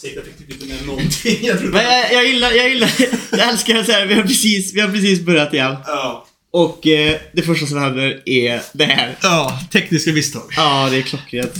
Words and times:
Säkert 0.00 0.16
jag 0.16 0.24
fick 0.46 0.62
inte 0.62 0.74
med 0.74 0.86
någonting. 0.86 1.38
Jag. 1.46 1.62
Men 1.62 1.84
jag, 1.84 2.12
jag 2.12 2.26
gillar, 2.26 2.52
jag 2.52 2.68
gillar, 2.68 2.90
jag 3.30 3.48
älskar 3.48 3.82
så 3.82 3.92
här, 3.92 4.06
vi 4.06 4.14
har 4.14 4.22
precis, 4.22 4.74
vi 4.74 4.80
har 4.80 4.88
precis 4.88 5.20
börjat 5.20 5.54
igen. 5.54 5.76
Ja. 5.86 6.26
Och 6.50 6.86
eh, 6.86 7.16
det 7.32 7.42
första 7.42 7.66
som 7.66 7.78
händer 7.78 8.22
är 8.24 8.62
det 8.72 8.84
här. 8.84 9.16
Ja, 9.22 9.60
tekniska 9.72 10.12
misstag. 10.12 10.52
Ja, 10.56 10.88
det 10.90 10.96
är 10.96 11.02
klockrent. 11.02 11.54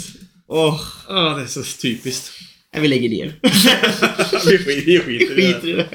Åh, 0.48 0.80
Ja, 1.08 1.34
det 1.36 1.42
är 1.42 1.46
så 1.46 1.62
typiskt. 1.62 2.30
nej, 2.72 2.82
vi 2.82 2.88
lägger 2.88 3.08
ner. 3.08 3.34
Vi 3.42 4.58
skiter, 4.58 4.82
vi 4.86 5.00
skiter 5.00 5.38
i 5.38 5.42
det 5.42 5.54
Skit 5.54 5.64
i 5.64 5.72
det 5.72 5.86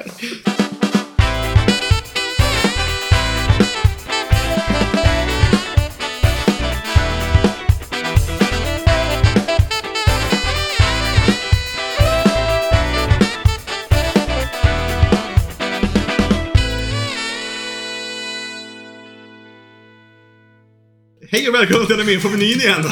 och 21.54 21.60
välkomna 21.60 21.86
till 21.86 21.96
Anime 21.96 22.20
på 22.20 22.30
menyn 22.30 22.62
igen. 22.62 22.84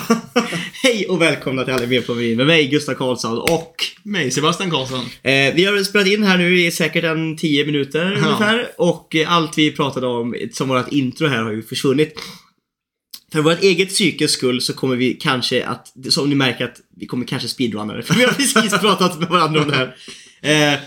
Hej 0.84 1.06
och 1.06 1.22
välkomna 1.22 1.64
till 1.64 1.88
med 1.88 2.06
på 2.08 2.14
menyn 2.14 2.38
med 2.38 2.48
mig, 2.48 2.68
Gustav 2.68 2.94
Karlsson 2.94 3.38
och 3.38 3.76
Mig, 4.04 4.32
Sebastian 4.32 4.72
Karlsson. 4.72 5.00
eh, 5.00 5.54
vi 5.56 5.66
har 5.66 5.84
spelat 5.84 6.08
in 6.08 6.24
här 6.24 6.38
nu 6.38 6.60
i 6.60 6.72
säkert 6.72 7.04
en 7.04 7.38
10 7.38 7.66
minuter 7.66 8.06
ungefär 8.06 8.68
och 8.78 9.16
eh, 9.16 9.32
allt 9.32 9.58
vi 9.58 9.72
pratade 9.72 10.08
om 10.08 10.36
som 10.52 10.70
vårt 10.70 10.92
intro 10.92 11.28
här 11.28 11.44
har 11.44 11.52
ju 11.52 11.64
försvunnit. 11.64 12.20
För 13.32 13.42
vårt 13.42 13.64
eget 13.64 13.90
psykes 13.90 14.32
skull 14.32 14.62
så 14.62 14.74
kommer 14.74 14.96
vi 14.96 15.14
kanske 15.14 15.66
att, 15.66 15.94
som 16.10 16.30
ni 16.30 16.36
märker 16.36 16.66
att 16.66 16.78
vi 16.98 17.06
kommer 17.06 17.26
kanske 17.26 17.48
speedrunna 17.48 17.94
det, 17.94 18.04
för 18.04 18.14
vi 18.14 18.24
har 18.24 18.32
precis 18.32 18.72
pratat 18.82 19.20
med 19.20 19.30
varandra 19.30 19.62
om 19.62 19.68
det 19.68 19.76
här. 19.76 19.96
Eh, 20.74 20.80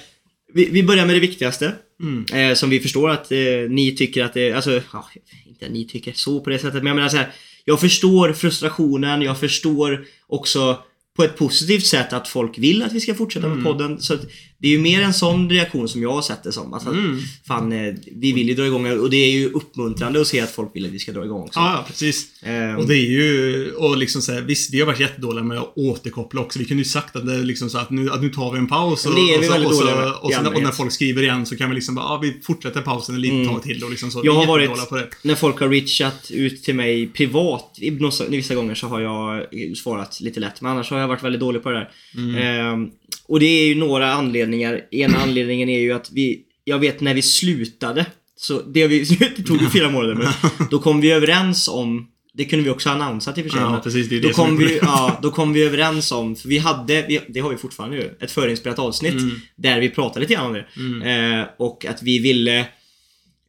vi, 0.52 0.68
vi 0.70 0.82
börjar 0.82 1.06
med 1.06 1.16
det 1.16 1.20
viktigaste. 1.20 1.72
Mm. 2.02 2.50
Eh, 2.50 2.54
som 2.54 2.70
vi 2.70 2.80
förstår 2.80 3.10
att 3.10 3.32
eh, 3.32 3.38
ni 3.68 3.94
tycker 3.96 4.24
att 4.24 4.34
det, 4.34 4.52
alltså, 4.52 4.82
ja, 4.92 5.10
inte 5.46 5.66
att 5.66 5.72
ni 5.72 5.86
tycker 5.86 6.12
så 6.12 6.40
på 6.40 6.50
det 6.50 6.58
sättet, 6.58 6.74
men 6.74 6.86
jag 6.86 6.96
menar 6.96 7.08
så 7.08 7.16
här. 7.16 7.32
Jag 7.64 7.80
förstår 7.80 8.32
frustrationen, 8.32 9.22
jag 9.22 9.40
förstår 9.40 10.04
också 10.26 10.78
på 11.16 11.24
ett 11.24 11.36
positivt 11.36 11.86
sätt 11.86 12.12
att 12.12 12.28
folk 12.28 12.58
vill 12.58 12.82
att 12.82 12.92
vi 12.92 13.00
ska 13.00 13.14
fortsätta 13.14 13.48
med 13.48 13.64
podden. 13.64 14.00
Så 14.00 14.16
det 14.64 14.68
är 14.68 14.72
ju 14.72 14.78
mer 14.78 15.02
en 15.02 15.14
sån 15.14 15.50
reaktion 15.50 15.88
som 15.88 16.02
jag 16.02 16.12
har 16.12 16.22
sett 16.22 16.42
det 16.42 16.52
som. 16.52 16.74
Alltså, 16.74 16.88
Mm. 16.88 17.14
att, 17.16 17.46
fan, 17.46 17.72
eh, 17.72 17.94
vi 18.16 18.32
vill 18.32 18.48
ju 18.48 18.54
dra 18.54 18.66
igång 18.66 18.98
och 19.00 19.10
det 19.10 19.16
är 19.16 19.30
ju 19.30 19.50
uppmuntrande 19.52 20.20
att 20.20 20.26
se 20.26 20.40
att 20.40 20.50
folk 20.50 20.70
vill 20.76 20.86
att 20.86 20.92
vi 20.92 20.98
ska 20.98 21.12
dra 21.12 21.24
igång 21.24 21.42
också. 21.42 21.60
Ja, 21.60 21.84
precis. 21.88 22.26
Ehm, 22.42 22.76
Och 22.76 22.86
det 22.88 22.94
är 22.94 23.10
ju, 23.10 23.70
och 23.72 23.96
liksom 23.96 24.22
så 24.22 24.32
här, 24.32 24.40
visst 24.40 24.74
vi 24.74 24.80
har 24.80 24.86
varit 24.86 25.00
jättedåliga 25.00 25.44
med 25.44 25.58
att 25.58 25.72
återkoppla 25.76 26.40
också. 26.40 26.58
Vi 26.58 26.64
kunde 26.64 26.80
ju 26.82 26.88
sagt 26.88 27.16
att 27.16 27.26
det 27.26 27.38
liksom 27.42 27.70
så 27.70 27.78
att 27.78 27.90
nu, 27.90 28.10
att 28.10 28.22
nu 28.22 28.28
tar 28.28 28.52
vi 28.52 28.58
en 28.58 28.66
paus. 28.66 29.06
Och, 29.06 29.12
och, 29.12 29.18
så, 29.44 29.66
och, 29.66 29.74
så, 29.74 29.84
med, 29.84 30.12
och, 30.22 30.32
så, 30.32 30.50
och 30.54 30.62
när 30.62 30.70
folk 30.70 30.92
skriver 30.92 31.22
igen 31.22 31.46
så 31.46 31.56
kan 31.56 31.68
vi 31.68 31.74
liksom 31.74 31.94
bara, 31.94 32.04
ja 32.04 32.18
vi 32.22 32.36
fortsätter 32.42 32.80
pausen 32.80 33.14
ett 33.14 33.20
litet 33.20 33.48
tag 33.48 33.62
till 33.62 33.84
och 33.84 33.90
liksom 33.90 34.10
så. 34.10 34.20
Jag 34.24 34.32
har 34.34 34.46
varit, 34.46 34.88
på 34.88 34.96
det. 34.96 35.08
när 35.22 35.34
folk 35.34 35.60
har 35.60 35.68
reachat 35.68 36.30
ut 36.30 36.62
till 36.64 36.74
mig 36.74 37.06
privat, 37.06 37.78
några- 38.00 38.26
vissa 38.28 38.54
gånger 38.54 38.74
så 38.74 38.86
har 38.86 39.00
jag 39.00 39.44
svarat 39.76 40.20
lite 40.20 40.40
lätt, 40.40 40.60
men 40.60 40.72
annars 40.72 40.90
har 40.90 40.98
jag 40.98 41.08
varit 41.08 41.22
väldigt 41.24 41.40
dålig 41.40 41.62
på 41.62 41.70
det 41.70 41.76
där. 41.76 41.90
Mm. 42.16 42.34
Ehm, 42.36 42.90
och 43.28 43.40
det 43.40 43.46
är 43.46 43.66
ju 43.66 43.74
några 43.74 44.12
anledningar. 44.12 44.53
Ena 44.90 45.18
anledningen 45.18 45.68
är 45.68 45.80
ju 45.80 45.92
att 45.92 46.10
vi, 46.12 46.42
jag 46.64 46.78
vet 46.78 47.00
när 47.00 47.14
vi 47.14 47.22
slutade, 47.22 48.06
så 48.36 48.62
det, 48.62 48.86
vi, 48.86 49.04
det 49.36 49.42
tog 49.42 49.62
ju 49.62 49.70
fyra 49.70 49.90
månader 49.90 50.14
men 50.14 50.32
då 50.70 50.78
kom 50.78 51.00
vi 51.00 51.10
överens 51.10 51.68
om 51.68 52.08
det 52.36 52.44
kunde 52.44 52.64
vi 52.64 52.70
också 52.70 52.88
ha 52.88 52.96
annonsat 52.96 53.38
i 53.38 53.40
och 53.40 53.44
för 53.44 53.50
sig. 53.50 53.60
Ja, 53.60 53.80
precis, 53.84 54.08
det 54.08 54.16
är 54.16 54.20
då, 54.20 54.28
det 54.28 54.32
är 54.32 54.34
kom 54.34 54.56
vi, 54.56 54.78
ja, 54.82 55.18
då 55.22 55.30
kom 55.30 55.52
vi 55.52 55.64
överens 55.64 56.12
om, 56.12 56.36
för 56.36 56.48
vi 56.48 56.58
hade, 56.58 57.04
vi, 57.08 57.20
det 57.28 57.40
har 57.40 57.50
vi 57.50 57.56
fortfarande 57.56 57.96
ju, 57.96 58.10
ett 58.20 58.30
förinspelat 58.30 58.78
avsnitt 58.78 59.12
Mm. 59.12 59.40
där 59.56 59.80
vi 59.80 59.90
pratade 59.90 60.20
lite 60.20 60.34
grann 60.34 60.46
om 60.46 60.52
det. 60.52 61.10
Eh, 61.10 61.44
och 61.56 61.84
att 61.84 62.02
vi 62.02 62.18
ville 62.18 62.58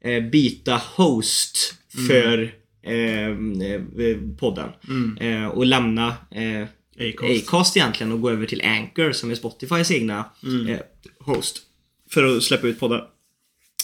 eh, 0.05 0.23
byta 0.31 0.81
host 0.95 1.73
för 2.07 2.53
eh, 2.85 3.27
eh, 3.27 4.17
podden. 4.39 4.69
Mm. 4.87 5.17
Eh, 5.17 5.47
och 5.47 5.65
lämna 5.65 6.07
eh, 6.07 6.67
Acast. 6.99 7.47
Acast 7.47 7.77
egentligen 7.77 8.11
och 8.11 8.21
gå 8.21 8.29
över 8.29 8.45
till 8.45 8.61
Anchor 8.61 9.11
som 9.11 9.31
är 9.31 9.35
Spotifys 9.35 9.91
egna 9.91 10.25
Mm. 10.43 10.67
eh, 10.67 10.79
host. 11.19 11.61
För 12.09 12.37
att 12.37 12.43
släppa 12.43 12.67
ut 12.67 12.79
poddar. 12.79 13.03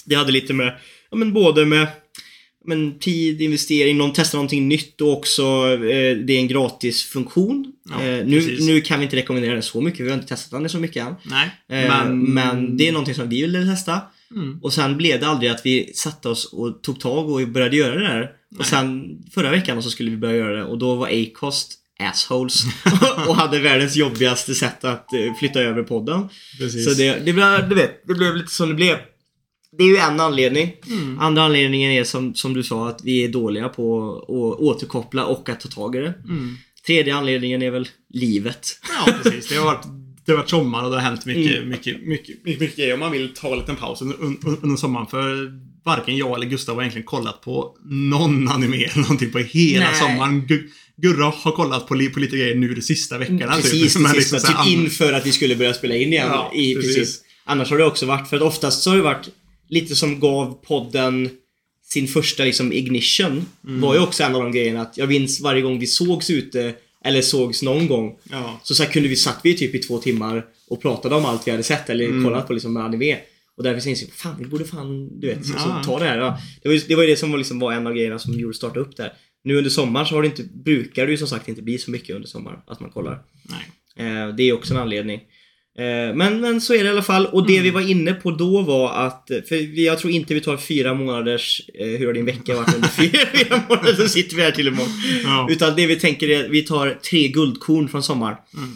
Det 0.05 0.15
hade 0.15 0.31
lite 0.31 0.53
med, 0.53 0.77
ja 1.11 1.17
men 1.17 1.33
både 1.33 1.65
med 1.65 1.87
men 2.65 2.99
tid, 2.99 3.41
investering, 3.41 3.97
någon 3.97 4.13
testar 4.13 4.37
någonting 4.37 4.67
nytt 4.67 5.01
och 5.01 5.11
också 5.17 5.43
eh, 5.73 6.17
det 6.17 6.33
är 6.33 6.39
en 6.39 6.47
gratis 6.47 7.03
funktion. 7.03 7.73
Ja, 7.89 8.03
eh, 8.03 8.25
nu, 8.25 8.57
nu 8.59 8.81
kan 8.81 8.99
vi 8.99 9.03
inte 9.05 9.15
rekommendera 9.15 9.53
den 9.53 9.63
så 9.63 9.81
mycket, 9.81 10.05
vi 10.05 10.09
har 10.09 10.15
inte 10.17 10.27
testat 10.27 10.61
den 10.61 10.69
så 10.69 10.79
mycket 10.79 11.07
än. 11.07 11.15
Nej, 11.23 11.51
Eh, 11.69 11.87
men... 11.89 12.23
men 12.33 12.77
det 12.77 12.87
är 12.87 12.91
någonting 12.91 13.15
som 13.15 13.29
vi 13.29 13.41
ville 13.41 13.65
testa. 13.65 14.01
Mm. 14.35 14.59
Och 14.61 14.73
sen 14.73 14.97
blev 14.97 15.19
det 15.19 15.27
aldrig 15.27 15.51
att 15.51 15.65
vi 15.65 15.91
satte 15.93 16.29
oss 16.29 16.45
och 16.53 16.81
tog 16.83 16.99
tag 16.99 17.29
och 17.29 17.47
började 17.47 17.75
göra 17.77 17.95
det 17.95 18.07
där. 18.07 18.31
Och 18.59 18.65
sen 18.65 19.17
förra 19.33 19.51
veckan 19.51 19.83
så 19.83 19.89
skulle 19.89 20.09
vi 20.11 20.17
börja 20.17 20.35
göra 20.35 20.55
det 20.57 20.63
och 20.63 20.77
då 20.77 20.95
var 20.95 21.07
Acast 21.07 21.77
assholes 22.09 22.63
och 23.27 23.35
hade 23.35 23.59
världens 23.59 23.95
jobbigaste 23.95 24.55
sätt 24.55 24.83
att 24.83 25.13
eh, 25.13 25.33
flytta 25.39 25.59
över 25.59 25.83
podden. 25.83 26.29
Precis. 26.59 26.85
Så 26.85 27.01
det, 27.01 27.25
det, 27.25 27.33
blev, 27.33 27.69
du 27.69 27.75
vet, 27.75 28.07
det 28.07 28.13
blev 28.13 28.35
lite 28.35 28.51
som 28.51 28.69
det 28.69 28.75
blev. 28.75 28.97
Det 29.77 29.83
är 29.83 29.87
ju 29.87 29.97
en 29.97 30.19
anledning. 30.19 30.73
Mm. 30.87 31.19
Andra 31.19 31.43
anledningen 31.43 31.91
är 31.91 32.03
som, 32.03 32.35
som 32.35 32.53
du 32.53 32.63
sa 32.63 32.89
att 32.89 33.01
vi 33.03 33.23
är 33.23 33.27
dåliga 33.27 33.69
på 33.69 34.15
att 34.21 34.59
återkoppla 34.59 35.25
och 35.25 35.49
att 35.49 35.59
ta 35.59 35.69
tag 35.69 35.95
i 35.95 35.99
det. 35.99 36.13
Mm. 36.29 36.57
Tredje 36.87 37.15
anledningen 37.15 37.61
är 37.61 37.71
väl 37.71 37.87
livet. 38.13 38.79
Ja, 39.05 39.13
precis. 39.23 39.49
Det 39.49 39.55
har 39.55 39.65
varit, 39.65 39.85
det 40.25 40.31
har 40.31 40.37
varit 40.37 40.49
sommar 40.49 40.83
och 40.83 40.89
det 40.89 40.95
har 40.95 41.03
hänt 41.03 41.25
mycket, 41.25 41.57
Mm. 41.57 41.69
mycket, 41.69 42.07
mycket, 42.07 42.45
mycket, 42.45 42.59
mycket 42.61 42.77
grejer. 42.77 42.93
Om 42.93 42.99
man 42.99 43.11
vill 43.11 43.33
ta 43.33 43.51
en 43.51 43.59
liten 43.59 43.75
paus 43.75 44.01
under, 44.01 44.21
under, 44.21 44.57
under 44.61 44.75
sommaren. 44.75 45.07
För 45.07 45.51
varken 45.85 46.17
jag 46.17 46.35
eller 46.35 46.45
Gustav 46.47 46.75
har 46.75 46.81
egentligen 46.81 47.05
kollat 47.05 47.41
på 47.41 47.77
någon 47.85 48.47
anime 48.47 48.77
eller 48.83 49.01
någonting 49.01 49.31
på 49.31 49.39
hela 49.39 49.85
Nej. 49.85 49.95
sommaren. 49.99 50.47
Gu- 50.97 51.01
Gurra 51.13 51.25
har 51.35 51.51
kollat 51.51 51.87
på, 51.87 51.87
på 52.13 52.19
lite 52.19 52.37
grejer 52.37 52.55
nu 52.55 52.73
de 52.73 52.81
sista 52.81 53.17
veckorna. 53.17 53.55
Precis, 53.55 53.71
typ. 53.71 53.81
Precis. 54.03 54.15
liksom 54.15 54.39
så 54.39 54.47
här, 54.47 54.63
typ 54.65 54.73
inför 54.73 55.13
att 55.13 55.25
vi 55.25 55.31
skulle 55.31 55.55
börja 55.55 55.73
spela 55.73 55.95
in 55.95 56.13
igen. 56.13 56.27
Ja, 56.31 56.51
i, 56.55 56.75
precis. 56.75 56.95
precis. 56.95 57.21
Annars 57.43 57.69
har 57.69 57.77
det 57.77 57.85
också 57.85 58.05
varit, 58.05 58.29
för 58.29 58.35
att 58.37 58.41
oftast 58.43 58.81
så 58.83 58.89
har 58.89 58.97
det 58.97 59.03
varit 59.03 59.29
lite 59.69 59.95
som 59.95 60.19
gav 60.19 60.53
podden 60.65 61.29
sin 61.83 62.07
första 62.07 62.43
liksom 62.43 62.73
ignition. 62.73 63.45
Mm. 63.67 63.81
Var 63.81 63.93
ju 63.95 63.99
också 63.99 64.23
en 64.23 64.35
av 64.35 64.43
de 64.43 64.51
grejerna 64.51 64.81
att 64.81 64.97
jag 64.97 65.09
minns 65.09 65.41
varje 65.41 65.61
gång 65.61 65.79
vi 65.79 65.87
sågs 65.87 66.29
ute, 66.29 66.73
eller 67.05 67.21
sågs 67.21 67.61
någon 67.61 67.87
gång. 67.87 68.15
Ja. 68.31 68.59
Så, 68.63 68.75
så 68.75 68.85
kunde 68.85 69.09
vi, 69.09 69.15
satt 69.15 69.39
vi 69.43 69.57
typ 69.57 69.75
i 69.75 69.79
två 69.79 69.97
timmar 69.97 70.45
och 70.69 70.81
pratade 70.81 71.15
om 71.15 71.25
allt 71.25 71.47
vi 71.47 71.51
hade 71.51 71.63
sett 71.63 71.89
eller 71.89 72.05
Mm. 72.05 72.23
kollat 72.23 72.47
på 72.47 72.53
liksom 72.53 72.73
med 72.73 72.83
anime. 72.83 73.17
Och 73.57 73.63
därför 73.63 73.89
insåg 73.89 74.09
jag, 74.09 74.15
fan 74.15 74.35
vi 74.39 74.45
borde 74.45 74.65
fan, 74.65 75.19
du 75.19 75.27
vet, 75.27 75.45
så, 75.45 75.53
Ja. 75.55 75.81
så, 75.83 75.91
ta 75.91 75.99
det 75.99 76.05
här. 76.05 76.17
Ja. 76.17 76.37
Det, 76.63 76.69
var 76.69 76.73
ju, 76.75 76.81
det 76.87 76.95
var 76.95 77.03
ju 77.03 77.09
det 77.09 77.17
som 77.17 77.31
var, 77.31 77.37
liksom, 77.37 77.59
var 77.59 77.73
en 77.73 77.87
av 77.87 77.93
grejerna 77.93 78.19
som 78.19 78.33
gjorde 78.39 78.53
starta 78.53 78.79
upp 78.79 78.97
där. 78.97 79.13
Nu 79.43 79.55
under 79.57 79.69
sommaren 79.69 80.05
så 80.05 80.15
har 80.15 80.21
det 80.21 80.27
inte, 80.27 80.43
brukar 80.43 81.05
det 81.05 81.11
ju 81.11 81.17
som 81.17 81.27
sagt 81.27 81.47
inte 81.47 81.61
bli 81.61 81.77
så 81.77 81.91
mycket 81.91 82.15
under 82.15 82.27
sommaren 82.27 82.59
att 82.67 82.79
man 82.79 82.89
kollar. 82.89 83.19
Nej. 83.43 84.07
Eh, 84.07 84.27
det 84.35 84.43
är 84.43 84.53
också 84.53 84.73
en 84.73 84.79
anledning. 84.79 85.19
Eh, 85.77 86.15
men, 86.15 86.41
men 86.41 86.61
så 86.61 86.73
är 86.73 86.77
det 86.83 86.85
i 86.85 86.89
alla 86.89 87.01
fall. 87.01 87.25
Och 87.25 87.47
det 87.47 87.59
vi 87.61 87.69
var 87.69 87.89
inne 87.89 88.13
på 88.13 88.31
då 88.31 88.61
var 88.61 88.93
att, 88.93 89.27
för 89.27 89.55
vi- 89.55 89.85
jag 89.85 89.99
tror 89.99 90.13
inte 90.13 90.33
vi 90.33 90.41
tar 90.41 90.57
fyra 90.57 90.93
månaders, 90.93 91.61
eh, 91.79 91.87
hur 91.87 92.05
har 92.05 92.13
din 92.13 92.25
vecka 92.25 92.55
varit 92.55 92.75
under 92.75 92.87
fyra, 92.87 93.19
fyra 93.33 93.61
månader, 93.69 93.93
så 93.93 94.07
sitter 94.07 94.35
vi 94.35 94.41
här 94.41 94.51
till 94.51 94.67
imorgon. 94.67 94.91
Ja. 95.23 95.47
Utan 95.51 95.75
det 95.75 95.87
vi 95.87 95.95
tänker 95.95 96.29
är 96.29 96.43
att 96.45 96.51
vi 96.51 96.61
tar 96.61 96.99
tre 97.09 97.27
guldkorn 97.27 97.87
från 97.89 98.03
sommar. 98.03 98.37
Mm. 98.57 98.69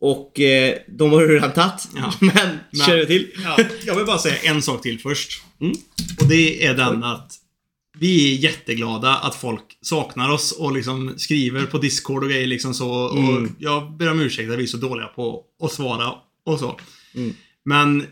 Och 0.00 0.40
eh, 0.40 0.74
de 0.98 1.10
har 1.12 1.20
du 1.20 1.34
redan 1.34 1.52
tagit. 1.52 1.88
Ja. 1.96 2.14
Men, 2.20 2.30
Men- 2.70 2.86
kör 2.86 2.96
vi 2.96 3.06
till. 3.06 3.26
Ja, 3.44 3.56
jag 3.86 3.96
vill 3.96 4.06
bara 4.06 4.18
säga 4.18 4.36
en 4.42 4.62
sak 4.62 4.82
till 4.82 4.98
först. 5.00 5.42
Mm. 5.60 5.72
Och 6.20 6.26
det 6.28 6.64
är 6.66 6.74
den 6.74 7.04
att 7.04 7.32
vi 7.98 8.32
är 8.34 8.38
jätteglada 8.38 9.14
att 9.16 9.34
folk 9.34 9.62
saknar 9.80 10.30
oss 10.30 10.52
och 10.52 10.72
liksom 10.72 11.14
skriver 11.16 11.66
på 11.66 11.78
Discord 11.78 12.24
och 12.24 12.30
grejer 12.30 12.46
liksom 12.46 12.74
så. 12.74 12.90
Och 12.90 13.18
Mm. 13.18 13.52
jag 13.58 13.92
ber 13.96 14.10
om 14.10 14.20
ursäkt 14.20 14.50
att 14.52 14.58
vi 14.58 14.62
är 14.62 14.66
så 14.66 14.76
dåliga 14.76 15.06
på 15.06 15.42
att 15.64 15.72
svara 15.72 16.12
och 16.46 16.58
så. 16.58 16.78
Mm. 17.14 17.34
Men 17.64 18.06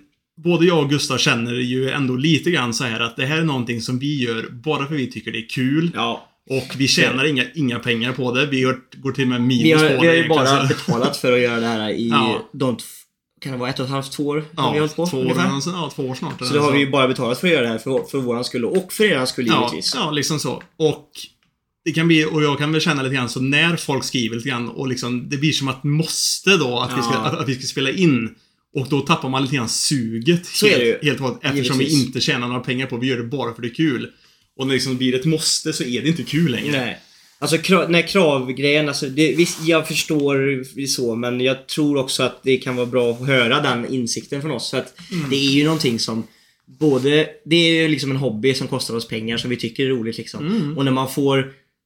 både 0.45 0.67
jag 0.67 0.79
och 0.79 0.91
Gustav 0.91 1.19
känner 1.19 1.53
ju 1.55 1.91
ändå 1.91 2.17
lite 2.17 2.51
grann 2.51 2.75
så 2.75 2.85
här 2.85 3.01
att 3.01 3.17
det 3.17 3.27
här 3.27 3.39
är 3.39 3.45
någonting 3.45 3.81
som 3.81 3.99
vi 3.99 4.23
gör 4.25 4.49
bara 4.51 4.87
för 4.87 4.95
vi 4.95 5.07
tycker 5.11 5.33
det 5.33 5.39
är 5.39 5.49
kul. 5.49 5.91
Ja. 5.95 6.27
Och 6.51 6.75
vi 6.77 6.89
tjänar 6.89 7.25
inga, 7.25 7.45
inga 7.55 7.79
pengar 7.79 8.13
på 8.13 8.35
det. 8.35 8.47
Vi 8.47 8.61
går, 8.61 8.79
går 8.97 9.13
till 9.13 9.25
och 9.25 9.29
med 9.29 9.41
minus 9.41 9.65
Vi 9.65 9.73
har, 9.73 9.79
på 9.97 10.01
vi 10.03 10.07
det 10.07 10.07
har 10.09 10.15
ju 10.23 10.29
bara 10.29 10.67
betalat 10.67 11.17
för 11.17 11.33
att 11.33 11.41
göra 11.41 11.61
det 11.61 11.67
här 11.67 11.91
i 11.91 12.09
Ja. 12.11 12.49
de, 12.53 12.77
kan 13.41 13.53
det 13.53 13.59
vara 13.59 13.71
ett 13.71 13.79
och 13.79 13.85
ett 13.85 13.91
halvt, 13.91 14.13
två 14.13 14.27
år? 14.27 14.37
vi 14.37 14.45
Ja, 14.57 14.63
hållit 14.63 14.97
på, 14.97 15.07
två 15.07 15.17
år, 15.17 15.23
ungefär? 15.23 15.61
ja, 15.67 15.91
två 15.95 16.03
år 16.09 16.15
snart. 16.15 16.39
Så 16.47 16.55
då 16.55 16.61
har 16.61 16.73
vi 16.73 16.79
ju 16.79 16.91
bara 16.91 17.09
betalat 17.09 17.39
för 17.41 17.47
att 17.47 17.53
göra 17.53 17.63
det 17.63 17.69
här 17.69 17.79
för, 17.79 18.05
för 18.11 18.19
våran 18.19 18.45
skull 18.45 18.65
och 18.65 18.93
för 18.93 19.05
eran 19.05 19.27
skull 19.27 19.47
Ja, 19.47 19.69
givetvis. 19.73 19.93
ja, 19.97 20.11
liksom 20.11 20.39
så. 20.41 20.63
Och 20.77 21.11
det 21.85 21.93
kan 21.93 22.07
bli, 22.09 22.25
och 22.25 22.43
jag 22.43 22.59
kan 22.59 22.73
väl 22.73 22.81
känna 22.81 23.03
lite 23.03 23.15
grann 23.15 23.29
så 23.29 23.41
när 23.41 23.77
folk 23.77 24.05
skriver 24.05 24.37
lite 24.37 24.49
grann 24.49 24.69
och 24.69 24.89
liksom, 24.89 25.29
det 25.29 25.37
blir 25.37 25.53
som 25.53 25.69
att 25.69 25.85
måste 25.85 26.57
då 26.57 26.79
att, 26.79 26.99
vi, 26.99 27.03
ska, 27.03 27.13
Ja. 27.13 27.19
att, 27.21 27.39
att 27.39 27.49
vi 27.49 27.55
ska 27.55 27.67
spela 27.67 27.91
in. 27.91 28.35
Och 28.77 28.87
då 28.89 29.01
tappar 29.01 29.29
man 29.29 29.43
lite 29.43 29.57
grann 29.57 29.69
suget. 29.69 30.47
Så 30.47 30.67
är 30.67 30.71
helt, 30.71 30.81
det 30.81 30.87
ju. 30.87 30.99
Helt 31.11 31.21
hållet, 31.21 31.39
eftersom 31.43 31.79
vi 31.79 31.85
Givetvis. 31.85 32.07
inte 32.07 32.21
tjänar 32.21 32.49
några 32.49 32.61
pengar 32.61 32.87
på 32.87 32.97
Vi 32.97 33.07
gör 33.07 33.17
det 33.17 33.25
bara 33.25 33.55
för 33.55 33.63
det 33.63 33.69
är 33.69 33.75
kul. 33.75 34.11
Och 34.57 34.67
när 34.67 34.73
det 34.73 34.75
liksom 34.75 34.97
blir 34.97 35.15
ett 35.15 35.25
måste 35.25 35.73
så 35.73 35.85
är 35.85 36.03
det 36.03 36.09
inte 36.09 36.23
kul 36.23 36.51
längre. 36.53 36.73
Nej. 36.81 37.01
Alltså 37.43 37.57
kra- 37.57 37.89
när 37.89 38.03
kravgrejen, 38.03 38.89
alltså 38.89 39.07
det, 39.07 39.35
visst 39.37 39.65
jag 39.67 39.89
förstår 39.89 40.65
så 40.87 41.15
men 41.15 41.41
jag 41.41 41.67
tror 41.67 41.97
också 41.99 42.23
att 42.23 42.43
det 42.43 42.57
kan 42.57 42.77
vara 42.77 42.87
bra 42.87 43.11
att 43.11 43.27
höra 43.27 43.61
den 43.61 43.95
insikten 43.95 44.43
från 44.43 44.51
oss. 44.51 44.71
För 44.71 44.79
att 44.79 44.95
det 45.31 45.37
är 45.37 45.51
ju 45.51 45.65
någonting 45.65 45.99
som 45.99 46.25
både, 46.67 47.29
det 47.45 47.57
är 47.57 47.83
ju 47.83 47.89
liksom 47.89 48.11
en 48.11 48.17
hobby 48.17 48.55
som 48.55 48.69
kostar 48.69 48.95
oss 48.95 49.09
pengar 49.09 49.37
som 49.37 49.51
vi 49.51 49.57
tycker 49.57 49.85
är 49.85 49.89
roligt 49.89 50.19
liksom. 50.19 50.75
Och 50.79 50.85
när 50.85 50.93
man 50.93 51.11
får 51.11 51.39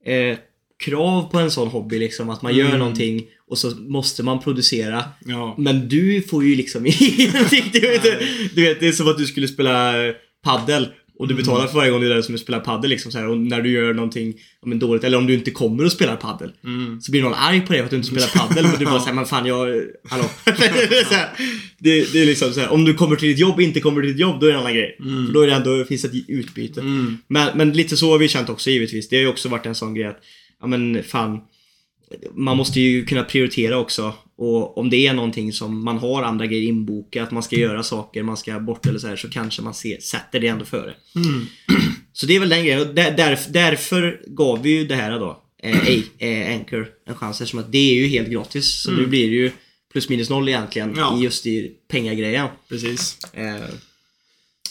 eh, 0.06 0.38
krav 0.84 1.30
på 1.30 1.38
en 1.38 1.50
sån 1.50 1.68
hobby 1.68 1.98
liksom, 1.98 2.30
att 2.30 2.42
man 2.42 2.54
gör 2.56 2.78
någonting 2.78 3.24
och 3.48 3.58
så 3.58 3.70
måste 3.70 4.22
man 4.22 4.40
producera. 4.40 5.04
Ja. 5.26 5.54
Men 5.58 5.88
du 5.88 6.22
får 6.22 6.44
ju 6.44 6.56
liksom 6.56 6.86
ingenting. 7.00 7.64
Du 7.72 7.80
vet, 7.80 8.02
du 8.54 8.62
vet, 8.62 8.80
det 8.80 8.88
är 8.88 8.92
som 8.92 9.08
att 9.08 9.18
du 9.18 9.26
skulle 9.26 9.48
spela 9.48 9.92
paddel 10.44 10.88
och 11.24 11.28
du 11.28 11.34
betalar 11.34 11.66
för 11.66 11.74
varje 11.74 11.90
gång 11.90 12.00
du 12.00 12.10
är 12.10 12.14
där 12.14 12.22
som 12.22 12.38
spelar 12.38 12.60
paddel 12.60 12.90
liksom 12.90 13.12
så 13.12 13.18
här, 13.18 13.28
och 13.28 13.38
när 13.38 13.60
du 13.60 13.70
gör 13.70 13.94
någonting 13.94 14.34
ja, 14.60 14.68
men 14.68 14.78
dåligt 14.78 15.04
eller 15.04 15.18
om 15.18 15.26
du 15.26 15.34
inte 15.34 15.50
kommer 15.50 15.84
och 15.84 15.92
spelar 15.92 16.16
paddel 16.16 16.52
så 17.00 17.10
blir 17.10 17.22
någon 17.22 17.34
arg 17.34 17.60
på 17.60 17.72
dig 17.72 17.80
för 17.80 17.84
att 17.84 17.90
du 17.90 17.96
inte 17.96 18.08
spelar 18.08 18.46
paddel 18.46 18.64
och 18.64 18.78
du 18.78 18.84
bara 18.84 19.00
säger 19.00 19.14
men 19.14 19.26
fan 19.26 19.46
jag, 19.46 19.82
hallå. 20.08 20.24
det, 21.78 22.12
det, 22.12 22.22
är 22.22 22.26
liksom 22.26 22.52
så 22.52 22.60
här, 22.60 22.72
om 22.72 22.84
du 22.84 22.94
kommer 22.94 23.16
till 23.16 23.28
ditt 23.28 23.38
jobb 23.38 23.60
inte 23.60 23.80
kommer 23.80 24.02
till 24.02 24.10
ditt 24.10 24.20
jobb 24.20 24.40
då 24.40 24.46
är 24.46 24.50
det 24.50 24.56
en 24.56 24.60
annan 24.60 24.74
grej. 24.74 24.96
För 25.26 25.32
då 25.32 25.40
är 25.40 25.46
det 25.46 25.54
ändå, 25.54 25.84
finns 25.84 26.04
ett 26.04 26.28
utbyte. 26.28 26.82
Men, 27.26 27.58
men 27.58 27.72
lite 27.72 27.96
så 27.96 28.10
har 28.10 28.18
vi 28.18 28.28
känt 28.28 28.48
också 28.48 28.70
givetvis. 28.70 29.08
Det 29.08 29.16
har 29.16 29.20
ju 29.20 29.28
också 29.28 29.48
varit 29.48 29.66
en 29.66 29.74
sån 29.74 29.94
grej 29.94 30.06
att, 30.06 30.20
ja 30.60 30.66
men 30.66 31.02
fan 31.02 31.40
man 32.34 32.56
måste 32.56 32.80
ju 32.80 33.04
kunna 33.04 33.24
prioritera 33.24 33.78
också. 33.78 34.14
Och 34.36 34.78
om 34.78 34.90
det 34.90 35.06
är 35.06 35.14
någonting 35.14 35.52
som 35.52 35.84
man 35.84 35.98
har 35.98 36.22
andra 36.22 36.46
grejer 36.46 36.68
inbokat, 36.68 37.30
man 37.30 37.42
ska 37.42 37.56
göra 37.56 37.82
saker, 37.82 38.22
man 38.22 38.36
ska 38.36 38.60
bort 38.60 38.86
eller 38.86 38.98
så 38.98 39.06
här, 39.08 39.16
så 39.16 39.30
kanske 39.30 39.62
man 39.62 39.74
ser, 39.74 40.00
sätter 40.00 40.40
det 40.40 40.48
ändå 40.48 40.64
före. 40.64 40.94
Så 42.12 42.26
det 42.26 42.36
är 42.36 42.40
väl 42.40 42.48
den 42.48 42.64
grejen. 42.64 42.80
Och 42.88 42.94
där, 42.94 43.10
där, 43.16 43.38
därför 43.48 44.20
gav 44.26 44.62
vi 44.62 44.70
ju 44.70 44.86
det 44.86 44.94
här 44.94 45.18
då, 45.18 45.42
eh, 45.62 45.88
eh, 46.18 46.54
Anchor, 46.56 46.88
en 47.06 47.14
chans 47.14 47.40
eftersom 47.40 47.60
att 47.60 47.72
det 47.72 47.90
är 47.90 47.94
ju 47.94 48.06
helt 48.06 48.28
gratis. 48.28 48.82
Så 48.82 48.90
nu 48.90 49.06
blir 49.06 49.28
det 49.28 49.34
ju 49.36 49.50
plus 49.92 50.08
minus 50.08 50.30
noll 50.30 50.48
egentligen 50.48 50.94
Ja. 50.96 51.18
i 51.18 51.22
just 51.22 51.46
i 51.46 51.72
pengagrejen. 51.90 52.48
Precis. 52.68 53.18
Eh, 53.32 53.54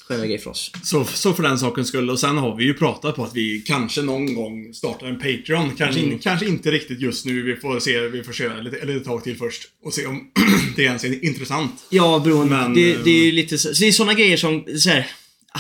grej 0.10 0.38
för 0.38 0.52
oss. 0.52 0.72
Så, 0.84 1.06
så 1.06 1.34
för 1.34 1.44
den 1.44 1.60
sakens 1.60 1.88
skull. 1.88 2.10
Och 2.10 2.20
sen 2.20 2.38
har 2.38 2.56
vi 2.56 2.64
ju 2.64 2.74
pratat 2.74 3.16
på 3.16 3.24
att 3.24 3.36
vi 3.36 3.64
kanske 3.66 4.02
någon 4.02 4.34
gång 4.34 4.74
startar 4.74 5.08
en 5.08 5.20
Patreon. 5.20 5.76
Kanske, 5.78 6.02
in, 6.02 6.20
kanske 6.20 6.46
inte 6.46 6.72
riktigt 6.72 7.02
just 7.02 7.26
nu. 7.26 7.42
Vi 7.42 7.56
får 7.56 7.80
se. 7.80 8.00
Vi 8.00 8.24
får 8.24 8.34
köra 8.34 8.62
lite, 8.62 8.78
eller 8.78 8.98
ett 8.98 9.06
tag 9.06 9.24
till 9.24 9.38
först. 9.38 9.62
Och 9.84 9.94
se 9.94 10.06
om 10.06 10.32
det 10.76 10.84
ens 10.84 11.04
är 11.04 11.26
intressant. 11.26 11.86
Ja, 11.90 12.22
beroende. 12.26 12.56
Men, 12.56 12.74
det, 12.74 12.94
ehm, 12.94 13.02
det 13.04 13.12
är 13.12 13.26
ju 13.26 13.32
lite 13.32 13.58
så, 13.58 13.76
så 13.76 13.84
det 13.84 13.88
är 13.88 13.92
såna 13.92 14.14
grejer 14.14 14.38
som, 14.38 14.66
så 14.78 14.90
här, 14.90 15.08
ah, 15.54 15.60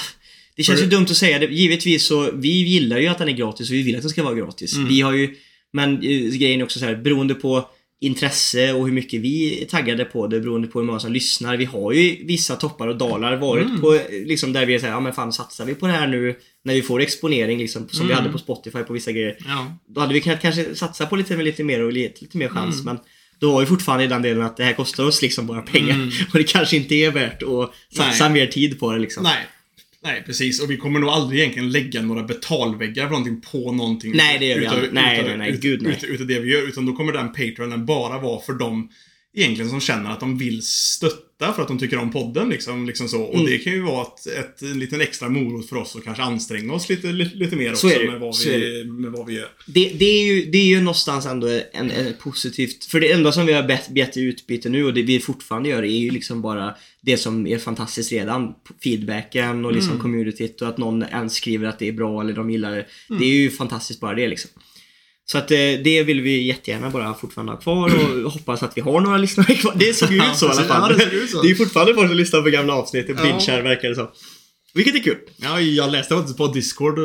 Det 0.55 0.63
känns 0.63 0.81
ju 0.81 0.85
dumt 0.85 1.07
att 1.09 1.17
säga 1.17 1.39
det. 1.39 1.45
Givetvis 1.45 2.05
så, 2.05 2.31
vi 2.33 2.49
gillar 2.49 2.97
ju 2.97 3.07
att 3.07 3.17
den 3.17 3.29
är 3.29 3.33
gratis 3.33 3.69
och 3.69 3.75
vi 3.75 3.81
vill 3.81 3.95
att 3.95 4.01
den 4.01 4.09
ska 4.09 4.23
vara 4.23 4.35
gratis. 4.35 4.75
Mm. 4.75 4.87
Vi 4.87 5.01
har 5.01 5.13
ju, 5.13 5.35
men 5.73 5.93
eh, 5.93 6.37
grejen 6.37 6.59
är 6.59 6.63
också 6.63 6.79
så 6.79 6.85
här, 6.85 6.95
beroende 6.95 7.35
på 7.35 7.69
intresse 8.05 8.73
och 8.73 8.85
hur 8.87 8.93
mycket 8.93 9.21
vi 9.21 9.61
är 9.61 9.65
taggade 9.65 10.05
på 10.05 10.27
det 10.27 10.39
beroende 10.39 10.67
på 10.67 10.79
hur 10.79 10.85
många 10.85 10.99
som 10.99 11.13
lyssnar. 11.13 11.57
Vi 11.57 11.65
har 11.65 11.91
ju 11.91 12.25
vissa 12.25 12.55
toppar 12.55 12.87
och 12.87 12.97
dalar 12.97 13.35
varit 13.35 13.65
Mm. 13.67 13.81
på, 13.81 13.99
liksom 14.11 14.53
där 14.53 14.65
vi 14.65 14.75
är 14.75 14.79
såhär, 14.79 14.93
ja 14.93 14.99
men 14.99 15.13
fan 15.13 15.33
satsar 15.33 15.65
vi 15.65 15.75
på 15.75 15.87
det 15.87 15.93
här 15.93 16.07
nu 16.07 16.35
när 16.63 16.73
vi 16.73 16.81
får 16.81 17.01
exponering 17.01 17.57
liksom, 17.59 17.89
som 17.89 18.07
vi 18.07 18.13
Mm. 18.13 18.23
hade 18.23 18.31
på 18.33 18.37
Spotify 18.39 18.79
på 18.79 18.93
vissa 18.93 19.11
grejer. 19.11 19.37
Ja. 19.47 19.77
Då 19.87 20.01
hade 20.01 20.13
vi 20.13 20.21
kunnat 20.21 20.41
kanske 20.41 20.75
satsa 20.75 21.05
på 21.05 21.15
lite, 21.15 21.35
lite 21.35 21.63
mer 21.63 21.83
och 21.83 21.93
lite, 21.93 22.21
lite 22.21 22.37
mer 22.37 22.49
chans. 22.49 22.75
Mm. 22.81 22.85
Men 22.85 22.99
då 23.39 23.53
har 23.53 23.59
vi 23.59 23.65
fortfarande 23.65 24.03
i 24.05 24.07
den 24.07 24.21
delen 24.21 24.43
att 24.43 24.57
det 24.57 24.63
här 24.63 24.73
kostar 24.73 25.03
oss 25.05 25.21
liksom 25.21 25.47
bara 25.47 25.61
pengar. 25.61 25.93
Mm. 25.95 26.09
Och 26.33 26.37
det 26.37 26.43
kanske 26.43 26.75
inte 26.77 26.95
är 26.95 27.11
värt 27.11 27.43
att 27.43 27.71
satsa 27.97 28.29
mer 28.29 28.47
tid 28.47 28.79
på 28.79 28.91
det 28.91 28.99
liksom. 28.99 29.23
Nej. 29.23 29.37
Nej, 30.03 30.23
precis. 30.25 30.61
Och 30.63 30.71
vi 30.71 30.77
kommer 30.77 30.99
nog 30.99 31.09
aldrig 31.09 31.39
egentligen 31.39 31.71
lägga 31.71 32.01
några 32.01 32.23
betalväggar 32.23 33.03
för 33.03 33.09
någonting 33.11 33.41
på 33.51 33.71
någonting. 33.71 34.11
Nej, 34.15 34.39
det 34.39 34.45
gör 34.45 34.59
vi 34.59 34.65
aldrig. 34.65 34.93
Nej, 34.93 35.23
nej, 35.23 35.37
nej. 35.37 35.57
Gud, 35.61 35.81
nej. 35.81 35.93
ut- 35.93 36.03
Utav 36.03 36.27
det 36.27 36.39
vi 36.39 36.51
gör. 36.51 36.67
Utan 36.67 36.85
då 36.85 36.93
kommer 36.93 37.13
den 37.13 37.27
Patreonen 37.31 37.85
bara 37.85 38.19
vara 38.19 38.41
för 38.41 38.53
dem 38.53 38.89
egentligen 39.35 39.69
som 39.69 39.79
känner 39.81 40.11
att 40.11 40.19
de 40.19 40.37
vill 40.37 40.61
stötta 40.63 41.53
för 41.53 41.61
att 41.61 41.67
de 41.67 41.79
tycker 41.79 41.97
om 41.97 42.11
podden. 42.11 42.49
Liksom, 42.49 42.85
liksom 42.85 43.07
så. 43.09 43.21
Och 43.21 43.33
Mm. 43.33 43.45
det 43.45 43.57
kan 43.57 43.73
ju 43.73 43.81
vara 43.81 44.01
ett, 44.01 44.27
ett, 44.27 44.61
en 44.61 44.79
liten 44.79 45.01
extra 45.01 45.29
morot 45.29 45.69
för 45.69 45.75
oss 45.75 45.95
att 45.95 46.03
kanske 46.03 46.23
anstränga 46.23 46.73
oss 46.73 46.89
lite, 46.89 47.07
lite, 47.11 47.35
lite 47.35 47.55
mer 47.55 47.73
Så 47.73 47.87
också 47.87 47.99
med, 47.99 48.19
vad 48.19 48.35
Så 48.35 48.49
vi, 48.49 48.83
med 48.85 49.11
vad 49.11 49.25
vi 49.27 49.33
gör. 49.33 49.49
Det, 49.67 49.89
det, 49.99 50.05
är 50.05 50.25
ju, 50.33 50.45
det 50.51 50.57
är 50.57 50.65
ju 50.65 50.79
någonstans 50.81 51.25
ändå 51.25 51.47
en, 51.73 51.91
en 51.91 52.13
positivt. 52.19 52.85
För 52.85 52.99
det 52.99 53.11
enda 53.11 53.31
som 53.31 53.45
vi 53.45 53.53
har 53.53 53.63
bett, 53.63 53.89
bett 53.89 54.17
i 54.17 54.21
utbyte 54.21 54.69
nu 54.69 54.85
och 54.85 54.93
det 54.93 55.01
vi 55.01 55.19
fortfarande 55.19 55.69
gör 55.69 55.83
är 55.83 55.97
ju 55.97 56.11
liksom 56.11 56.41
bara 56.41 56.75
det 57.01 57.17
som 57.17 57.47
är 57.47 57.57
fantastiskt 57.57 58.11
redan. 58.11 58.53
Feedbacken 58.83 59.65
och 59.65 59.73
liksom 59.73 59.91
Mm. 59.91 60.01
communityt 60.01 60.61
och 60.61 60.67
att 60.67 60.77
någon 60.77 61.03
ens 61.03 61.33
skriver 61.35 61.67
att 61.67 61.79
det 61.79 61.87
är 61.87 61.91
bra 61.93 62.21
eller 62.21 62.33
de 62.33 62.49
gillar 62.49 62.71
det. 62.71 62.85
Mm. 63.09 63.21
Det 63.21 63.25
är 63.25 63.35
ju 63.35 63.49
fantastiskt 63.51 63.99
bara 63.99 64.15
det 64.15 64.27
liksom. 64.27 64.51
Så 65.25 65.37
att 65.37 65.51
eh, 65.51 65.57
det 65.57 66.03
vill 66.03 66.21
vi 66.21 66.41
jättegärna 66.47 66.89
bara 66.89 67.13
fortfarande 67.13 67.51
ha 67.51 67.59
kvar 67.59 67.95
och 68.25 68.31
hoppas 68.31 68.63
att 68.63 68.77
vi 68.77 68.81
har 68.81 69.01
några 69.01 69.17
lyssnare 69.17 69.55
kvar. 69.55 69.73
Det 69.75 69.93
såg 69.93 70.11
ju 70.11 70.17
ut 70.17 70.35
så 70.35 70.45
i 70.45 70.49
alla 70.49 70.63
fall. 70.63 70.91
Ja, 70.99 71.05
det 71.05 71.41
det 71.41 71.51
är 71.51 71.55
fortfarande 71.55 71.93
folk 71.93 72.07
som 72.07 72.17
lyssnar 72.17 72.41
på 72.41 72.49
gamla 72.49 72.73
avsnitt 72.73 73.09
och 73.09 73.15
bingear 73.15 73.61
verkar 73.61 73.89
det 73.89 73.95
som. 73.95 74.07
Vilket 74.73 74.95
är 74.95 74.99
kul. 74.99 75.17
Ja, 75.37 75.61
jag 75.61 75.91
läste 75.91 76.15
faktiskt 76.15 76.37
på 76.37 76.47
Discord 76.47 76.95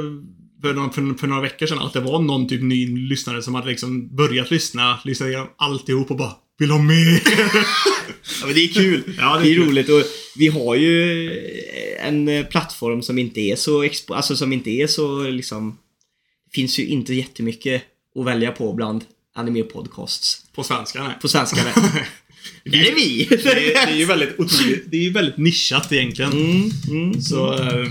för 0.63 0.75
några, 0.75 0.91
för, 0.91 1.19
för 1.19 1.27
några 1.27 1.43
veckor 1.43 1.67
sedan 1.67 1.79
att 1.79 1.93
det 1.93 2.01
var 2.01 2.23
någon 2.23 2.49
typ 2.49 2.63
ny 2.63 3.09
lyssnare 3.09 3.43
som 3.43 3.55
hade 3.55 3.69
liksom 3.69 4.17
börjat 4.17 4.51
lyssna, 4.51 4.99
lyssnat 5.05 5.29
igenom 5.29 5.49
alltihop 5.57 6.11
och 6.11 6.17
bara 6.17 6.33
Vill 6.59 6.71
ha 6.71 6.79
mer? 6.79 7.23
Ja, 8.41 8.47
men 8.47 8.55
det 8.55 8.61
är 8.61 8.69
kul. 8.69 9.03
Ja, 9.19 9.39
det 9.39 9.51
är 9.51 9.55
det 9.55 9.63
är 9.63 9.67
roligt 9.67 9.89
och 9.89 10.03
vi 10.37 10.49
har 10.49 10.75
ju 10.75 11.31
en 11.99 12.29
eh, 12.29 12.47
plattform 12.47 13.03
som 13.03 13.19
inte 13.19 13.41
är 13.41 13.57
så 13.57 13.85
expo- 13.85 14.15
alltså 14.15 14.37
som 14.37 14.53
inte 14.53 14.71
är 14.71 14.87
så 14.87 15.23
liksom 15.23 15.79
finns 16.53 16.79
ju 16.79 16.87
inte 16.87 17.15
jättemycket 17.15 17.83
att 18.19 18.27
välja 18.27 18.53
på 18.53 18.73
bland 18.73 19.05
anime-podcasts. 19.37 20.37
På 20.55 20.63
svenska, 20.65 21.03
nej. 21.05 21.17
På 21.23 21.29
svenska 21.29 21.57
nej. 21.65 22.05
Det 22.65 22.89
är 22.89 22.95
vi! 22.95 23.25
Det 23.31 23.35
är, 23.47 23.55
det 23.87 23.93
är 23.93 23.97
ju 23.97 24.05
väldigt 24.05 24.35
otroligt. 24.39 24.85
Det 24.91 24.97
är 24.97 25.03
ju 25.03 25.11
väldigt 25.13 25.37
nischat 25.37 25.93
egentligen. 25.93 26.33
Mm, 26.33 26.71
mm, 26.89 27.21
Så, 27.23 27.53
eh, 27.55 27.87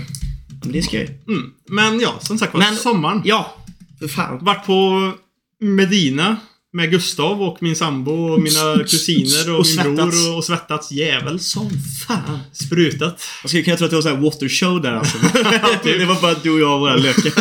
men 0.62 0.72
det 0.72 0.82
ska 0.82 0.96
jag 0.98 1.08
mm. 1.28 1.52
Men 1.68 2.00
ja, 2.00 2.18
som 2.22 2.38
sagt 2.38 2.52
var, 2.54 2.60
Men- 2.60 2.76
sommaren. 2.76 3.22
Ja, 3.24 3.56
för 3.98 4.08
fan. 4.08 4.44
Varit 4.44 4.66
på 4.66 5.12
Medina 5.60 6.36
med 6.72 6.90
Gustav 6.90 7.42
och 7.42 7.58
min 7.62 7.76
sambo 7.76 8.12
och 8.12 8.40
mina 8.40 8.78
kusiner 8.84 9.50
och, 9.52 9.58
Och 9.60 9.66
min 9.66 9.74
svettats. 9.76 9.96
bror 10.16 10.30
och, 10.32 10.36
och 10.38 10.44
svettats 10.44 10.92
jävel. 10.92 11.40
Som 11.40 11.70
fan. 12.08 12.38
Sprutat. 12.52 13.22
Man 13.42 13.48
skulle 13.48 13.62
kunna 13.62 13.76
tro 13.76 13.84
att 13.84 13.90
det 13.90 14.00
var 14.00 14.10
en 14.10 14.22
water 14.22 14.48
show 14.48 14.82
där 14.82 14.92
alltså. 14.92 15.18
det 15.84 16.04
var 16.04 16.20
bara 16.22 16.34
du 16.34 16.50
och 16.50 16.60
jag 16.60 16.74
och 16.74 16.80
våra 16.80 16.96
lökar. 16.96 17.32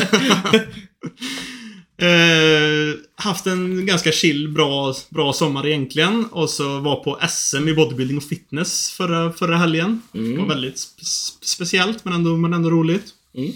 Eh, 1.99 2.95
haft 3.15 3.47
en 3.47 3.85
ganska 3.85 4.11
chill, 4.11 4.49
bra, 4.49 4.95
bra 5.09 5.33
sommar 5.33 5.67
egentligen. 5.67 6.25
Och 6.25 6.49
så 6.49 6.79
var 6.79 7.03
på 7.03 7.19
SM 7.29 7.67
i 7.67 7.73
bodybuilding 7.73 8.17
och 8.17 8.23
fitness 8.23 8.89
förra, 8.91 9.33
förra 9.33 9.57
helgen. 9.57 10.01
Mm. 10.13 10.31
Det 10.31 10.37
var 10.37 10.47
väldigt 10.47 10.75
spe- 10.75 11.37
speciellt 11.41 12.05
men 12.05 12.13
ändå, 12.13 12.37
men 12.37 12.53
ändå 12.53 12.69
roligt. 12.69 13.13
Mm. 13.35 13.51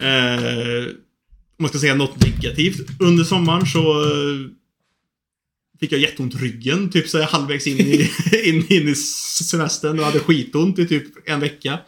Eh, 0.00 0.84
om 1.56 1.62
man 1.62 1.68
ska 1.68 1.78
säga 1.78 1.94
något 1.94 2.24
negativt. 2.24 3.00
Under 3.00 3.24
sommaren 3.24 3.66
så 3.66 4.02
eh, 4.04 4.50
fick 5.80 5.92
jag 5.92 6.00
jätteont 6.00 6.34
i 6.34 6.38
ryggen. 6.38 6.90
Typ 6.90 7.08
så 7.08 7.22
halvvägs 7.22 7.66
in 7.66 7.78
i, 7.80 8.10
in, 8.44 8.66
in 8.68 8.88
i 8.88 8.94
semestern 8.94 9.98
och 9.98 10.04
hade 10.04 10.20
skitont 10.20 10.78
i 10.78 10.88
typ 10.88 11.28
en 11.28 11.40
vecka. 11.40 11.78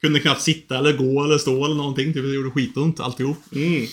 Kunde 0.00 0.20
knappt 0.20 0.42
sitta 0.42 0.78
eller 0.78 0.92
gå 0.96 1.24
eller 1.24 1.38
stå 1.38 1.64
eller 1.64 1.74
någonting. 1.74 2.12
Typ, 2.12 2.24
det 2.24 2.34
gjorde 2.34 2.50
skitont 2.50 3.00
alltihop. 3.00 3.38
Mm. 3.54 3.86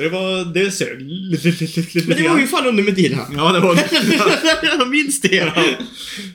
Så 0.00 0.04
det 0.04 0.10
var... 0.10 0.44
Det 0.44 0.70
sög 0.70 2.08
Men 2.08 2.16
det 2.16 2.28
var 2.28 2.38
ju 2.38 2.46
fan 2.46 2.66
under 2.66 2.82
Medina. 2.82 3.26
Ja, 3.36 3.52
det 3.52 3.60
var 3.60 3.74
det. 3.74 3.88
jag 4.78 4.88
minns 4.88 5.20
det. 5.20 5.52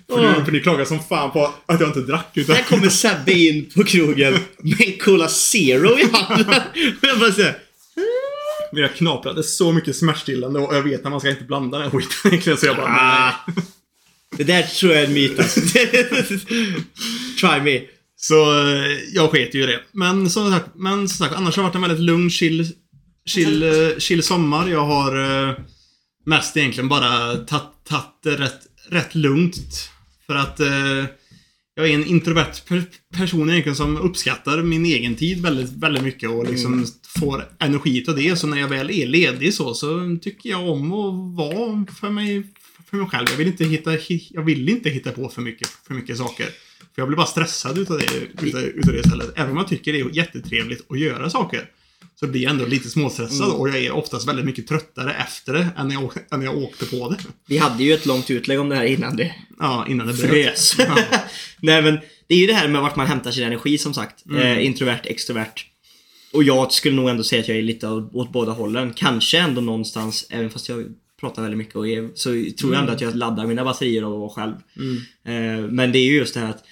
för, 0.10 0.39
ni, 0.39 0.45
för 0.45 0.51
ni 0.51 0.60
klagade 0.60 0.86
som 0.86 1.00
fan 1.00 1.31
på 1.31 1.53
att 1.65 1.79
jag 1.79 1.89
inte 1.89 2.00
drack. 2.00 2.31
Utan... 2.34 2.55
Där 2.55 2.63
kommer 2.63 2.89
Sebbe 2.89 3.34
in 3.34 3.69
på 3.75 3.84
krogen 3.84 4.38
med 4.57 4.81
en 4.81 4.98
Cola 4.98 5.27
Zero 5.27 6.00
i 6.00 6.10
handen. 6.13 6.48
Och 6.48 6.53
jag 7.01 7.19
bara 7.19 7.31
såhär, 7.31 7.57
Men 8.72 8.81
jag 8.81 8.95
knaprade 8.95 9.43
så 9.43 9.72
mycket 9.72 9.95
smärtstillande 9.95 10.60
och 10.60 10.75
jag 10.75 10.81
vet 10.81 11.05
att 11.05 11.12
man 11.12 11.19
ska 11.19 11.29
inte 11.29 11.43
blanda 11.43 11.79
den 11.79 11.91
skiten 11.91 12.10
egentligen. 12.25 12.57
Så 12.57 12.65
jag 12.65 12.75
bara... 12.75 12.88
Ah. 12.88 13.34
det 14.38 14.43
där 14.43 14.63
tror 14.63 14.93
jag 14.93 15.01
är 15.01 15.07
en 15.07 15.13
myt 15.13 15.39
alltså. 15.39 15.60
Try 17.39 17.62
me. 17.63 17.81
Så 18.17 18.67
eh, 18.67 18.91
jag 19.13 19.31
sket 19.31 19.55
ju 19.55 19.63
i 19.63 19.65
det. 19.65 19.79
Men 19.91 20.29
som 20.29 20.51
sagt, 20.51 20.69
men 20.75 21.10
som 21.10 21.25
sagt 21.25 21.38
annars 21.38 21.55
har 21.55 21.63
det 21.63 21.67
varit 21.67 21.75
en 21.75 21.81
väldigt 21.81 22.00
lugn, 22.00 22.29
chill, 22.29 22.74
chill, 23.29 23.63
eh, 23.63 23.98
chill 24.00 24.24
sommar. 24.24 24.67
Jag 24.67 24.86
har 24.86 25.48
eh, 25.50 25.55
mest 26.25 26.58
egentligen 26.58 26.88
bara 26.89 27.36
tagit 27.36 28.03
det 28.24 28.38
rätt, 28.38 28.60
rätt 28.89 29.15
lugnt. 29.15 29.89
För 30.27 30.36
att 30.36 30.60
eh, 30.60 31.05
jag 31.75 31.89
är 31.89 31.94
en 31.94 32.05
introvert 32.05 32.53
per 32.67 32.84
person 33.17 33.50
egentligen 33.50 33.75
som 33.75 33.98
uppskattar 33.98 34.62
min 34.63 34.86
egen 34.86 35.15
tid 35.15 35.41
väldigt, 35.41 35.72
väldigt 35.72 36.03
mycket 36.03 36.29
och 36.29 36.50
liksom 36.50 36.86
får 37.20 37.46
energi 37.60 38.05
av 38.08 38.15
det. 38.15 38.36
Så 38.36 38.48
när 38.48 38.58
jag 38.60 38.67
väl 38.67 38.89
är 38.91 39.08
ledig 39.08 39.53
så, 39.53 39.74
så 39.74 40.17
tycker 40.22 40.50
jag 40.50 40.70
om 40.70 40.94
att 40.94 41.38
vara 41.38 41.86
för 42.00 42.10
mig, 42.10 42.44
för 42.89 42.98
mig 42.98 43.08
själv. 43.08 43.27
Jag 43.29 43.38
vill 43.38 43.48
inte 43.48 43.65
hitta, 43.65 43.91
hi- 43.91 44.27
jag 44.29 44.44
vill 44.44 44.70
inte 44.70 44.89
hitta 44.89 45.12
på 45.12 45.29
för 45.29 45.41
mycket, 45.41 45.67
för 45.88 45.94
mycket 45.94 46.17
saker. 46.17 46.46
För 46.96 47.01
jag 47.01 47.08
blir 47.08 47.17
bara 47.17 47.27
stressad 47.27 47.77
utav 47.77 47.98
det, 47.98 48.46
utav, 48.48 48.62
utav 48.62 48.94
det 48.94 49.00
istället. 49.00 49.34
Även 49.36 49.51
om 49.51 49.58
jag 49.58 49.67
tycker 49.67 49.94
det 49.94 50.00
är 50.00 50.15
jättetrevligt 50.15 50.91
att 50.91 51.00
göra 51.00 51.29
saker. 51.29 51.70
Så 52.16 52.28
blir 52.28 52.42
jag 52.42 52.50
ändå 52.50 52.66
lite 52.66 52.90
småstressad 52.90 53.52
och 53.52 53.70
jag 53.70 53.78
är 53.78 53.92
oftast 53.92 54.28
väldigt 54.28 54.46
mycket 54.46 54.68
tröttare 54.68 55.14
efter 55.14 55.54
det 55.54 55.68
än 55.78 55.88
när 55.88 55.96
jag, 55.96 56.12
än 56.32 56.40
när 56.40 56.46
jag 56.46 56.58
åkte 56.58 56.86
på 56.86 57.10
det. 57.10 57.18
Vi 57.48 57.58
hade 57.58 57.84
ju 57.84 57.94
ett 57.94 58.06
långt 58.06 58.30
utlägg 58.30 58.60
om 58.60 58.70
det 58.70 58.76
här 58.76 58.86
innan 58.86 59.16
det 59.16 59.36
Ja, 59.60 59.86
innan 59.90 60.08
det 60.08 60.14
frös. 60.14 60.76
Ja. 60.78 60.98
Nej 61.60 61.82
men, 61.82 62.00
det 62.28 62.36
är 62.36 62.40
ju 62.40 62.48
det 62.48 62.54
här 62.54 62.68
med 62.68 62.82
vart 62.82 62.96
man 62.96 63.08
hämtar 63.08 63.32
sin 63.32 63.44
energi 63.44 63.78
som 63.78 63.94
sagt. 63.94 64.26
Mm. 64.26 64.42
Eh, 64.42 64.66
introvert, 64.66 65.02
extrovert. 65.04 65.66
Och 66.34 66.44
jag 66.44 66.72
skulle 66.72 66.96
nog 66.96 67.10
ändå 67.10 67.24
säga 67.24 67.42
att 67.42 67.48
jag 67.48 67.58
är 67.58 67.62
lite 67.62 67.88
åt, 67.88 68.14
åt 68.14 68.32
båda 68.32 68.52
hållen. 68.52 68.94
Kanske 68.94 69.40
ändå 69.40 69.62
någonstans, 69.62 70.28
även 70.30 70.50
fast 70.50 70.70
jag 70.70 70.86
pratar 71.20 71.42
väldigt 71.42 71.58
mycket 71.58 71.76
och 71.76 71.88
är, 71.88 72.10
så 72.16 72.30
tror 72.30 72.74
jag 72.74 72.82
ändå 72.82 72.94
att 72.94 73.02
jag 73.02 73.16
laddar 73.16 73.48
mina 73.48 73.64
batterier 73.64 74.04
av 74.04 74.14
att 74.14 74.20
vara 74.20 74.30
själv. 74.30 74.56
Mm. 74.76 74.96
Eh, 75.26 75.72
men 75.72 75.92
det 75.92 76.00
är 76.00 76.06
ju 76.06 76.16
just 76.16 76.34
det 76.34 76.40
här 76.40 76.50
att 76.50 76.64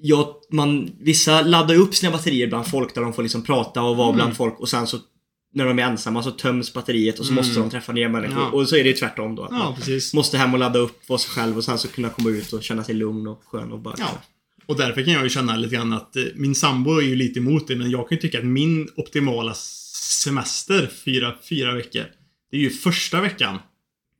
jag, 0.00 0.34
man, 0.50 0.90
vissa 1.00 1.42
laddar 1.42 1.74
upp 1.74 1.94
sina 1.94 2.12
batterier 2.12 2.46
bland 2.46 2.66
folk 2.66 2.94
där 2.94 3.02
de 3.02 3.12
får 3.12 3.22
liksom 3.22 3.42
prata 3.42 3.82
och 3.82 3.96
vara 3.96 4.12
bland 4.12 4.36
folk 4.36 4.60
och 4.60 4.68
sen 4.68 4.86
så 4.86 4.98
när 5.54 5.66
de 5.66 5.78
är 5.78 5.82
ensamma 5.82 6.22
så 6.22 6.30
töms 6.30 6.72
batteriet 6.74 7.18
och 7.18 7.26
så 7.26 7.32
måste 7.32 7.60
de 7.60 7.70
träffa 7.70 7.92
nya 7.92 8.08
människor. 8.08 8.38
Ja. 8.38 8.50
Och 8.50 8.68
så 8.68 8.76
är 8.76 8.84
det 8.84 8.88
ju 8.90 8.96
tvärtom 8.96 9.34
då. 9.34 9.44
Att 9.44 9.50
ja, 9.52 9.58
man 9.58 9.74
precis. 9.74 10.14
måste 10.14 10.38
hem 10.38 10.52
och 10.52 10.58
ladda 10.58 10.78
upp, 10.78 11.08
vara 11.08 11.18
sig 11.18 11.30
själv 11.30 11.56
och 11.56 11.64
sen 11.64 11.78
så 11.78 11.88
kunna 11.88 12.08
komma 12.08 12.30
ut 12.30 12.52
och 12.52 12.62
känna 12.62 12.84
sig 12.84 12.94
lugn 12.94 13.26
och 13.26 13.42
skön 13.46 13.72
och 13.72 13.80
bara 13.80 13.94
Ja. 13.98 14.22
Och 14.66 14.76
därför 14.76 15.02
kan 15.02 15.12
jag 15.12 15.22
ju 15.22 15.28
känna 15.28 15.56
lite 15.56 15.74
grann 15.74 15.92
att 15.92 16.16
eh, 16.16 16.22
min 16.34 16.54
sambo 16.54 16.98
är 16.98 17.02
ju 17.02 17.16
lite 17.16 17.38
emot 17.38 17.68
det, 17.68 17.76
men 17.76 17.90
jag 17.90 18.08
kan 18.08 18.16
ju 18.16 18.20
tycka 18.22 18.38
att 18.38 18.44
min 18.44 18.88
optimala 18.96 19.54
semester, 20.24 20.90
fyra, 21.04 21.34
fyra 21.48 21.74
veckor, 21.74 22.04
det 22.50 22.56
är 22.56 22.60
ju 22.60 22.70
första 22.70 23.20
veckan 23.20 23.58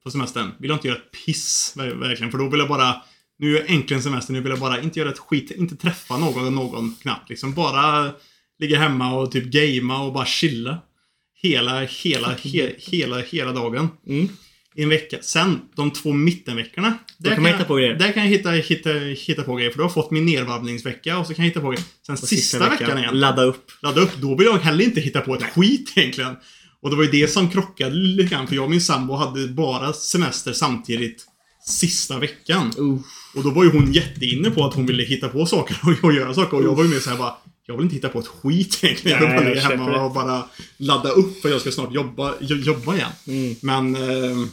på 0.05 0.11
semestern. 0.11 0.51
Vill 0.59 0.71
jag 0.71 0.77
inte 0.77 0.89
göra 0.89 0.99
ett 0.99 1.25
piss, 1.25 1.75
ver- 1.77 2.01
verkligen. 2.01 2.31
För 2.31 2.39
då 2.39 2.49
vill 2.49 2.61
jag 2.61 2.69
bara, 2.69 3.03
nu 3.39 3.59
är 3.59 3.65
äntligen 3.69 4.03
semester, 4.03 4.33
nu 4.33 4.41
vill 4.41 4.51
jag 4.51 4.61
bara 4.61 4.81
inte 4.81 4.99
göra 4.99 5.11
ett 5.11 5.19
skit, 5.19 5.51
inte 5.51 5.77
träffa 5.77 6.19
någon, 6.19 6.55
någon 6.55 6.95
knappt 7.03 7.31
liksom. 7.31 7.55
Bara 7.55 8.13
ligga 8.59 8.79
hemma 8.79 9.15
och 9.15 9.33
typ 9.33 9.45
gamea 9.45 9.99
och 9.99 10.13
bara 10.13 10.27
chilla. 10.27 10.79
Hela, 11.43 11.81
hela, 11.81 12.29
he, 12.29 12.73
hela, 12.79 13.19
hela 13.19 13.53
dagen. 13.53 13.89
Mm. 14.07 14.29
I 14.75 14.83
en 14.83 14.89
vecka. 14.89 15.19
Sen, 15.21 15.61
de 15.77 15.91
två 15.91 16.13
mittenveckorna. 16.13 16.99
Där 17.19 17.35
kan 17.35 17.43
man 17.43 17.53
hitta 17.53 17.65
på 17.65 17.75
grejer. 17.75 17.95
Där 17.95 18.13
kan 18.13 18.23
jag 18.23 18.31
hitta, 18.31 18.51
hitta, 18.51 18.91
hitta 19.27 19.43
på 19.43 19.55
grejer. 19.55 19.71
För 19.71 19.79
då 19.79 19.85
har 19.85 19.89
jag 19.89 19.95
fått 19.95 20.11
min 20.11 20.27
nedvarvningsvecka 20.27 21.19
och 21.19 21.27
så 21.27 21.35
kan 21.35 21.45
jag 21.45 21.51
hitta 21.51 21.61
på 21.61 21.71
grejer. 21.71 21.85
Sen 22.07 22.13
Och 22.13 22.19
sista, 22.19 22.69
veckan, 22.71 22.99
igen. 22.99 23.21
Ladda 23.21 23.43
upp. 23.43 23.71
Ladda 23.83 24.01
upp. 24.01 24.17
Då 24.17 24.37
vill 24.37 24.47
jag 24.47 24.59
heller 24.59 24.85
inte 24.85 25.01
hitta 25.01 25.21
på 25.21 25.35
ett 25.35 25.43
skit 25.43 25.93
egentligen. 25.97 26.37
Och 26.83 26.91
det 26.91 26.97
var 26.97 27.05
ju 27.05 27.11
det 27.11 27.29
som 27.29 27.51
krockade 27.51 27.95
lite 27.95 28.35
grann. 28.35 28.47
För 28.47 28.55
jag 28.55 28.65
och 28.65 28.71
min 28.71 28.81
sambo 28.81 29.15
hade 29.15 29.49
bara 29.49 29.93
semester 29.93 30.53
samtidigt 30.53 31.27
sista 31.67 32.19
veckan. 32.19 32.73
Uh. 32.79 32.99
Och 33.39 33.45
då 33.45 33.51
var 33.51 33.65
ju 33.65 33.71
hon 33.71 33.93
jätteinne 33.93 34.51
på 34.51 34.65
att 34.65 34.75
hon 34.75 34.87
ville 34.87 35.03
hitta 35.03 35.29
på 35.29 35.47
saker 35.47 35.77
och, 36.03 36.13
göra 36.13 36.35
saker. 36.35 36.57
Och 36.57 36.65
jag 36.65 36.75
var 36.75 36.85
ju 36.85 36.91
mer 36.91 36.99
såhär 36.99 37.17
bara 37.17 37.35
Jag 37.67 37.77
vill 37.77 37.85
inte 37.85 37.95
hitta 37.95 38.09
på 38.09 38.19
ett 38.19 38.27
skit 38.27 38.79
egentligen. 38.83 39.23
Jag 39.23 39.27
vill 39.27 39.37
Nej, 39.37 39.45
bara 39.45 39.49
ligga 39.49 39.69
hemma 39.69 40.05
och 40.05 40.13
bara 40.13 40.45
ladda 40.77 41.11
upp 41.11 41.43
för 41.43 41.49
jag 41.49 41.61
ska 41.61 41.71
snart 41.71 41.95
jobba, 41.95 42.35
jo- 42.41 42.57
jobba 42.57 42.95
igen. 42.95 43.11
Mm. 43.27 43.55
Men 43.61 43.97
eh, 43.97 44.47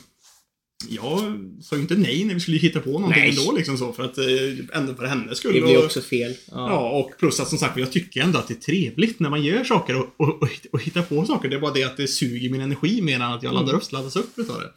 jag 0.89 1.19
sa 1.61 1.75
ju 1.75 1.81
inte 1.81 1.95
nej 1.95 2.23
när 2.23 2.33
vi 2.33 2.39
skulle 2.39 2.57
hitta 2.57 2.79
på 2.79 2.89
någonting 2.89 3.21
Nej. 3.21 3.37
ändå 3.39 3.51
liksom 3.57 3.77
så. 3.77 3.93
För 3.93 4.03
att 4.03 4.17
eh, 4.17 4.77
ändå 4.77 4.93
för 4.93 5.05
hennes 5.05 5.37
skull. 5.37 5.53
Det 5.53 5.61
blir 5.61 5.85
också 5.85 6.01
fel. 6.01 6.33
Ja, 6.51 6.89
och 6.89 7.11
plus 7.19 7.39
att 7.39 7.47
som 7.47 7.57
sagt 7.57 7.77
jag 7.77 7.91
tycker 7.91 8.21
ändå 8.21 8.39
att 8.39 8.47
det 8.47 8.53
är 8.53 8.61
trevligt 8.61 9.19
när 9.19 9.29
man 9.29 9.43
gör 9.43 9.63
saker 9.63 9.95
och, 9.95 10.07
och, 10.17 10.41
och, 10.41 10.49
och 10.71 10.81
hittar 10.81 11.01
på 11.01 11.25
saker. 11.25 11.49
Det 11.49 11.55
är 11.55 11.59
bara 11.59 11.73
det 11.73 11.83
att 11.83 11.97
det 11.97 12.07
suger 12.07 12.49
min 12.49 12.61
energi 12.61 13.01
mer 13.01 13.15
än 13.15 13.21
att 13.21 13.43
jag 13.43 13.53
laddar 13.53 13.73
upp, 13.73 13.91
laddas 13.91 14.15
upp 14.15 14.39
utav 14.39 14.59
det. 14.59 14.71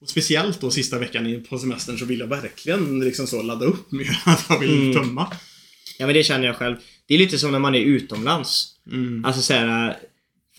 Och 0.00 0.08
speciellt 0.08 0.60
då 0.60 0.70
sista 0.70 0.98
veckan 0.98 1.26
i- 1.26 1.40
på 1.40 1.58
semestern 1.58 1.98
så 1.98 2.04
vill 2.04 2.18
jag 2.20 2.26
verkligen 2.26 3.00
liksom 3.00 3.26
så 3.26 3.42
ladda 3.42 3.66
upp 3.66 3.92
mer 3.92 4.20
att 4.24 4.46
jag 4.48 4.58
vill 4.58 4.80
Mm. 4.82 4.92
tömma. 4.94 5.32
Ja 5.98 6.06
men 6.06 6.14
det 6.14 6.24
känner 6.24 6.46
jag 6.46 6.56
själv. 6.56 6.76
Det 7.06 7.14
är 7.14 7.18
lite 7.18 7.38
som 7.38 7.52
när 7.52 7.58
man 7.58 7.74
är 7.74 7.80
utomlands. 7.80 8.66
Mm. 8.92 9.24
Alltså 9.24 9.42
såhär, 9.42 9.96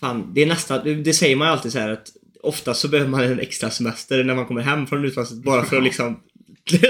fan, 0.00 0.34
det 0.34 0.42
är 0.42 0.46
nästan, 0.46 1.02
det 1.02 1.14
säger 1.14 1.36
man 1.36 1.48
ju 1.48 1.52
alltid 1.52 1.72
så 1.72 1.78
här 1.78 1.88
att 1.90 2.08
oftast 2.42 2.80
så 2.80 2.88
behöver 2.88 3.10
man 3.10 3.20
en 3.24 3.40
extra 3.40 3.70
semester 3.70 4.24
när 4.24 4.34
man 4.34 4.46
kommer 4.46 4.60
hem 4.62 4.86
från 4.86 5.04
utlandet 5.04 5.44
bara 5.44 5.64
för 5.64 5.76
att 5.76 5.82
liksom 5.90 6.20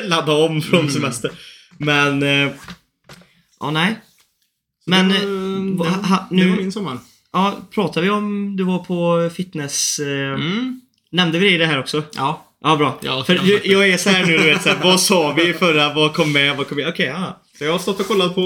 ladda 0.04 0.32
om 0.32 0.62
från 0.62 0.80
Mm. 0.80 0.92
semester. 0.92 1.30
Men, 1.78 2.22
eh, 2.22 2.52
ja 3.60 3.70
nej. 3.70 3.98
Men, 4.86 5.08
det, 5.08 5.16
eh, 5.16 5.22
var, 5.78 5.84
va- 5.86 5.96
det, 6.02 6.06
ha- 6.08 6.26
det 6.30 6.36
var 6.36 6.50
nu, 6.50 6.56
min 6.56 6.72
sommar. 6.72 6.98
ja, 7.32 7.60
pratar 7.74 8.02
vi 8.02 8.10
om, 8.10 8.56
du 8.56 8.64
var 8.64 8.78
på 8.78 9.30
fitness, 9.34 9.98
eh, 9.98 10.32
Mm. 10.34 10.80
Nämnde 11.12 11.38
vi 11.38 11.46
det 11.48 11.54
i 11.54 11.58
det 11.58 11.66
här 11.66 11.78
också? 11.80 12.02
Ja. 12.16 12.46
Ja, 12.62 12.76
bra. 12.76 12.98
Ja, 13.02 13.24
För 13.24 13.34
ja. 13.34 13.42
jag, 13.44 13.66
jag 13.66 13.88
är 13.88 13.96
så 13.96 14.10
här 14.10 14.26
nu, 14.26 14.38
du 14.38 14.44
vet, 14.44 14.62
så 14.62 14.68
här, 14.68 14.78
vad 14.84 15.00
sa 15.00 15.32
vi 15.32 15.52
förra, 15.52 15.94
vad 15.94 16.14
kom 16.14 16.32
med, 16.32 16.56
vad 16.56 16.68
kom 16.68 16.76
med? 16.76 16.88
Okej, 16.88 17.06
ja. 17.06 17.42
Så 17.58 17.64
jag 17.64 17.72
har 17.72 17.78
stått 17.78 18.00
och 18.00 18.06
kollat 18.06 18.34
på 18.34 18.40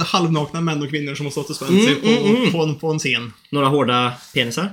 eh, 0.00 0.06
halvnakna 0.06 0.60
män 0.60 0.82
och 0.82 0.90
kvinnor 0.90 1.14
som 1.14 1.26
har 1.26 1.30
stått 1.30 1.50
och 1.50 1.56
spänt 1.56 1.70
Mm, 1.70 1.84
sig 1.84 1.94
på, 1.94 2.08
mm, 2.08 2.36
mm. 2.36 2.52
På, 2.52 2.62
en, 2.62 2.74
på 2.74 2.90
en 2.92 2.98
scen. 2.98 3.32
Några 3.50 3.66
hårda 3.66 4.12
penisar? 4.34 4.70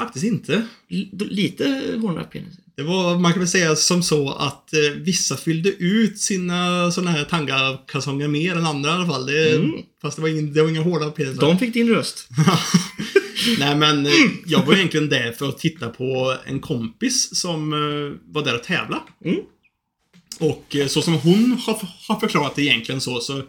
Faktiskt 0.00 0.24
inte. 0.24 0.52
L- 0.90 1.08
lite 1.12 1.82
hårda 2.02 2.24
penisar. 2.24 2.60
Det 2.76 2.82
var, 2.82 3.18
man 3.18 3.32
kan 3.32 3.40
väl 3.40 3.48
säga 3.48 3.76
som 3.76 4.02
så 4.02 4.32
att 4.32 4.72
eh, 4.74 4.80
vissa 4.96 5.36
fyllde 5.36 5.68
ut 5.70 6.18
sina 6.20 6.90
såna 6.92 7.10
här 7.10 7.24
tangakalsonger 7.24 8.28
mer 8.28 8.56
än 8.56 8.66
andra 8.66 8.90
i 8.90 8.92
alla 8.92 9.06
fall. 9.06 9.26
Det, 9.26 9.56
Mm. 9.56 9.72
Fast 10.02 10.16
det 10.16 10.22
var, 10.22 10.28
ingen, 10.28 10.52
det 10.52 10.62
var 10.62 10.68
inga 10.68 10.82
hårda 10.82 11.10
penisar. 11.10 11.40
De 11.40 11.58
fick 11.58 11.74
din 11.74 11.88
röst. 11.88 12.28
Nej 13.58 13.76
men 13.76 14.06
eh, 14.06 14.12
jag 14.46 14.62
var 14.62 14.74
egentligen 14.74 15.08
där 15.08 15.32
för 15.32 15.48
att 15.48 15.58
titta 15.58 15.88
på 15.88 16.36
en 16.46 16.60
kompis 16.60 17.40
som 17.40 17.72
eh, 17.72 18.32
var 18.32 18.44
där 18.44 18.54
och 18.54 18.64
tävla. 18.64 19.02
Mm. 19.24 19.40
Och 20.40 20.76
eh, 20.76 20.86
så 20.86 21.02
som 21.02 21.14
hon 21.14 21.58
har, 22.08 22.20
förklarat 22.20 22.54
det 22.54 22.62
egentligen 22.62 23.00
så, 23.00 23.20
så 23.20 23.42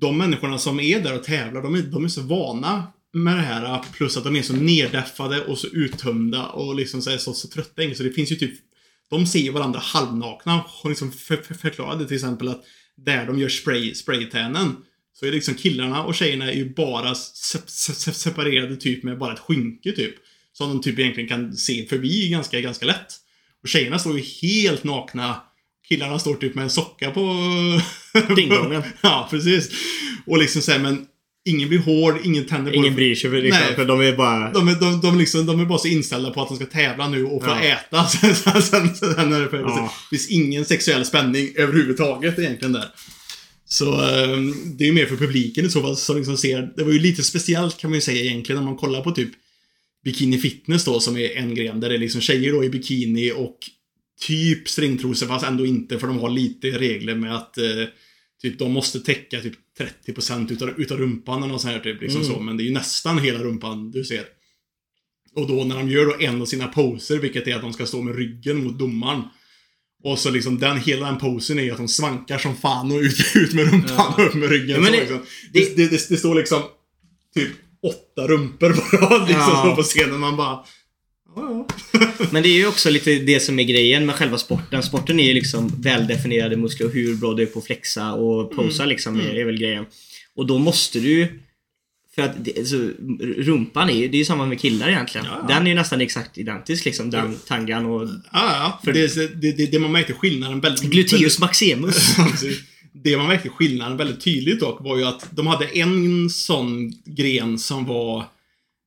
de 0.00 0.18
människorna 0.18 0.58
som 0.58 0.80
är 0.80 1.00
där 1.00 1.14
och 1.14 1.24
tävlar, 1.24 1.62
de 1.62 1.74
är, 1.74 1.82
de 1.82 2.04
är 2.04 2.08
så 2.08 2.22
vana 2.22 2.86
med 3.12 3.36
det 3.36 3.42
här. 3.42 3.80
Plus 3.92 4.16
att 4.16 4.24
de 4.24 4.36
är 4.36 4.42
så 4.42 4.52
neddeffade 4.52 5.44
och 5.44 5.58
så 5.58 5.66
uttömda 5.66 6.46
och 6.46 6.74
liksom 6.74 7.02
så, 7.02 7.18
så, 7.18 7.32
så 7.32 7.48
trötta. 7.48 7.94
Så 7.94 8.02
det 8.02 8.12
finns 8.12 8.32
ju 8.32 8.36
typ 8.36 8.54
de 9.10 9.26
ser 9.26 9.38
ju 9.38 9.50
varandra 9.50 9.80
halvnakna. 9.80 10.64
Hon 10.82 10.90
liksom 10.90 11.12
för, 11.12 11.36
för, 11.36 11.54
förklarade 11.54 12.06
till 12.06 12.16
exempel 12.16 12.48
att 12.48 12.64
där 12.96 13.26
de 13.26 13.38
gör 13.38 13.48
spray, 13.48 13.94
så 15.14 15.26
är 15.26 15.32
liksom 15.32 15.54
killarna 15.54 16.02
och 16.02 16.14
tjejerna 16.14 16.52
är 16.52 16.56
ju 16.56 16.74
bara 16.74 17.14
se, 17.14 17.58
se, 17.66 17.92
se, 17.94 18.12
separerade 18.12 18.76
typ 18.76 19.02
med 19.02 19.18
bara 19.18 19.32
ett 19.32 19.38
skynke 19.38 19.92
typ. 19.92 20.14
Som 20.52 20.68
de 20.68 20.80
typ 20.82 20.98
egentligen 20.98 21.28
kan 21.28 21.56
se 21.56 21.86
förbi 21.86 22.28
ganska, 22.28 22.60
ganska 22.60 22.86
lätt. 22.86 23.06
Och 23.62 23.68
tjejerna 23.68 23.98
står 23.98 24.18
ju 24.18 24.24
helt 24.42 24.84
nakna. 24.84 25.42
Killarna 25.88 26.18
står 26.18 26.34
typ 26.34 26.54
med 26.54 26.64
en 26.64 26.70
socka 26.70 27.10
på... 27.10 27.36
Dingdongen. 28.36 28.82
ja, 29.02 29.28
precis. 29.30 29.70
Och 30.26 30.38
liksom 30.38 30.62
såhär, 30.62 30.78
men 30.78 31.06
ingen 31.44 31.68
blir 31.68 31.78
hård, 31.78 32.18
ingen 32.24 32.46
tänder 32.46 32.72
på 32.72 32.76
Ingen 32.76 32.94
bryr 32.94 33.14
sig 33.14 33.30
för, 33.30 33.42
liksom, 33.42 33.62
Nej. 33.66 33.74
för 33.74 33.84
de 33.84 34.00
är 34.00 34.16
bara... 34.16 34.52
De 34.52 34.68
är, 34.68 34.74
de, 34.74 35.00
de, 35.00 35.18
liksom, 35.18 35.46
de 35.46 35.60
är 35.60 35.64
bara 35.64 35.78
så 35.78 35.88
inställda 35.88 36.30
på 36.30 36.42
att 36.42 36.48
de 36.48 36.56
ska 36.56 36.66
tävla 36.66 37.08
nu 37.08 37.24
och 37.24 37.44
få 37.44 37.50
Ja. 37.50 37.60
äta. 37.62 38.04
Sen, 38.08 38.34
sen, 38.34 38.62
sen, 38.62 38.94
sen 38.94 39.32
är 39.32 39.40
det, 39.40 39.48
för, 39.48 39.58
Ja. 39.58 39.92
det 40.10 40.16
finns 40.16 40.30
ingen 40.30 40.64
sexuell 40.64 41.04
spänning 41.04 41.52
överhuvudtaget 41.56 42.38
egentligen 42.38 42.72
där. 42.72 42.88
Så 43.72 44.00
ehm, 44.00 44.54
det 44.76 44.88
är 44.88 44.92
mer 44.92 45.06
för 45.06 45.16
publiken 45.16 45.66
i 45.66 45.70
så 45.70 45.80
fall 45.80 45.96
som 45.96 46.16
liksom 46.16 46.36
ser. 46.36 46.72
Det 46.76 46.84
var 46.84 46.92
ju 46.92 46.98
lite 46.98 47.22
speciellt 47.22 47.78
kan 47.78 47.90
man 47.90 47.96
ju 47.96 48.00
säga 48.00 48.22
egentligen 48.22 48.60
när 48.62 48.70
man 48.70 48.76
kollar 48.76 49.02
på 49.02 49.10
typ 49.10 49.30
Bikini 50.04 50.38
Fitness 50.38 50.84
då 50.84 51.00
som 51.00 51.16
är 51.16 51.36
en 51.36 51.54
gren 51.54 51.80
där 51.80 51.88
det 51.88 51.94
är 51.94 51.98
liksom 51.98 52.20
tjejer 52.20 52.52
då 52.52 52.64
i 52.64 52.70
bikini 52.70 53.32
och 53.32 53.58
typ 54.20 54.68
stringtrosor 54.68 55.26
fast 55.26 55.44
ändå 55.46 55.66
inte 55.66 55.98
för 55.98 56.06
de 56.06 56.18
har 56.18 56.30
lite 56.30 56.66
regler 56.66 57.14
med 57.14 57.36
att 57.36 57.58
eh, 57.58 57.84
typ 58.42 58.58
de 58.58 58.72
måste 58.72 59.00
täcka 59.00 59.40
typ 59.40 59.54
30% 60.06 60.52
utav, 60.52 60.80
utav 60.80 60.98
rumpan 60.98 61.42
eller 61.42 61.52
något 61.52 61.60
sånt 61.60 61.74
här 61.74 61.80
typ 61.80 62.02
liksom 62.02 62.22
Mm. 62.22 62.34
så. 62.34 62.40
Men 62.40 62.56
det 62.56 62.62
är 62.62 62.64
ju 62.66 62.72
nästan 62.72 63.18
hela 63.18 63.38
rumpan 63.38 63.90
du 63.90 64.04
ser. 64.04 64.24
Och 65.34 65.48
då 65.48 65.64
när 65.64 65.76
de 65.76 65.90
gör 65.90 66.06
då 66.06 66.16
en 66.20 66.42
av 66.42 66.46
sina 66.46 66.66
poser, 66.66 67.18
vilket 67.18 67.46
är 67.46 67.54
att 67.54 67.62
de 67.62 67.72
ska 67.72 67.86
stå 67.86 68.02
med 68.02 68.16
ryggen 68.16 68.64
mot 68.64 68.78
domaren. 68.78 69.22
Och 70.04 70.18
så 70.18 70.30
liksom 70.30 70.58
den, 70.58 70.76
hela 70.80 71.06
den 71.06 71.18
posen 71.18 71.58
är 71.58 71.70
att 71.72 71.78
de 71.78 71.88
svankar 71.88 72.38
som 72.38 72.56
fan 72.56 72.92
och 72.92 72.98
ut, 72.98 73.18
ut 73.34 73.52
med 73.54 73.72
rumpan 73.72 74.12
och 74.16 74.26
upp 74.26 74.34
med 74.34 74.48
ryggen. 74.50 74.70
Ja, 74.70 74.80
men 74.80 74.86
så 74.86 74.92
det- 74.92 75.00
liksom. 75.00 75.20
det, 75.52 75.76
det, 75.76 75.86
det, 75.90 76.08
det 76.08 76.16
står 76.16 76.34
liksom 76.34 76.62
typ 77.34 77.48
åtta 77.86 78.26
rumpor 78.28 78.72
på 78.72 78.96
rad 79.06 79.20
liksom 79.28 79.40
Ja. 79.52 79.72
på 79.76 79.82
scenen. 79.82 80.20
Man 80.20 80.36
bara... 80.36 80.58
Ja, 81.36 81.66
ja. 81.92 82.08
Men 82.30 82.42
det 82.42 82.48
är 82.48 82.56
ju 82.58 82.66
också 82.66 82.90
lite 82.90 83.14
det 83.14 83.40
som 83.40 83.58
är 83.58 83.62
grejen 83.64 84.06
med 84.06 84.14
själva 84.14 84.38
sporten. 84.38 84.82
Sporten 84.82 85.20
är 85.20 85.24
ju 85.28 85.34
liksom 85.34 85.72
väldefinierade 85.82 86.56
muskler 86.56 86.86
och 86.86 86.92
hur 86.92 87.14
bra 87.16 87.34
du 87.34 87.42
är 87.42 87.46
på 87.46 87.58
att 87.58 87.64
flexa 87.64 88.12
och 88.12 88.50
posa 88.56 88.84
liksom 88.84 89.20
är, 89.20 89.34
är 89.34 89.44
väl 89.44 89.58
grejen. 89.58 89.84
Och 90.36 90.46
då 90.46 90.58
måste 90.58 91.00
du 91.00 91.40
för 92.14 92.22
att 92.22 92.44
det, 92.44 92.58
alltså, 92.58 92.76
rumpan 93.20 93.90
är 93.90 93.94
ju, 93.94 94.08
det 94.08 94.16
är 94.16 94.18
ju 94.18 94.24
samma 94.24 94.46
med 94.46 94.60
killar 94.60 94.88
egentligen. 94.88 95.26
Ja, 95.26 95.38
ja. 95.48 95.54
Den 95.54 95.66
är 95.66 95.70
ju 95.70 95.74
nästan 95.74 96.00
exakt 96.00 96.38
identisk 96.38 96.84
liksom, 96.84 97.10
den 97.10 97.36
tangan 97.46 97.86
och 97.86 98.08
Ja, 98.08 98.18
ja. 98.32 98.80
För 98.84 98.92
det, 98.92 99.40
det, 99.40 99.66
det, 99.66 99.78
man 99.78 99.92
märkte 99.92 100.12
skillnaden 100.12 100.60
väldigt... 100.60 100.90
gluteus 100.90 101.38
maximus. 101.38 102.16
Det 102.94 103.16
man 103.16 103.26
märkte 103.26 103.48
skillnaden 103.48 103.96
väldigt 103.96 104.20
tydligt 104.24 104.60
dock 104.60 104.80
var 104.80 104.96
ju 104.96 105.04
att 105.04 105.28
de 105.30 105.46
hade 105.46 105.78
en 105.78 106.30
sån 106.30 106.92
gren 107.04 107.58
som 107.58 107.86
var 107.86 108.18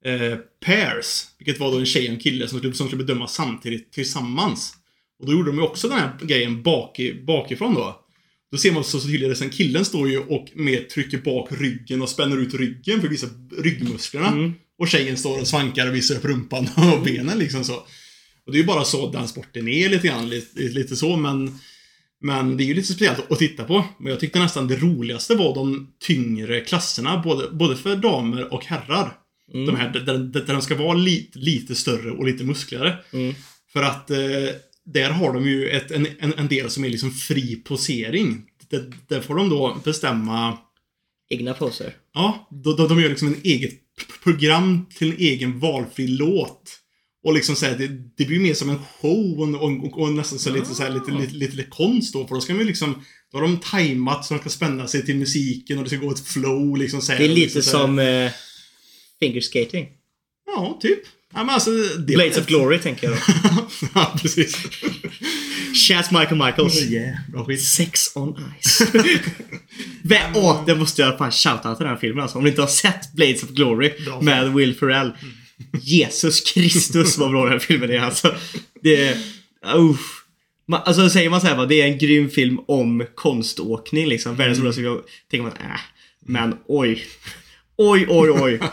eh, 0.05 0.38
pairs. 0.65 1.24
Vilket 1.38 1.60
var 1.60 1.72
då 1.72 1.77
en 1.77 1.86
tjej 1.86 2.08
och 2.08 2.13
en 2.13 2.20
kille 2.20 2.48
som 2.48 2.60
skulle, 2.60 2.74
som 2.74 2.88
skulle 2.88 3.03
bedömas 3.03 3.34
samtidigt 3.34 3.91
tillsammans. 3.91 4.74
Och 5.20 5.25
då 5.25 5.32
gjorde 5.32 5.51
de 5.51 5.58
ju 5.58 5.63
också 5.63 5.88
den 5.88 6.00
här 6.00 6.12
grejen 6.22 6.63
bak, 6.63 7.00
bakifrån 7.27 7.74
då. 7.74 8.05
Då 8.52 8.58
ser 8.58 8.72
man 8.72 8.84
så 8.84 9.00
tydligt 9.00 9.32
att 9.32 9.38
sen 9.38 9.50
killen 9.50 9.86
står 9.86 10.10
ju 10.10 10.18
och 10.20 10.48
med 10.54 10.90
trycker 10.90 11.18
bak 11.18 11.50
ryggen 11.52 12.02
och 12.02 12.10
spänner 12.10 12.38
ut 12.38 12.54
ryggen 12.54 13.00
för 13.00 13.08
att 13.08 13.14
visa 13.14 13.28
ryggmusklerna. 13.58 14.28
Mm. 14.28 14.54
Och 14.80 14.88
tjejen 14.88 15.18
står 15.18 15.42
och 15.42 15.48
svankar 15.48 15.88
och 15.88 15.96
visar 15.96 16.16
upp 16.16 16.25
rumpan 16.25 16.68
och 16.98 17.04
benen 17.04 17.40
liksom 17.40 17.64
så. 17.64 17.75
Och 18.46 18.52
det 18.52 18.58
är 18.58 18.62
ju 18.62 18.66
bara 18.66 18.84
så 18.84 19.12
den 19.12 19.28
sporten 19.28 19.68
är 19.68 19.90
lite 19.90 20.08
grann, 20.08 20.30
lite, 20.30 20.62
lite 20.62 20.96
så 20.96 21.16
men 21.18 21.60
men 22.22 22.58
det 22.58 22.64
är 22.64 22.66
ju 22.66 22.74
lite 22.74 22.88
speciellt 22.88 23.32
att 23.32 23.40
titta 23.40 23.64
på. 23.64 23.86
Men 24.00 24.12
jag 24.12 24.20
tyckte 24.20 24.40
nästan 24.40 24.68
det 24.68 24.75
roligaste 24.75 25.36
var 25.36 25.56
de 25.56 25.94
tyngre 26.00 26.62
klasserna, 26.62 27.22
både, 27.24 27.50
både 27.52 27.75
för 27.75 27.96
damer 27.96 28.54
och 28.54 28.66
herrar. 28.66 29.14
Mm. 29.54 29.66
De 29.66 29.75
här 29.75 29.90
där, 29.90 30.18
där 30.18 30.54
de 30.54 30.62
ska 30.62 30.75
vara 30.75 30.94
lite, 30.94 31.40
lite 31.40 31.75
större 31.75 32.12
och 32.12 32.25
lite 32.25 32.44
muskligare. 32.44 32.98
Mm. 33.14 33.36
För 33.74 33.84
att 33.84 34.12
eh, 34.12 34.18
där 34.86 35.10
har 35.10 35.34
de 35.34 35.46
ju 35.46 35.70
ett, 35.70 35.92
en, 35.92 36.08
en, 36.20 36.34
en 36.34 36.48
del 36.48 36.70
som 36.70 36.86
är 36.86 36.89
liksom 36.89 37.12
fri 37.12 37.56
posering. 37.56 38.44
Där, 38.70 38.94
där 39.08 39.22
får 39.22 39.36
de 39.36 39.50
då 39.50 39.82
bestämma 39.84 40.58
Egna 41.30 41.54
poser. 41.54 41.94
Ja, 42.13 42.48
de, 42.51 42.75
de, 42.75 42.88
de 42.88 43.01
gör 43.01 43.10
liksom 43.10 43.27
en 43.27 43.42
eget 43.44 43.74
program 44.24 44.86
till 44.98 45.12
en 45.12 45.18
egen 45.18 45.60
valfri 45.60 46.08
låt. 46.08 46.82
Och 47.24 47.34
liksom 47.34 47.56
säga 47.56 47.77
det, 47.77 47.88
det 48.18 48.25
blir 48.25 48.39
mer 48.39 48.54
som 48.54 48.70
en 48.70 48.80
show 48.80 49.39
och, 49.39 49.63
och, 49.63 50.01
och 50.01 50.13
nästan 50.13 50.39
så 50.39 50.50
lite, 50.50 50.75
så 50.75 50.84
här, 50.84 50.89
lite, 50.89 51.12
lite, 51.12 51.34
lite, 51.36 51.56
lite 51.56 51.70
konst 51.70 52.13
då. 52.13 52.27
För 52.27 52.36
då 52.36 52.42
ska 52.42 52.54
ju 52.54 52.63
liksom, 52.63 53.04
då 53.32 53.38
har 53.38 53.42
de 53.42 53.60
tajmat 53.60 54.25
så 54.25 54.34
de 54.34 54.39
ska 54.39 54.50
spänna 54.50 54.88
sig 54.88 55.06
till 55.06 55.18
musiken 55.18 55.77
och 55.77 55.84
det 55.84 55.89
ska 55.89 56.00
gå 56.00 56.12
ett 56.12 56.27
flow 56.27 56.77
liksom. 56.77 57.01
Så 57.01 57.12
här, 57.12 57.20
Det 57.20 57.25
är 57.25 57.30
lite 57.30 57.42
liksom, 57.42 57.62
så 57.62 57.77
här. 57.77 57.86
som 57.86 58.00
eh, 58.00 58.32
fingerskating. 59.20 59.88
Ja, 60.46 60.77
typ. 60.82 61.00
Ja, 61.36 61.44
men 61.44 61.50
alltså, 61.50 61.72
det 61.98 62.13
Blades 62.13 62.38
of 62.38 62.46
Glory 62.46 62.80
tänker 62.80 63.08
jag 63.08 63.18
då. 63.18 63.22
ja, 63.94 64.18
precis. 64.22 64.58
Chas 65.88 66.12
Michael 66.12 66.36
Michaels. 66.36 66.82
yeah, 66.82 67.15
bra 67.32 67.46
skit. 67.46 67.63
Sex 67.63 68.12
on 68.15 68.39
Ice. 68.62 68.82
Vem, 70.04 70.36
åh, 70.36 70.65
det 70.65 70.75
måste 70.75 71.01
jag 71.01 71.18
fan 71.18 71.32
shouta 71.32 71.75
till 71.75 71.84
den 71.84 71.94
här 71.94 72.00
filmen 72.00 72.24
alltså. 72.24 72.38
Om 72.38 72.44
ni 72.44 72.50
inte 72.50 72.62
har 72.62 72.68
sett 72.68 73.13
Blades 73.13 73.44
of 73.44 73.50
Glory 73.50 73.94
Bra 74.06 74.22
med 74.22 74.54
Will 74.54 74.75
Ferrell. 74.75 75.12
Jesus 75.82 76.42
Kristus 76.42 77.18
vad 77.18 77.32
bra 77.32 77.44
den 77.44 77.51
här 77.51 77.60
filmen 77.60 77.92
är 77.92 78.00
alltså. 78.00 78.36
Det 78.82 79.08
är... 79.08 79.13
Uh. 79.75 79.96
Man, 80.68 80.82
alltså 80.86 81.10
säger 81.10 81.30
man 81.30 81.42
så 81.42 81.48
här 81.48 81.56
va, 81.56 81.65
det 81.65 81.82
är 81.82 81.88
en 81.88 81.98
grym 81.98 82.30
film 82.30 82.60
om 82.68 83.06
konståkning 83.15 84.08
liksom. 84.08 84.36
Världens 84.36 84.60
roligaste 84.60 84.82
film. 84.82 85.00
Tänker 85.32 85.44
man 85.44 85.51
äh, 85.51 85.80
men 86.25 86.56
oj. 86.68 87.04
Oj, 87.77 88.06
oj, 88.10 88.30
oj. 88.30 88.60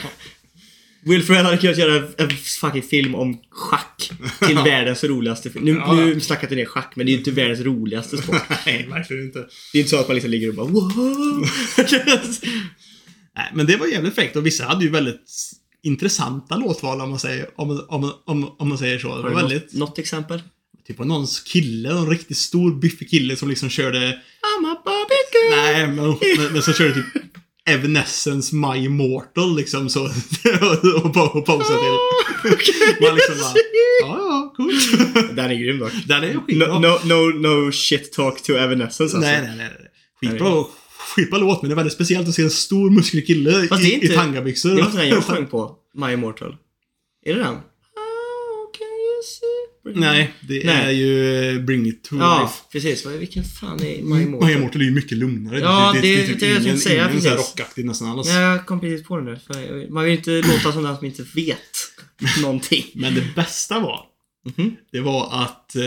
Will 1.04 1.22
Ferrell 1.22 1.44
hade 1.44 1.56
kunnat 1.56 1.78
göra 1.78 1.96
en, 1.96 2.06
en 2.16 2.30
fucking 2.30 2.82
film 2.82 3.14
om 3.14 3.38
schack 3.50 4.10
till 4.46 4.56
världens 4.56 5.04
roligaste 5.04 5.50
film. 5.50 5.64
Nu, 5.64 5.72
Ja. 5.72 5.94
nu 5.94 6.20
snackar 6.20 6.42
inte 6.42 6.54
ner 6.54 6.64
schack, 6.64 6.92
men 6.96 7.06
det 7.06 7.10
är 7.10 7.12
ju 7.12 7.18
inte 7.18 7.30
världens 7.30 7.60
roligaste 7.60 8.16
sport. 8.16 8.42
Nej, 8.66 8.86
verkligen 8.90 9.24
inte. 9.24 9.38
Det 9.72 9.78
är 9.78 9.80
inte 9.80 9.90
så 9.90 10.00
att 10.00 10.08
man 10.08 10.14
liksom 10.14 10.30
ligger 10.30 10.48
och 10.48 10.54
bara 10.54 10.66
wow. 10.66 11.46
Nej, 13.36 13.50
men 13.54 13.66
det 13.66 13.76
var 13.76 13.86
jävligt 13.86 14.14
fräckt 14.14 14.36
och 14.36 14.46
vissa 14.46 14.64
hade 14.64 14.84
ju 14.84 14.90
väldigt 14.90 15.30
intressanta 15.82 16.56
låtval 16.56 17.00
om 17.00 17.10
man 17.10 17.18
säger, 17.18 17.46
om, 17.56 17.84
om, 17.88 18.12
om, 18.24 18.54
om 18.58 18.68
man 18.68 18.78
säger 18.78 18.98
så. 18.98 19.16
Det 19.16 19.22
var 19.22 19.30
väldigt... 19.30 19.62
något, 19.72 19.88
något 19.88 19.98
exempel? 19.98 20.42
Typ 20.86 21.00
av 21.00 21.06
någons 21.06 21.40
kille, 21.40 21.94
någon 21.94 22.10
riktigt 22.10 22.36
stor 22.36 22.74
biffig 22.74 23.10
kille 23.10 23.36
som 23.36 23.48
liksom 23.48 23.68
körde... 23.70 23.98
I'm 24.42 24.72
a 24.72 24.76
Barbie 24.84 25.24
girl. 25.32 25.56
Nej, 25.56 25.86
men, 25.86 26.18
men, 26.44 26.52
men 26.52 26.62
som 26.62 26.74
körde 26.74 26.94
typ 26.94 27.31
Evanescence 27.70 28.54
My 28.54 28.84
Immortal 28.84 29.56
liksom 29.56 29.88
så. 29.88 30.00
och, 30.04 31.16
och, 31.16 31.36
och 31.36 31.46
pausa 31.46 31.74
till. 31.74 31.98
Man 33.06 33.14
liksom 33.14 33.34
bara... 33.38 33.52
Ja, 34.02 34.16
ja, 34.18 34.54
coolt. 34.56 35.36
Den 35.36 35.50
är 35.50 35.54
grym 35.54 35.78
dock. 35.78 35.92
Den 36.06 36.24
är 36.24 36.34
No, 36.34 36.40
skitbra. 36.46 36.78
no, 36.78 36.98
no, 37.04 37.48
no 37.48 37.72
shit 37.72 38.12
talk 38.12 38.42
to 38.42 38.52
Evanescence 38.52 39.02
alltså. 39.16 39.18
Nej, 39.30 39.40
nej, 39.42 39.56
nej. 39.56 39.68
nej. 40.22 40.30
Skitbra. 40.30 40.64
Skitbra 41.16 41.38
låt, 41.38 41.62
men 41.62 41.68
det 41.68 41.74
är 41.74 41.76
väldigt 41.76 41.92
speciellt 41.94 42.28
att 42.28 42.34
se 42.34 42.42
en 42.42 42.50
stor 42.50 42.90
musklig 42.90 43.26
kille 43.26 43.66
Fast 43.68 43.84
i, 43.84 43.92
inte- 43.92 44.06
i 44.06 44.08
tangabyxor. 44.08 44.70
Det 44.76 44.82
var 44.82 44.90
den 44.90 45.08
jag 45.08 45.24
sjöng 45.24 45.46
på. 45.46 45.76
My 45.94 46.12
Immortal. 46.12 46.56
Är 47.24 47.34
det 47.34 47.40
den? 47.40 47.56
Nej, 49.84 50.32
det 50.40 50.62
Nej. 50.66 50.86
är 50.86 50.90
ju 50.90 51.36
eh, 51.56 51.62
Bring 51.62 51.86
It 51.86 52.02
To 52.04 52.16
Ja, 52.18 52.40
Life. 52.42 52.54
precis. 52.72 53.06
Vilken 53.06 53.44
fan 53.44 53.82
är 53.82 54.02
My 54.02 54.14
My 54.14 54.22
Immortal? 54.22 54.50
Immortal 54.50 54.80
är 54.80 54.84
ju 54.86 54.90
mycket 54.90 55.18
lugnare. 55.18 55.58
Ja, 55.58 55.92
det- 56.02 56.14
är 56.22 56.26
typ 56.26 56.40
det 56.40 56.46
jag 56.46 56.52
ingen, 56.52 56.64
tänkte 56.64 56.80
säga, 56.88 57.02
ingen 57.10 57.22
precis. 57.22 57.32
rockaktig 57.38 57.84
nästan 57.84 58.08
alls. 58.08 58.28
Jag 58.28 58.66
kom 58.66 58.80
precis 58.80 59.06
på 59.06 59.16
den 59.16 59.24
nu. 59.24 59.88
Man 59.90 60.04
vill 60.04 60.12
inte 60.18 60.30
låta 60.30 60.72
som 60.72 60.82
den 60.82 60.96
som 60.96 61.06
inte 61.06 61.24
vet 61.34 61.58
någonting. 62.42 62.84
Men 62.94 63.14
det 63.14 63.34
bästa 63.36 63.80
var, 63.80 64.00
Mhm. 64.56 64.76
det 64.92 65.00
var 65.00 65.42
att 65.42 65.76
eh, 65.76 65.82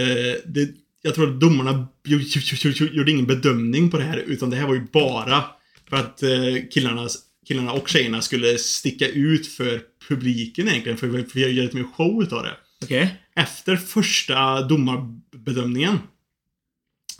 det, 0.46 0.70
jag 1.02 1.16
tror 1.16 1.34
att 1.34 1.40
domarna 1.40 1.88
ju- 2.08 2.18
ju- 2.22 2.42
ju- 2.64 2.72
ju- 2.72 2.90
gjorde 2.98 3.12
ingen 3.12 3.26
bedömning 3.26 3.92
på 3.92 3.98
det 3.98 4.04
här, 4.04 4.18
utan 4.18 4.50
det 4.50 4.56
här 4.58 4.68
var 4.68 4.74
ju 4.76 4.84
bara 4.94 5.44
för 5.90 5.98
att 5.98 6.24
eh, 6.24 6.30
killarna, 6.74 7.08
killarna 7.48 7.72
och 7.72 7.90
tjejerna 7.90 8.22
skulle 8.22 8.58
sticka 8.58 9.08
ut 9.08 9.48
för 9.48 9.82
publiken 10.10 10.68
egentligen, 10.68 10.98
för 10.98 11.08
att 11.20 11.36
göra 11.36 11.50
lite 11.64 11.76
mer 11.78 11.84
show 11.98 12.24
utav 12.24 12.44
det. 12.44 12.54
Okej. 12.86 13.22
Efter 13.36 13.76
första 13.76 14.62
domarbedömningen 14.62 16.00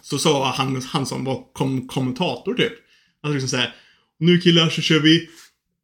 så 0.02 0.18
sa 0.18 0.52
han, 0.52 0.82
han 0.82 1.06
som 1.06 1.24
var 1.24 1.54
kom, 1.54 1.88
kommentator 1.88 2.54
typ. 2.54 2.74
Alltså 3.22 3.34
liksom 3.34 3.50
såhär. 3.50 3.76
Nu 4.20 4.38
killar 4.38 4.70
så 4.70 4.82
kör 4.82 5.00
vi 5.00 5.30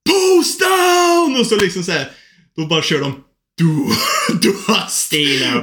Post 0.10 0.60
down! 0.60 1.40
Och 1.40 1.48
så 1.48 1.56
liksom 1.56 1.84
såhär. 1.84 2.10
Då 2.56 2.66
bara 2.66 2.82
kör 2.82 3.00
de 3.00 3.24
Du, 3.58 3.88
du. 4.42 4.56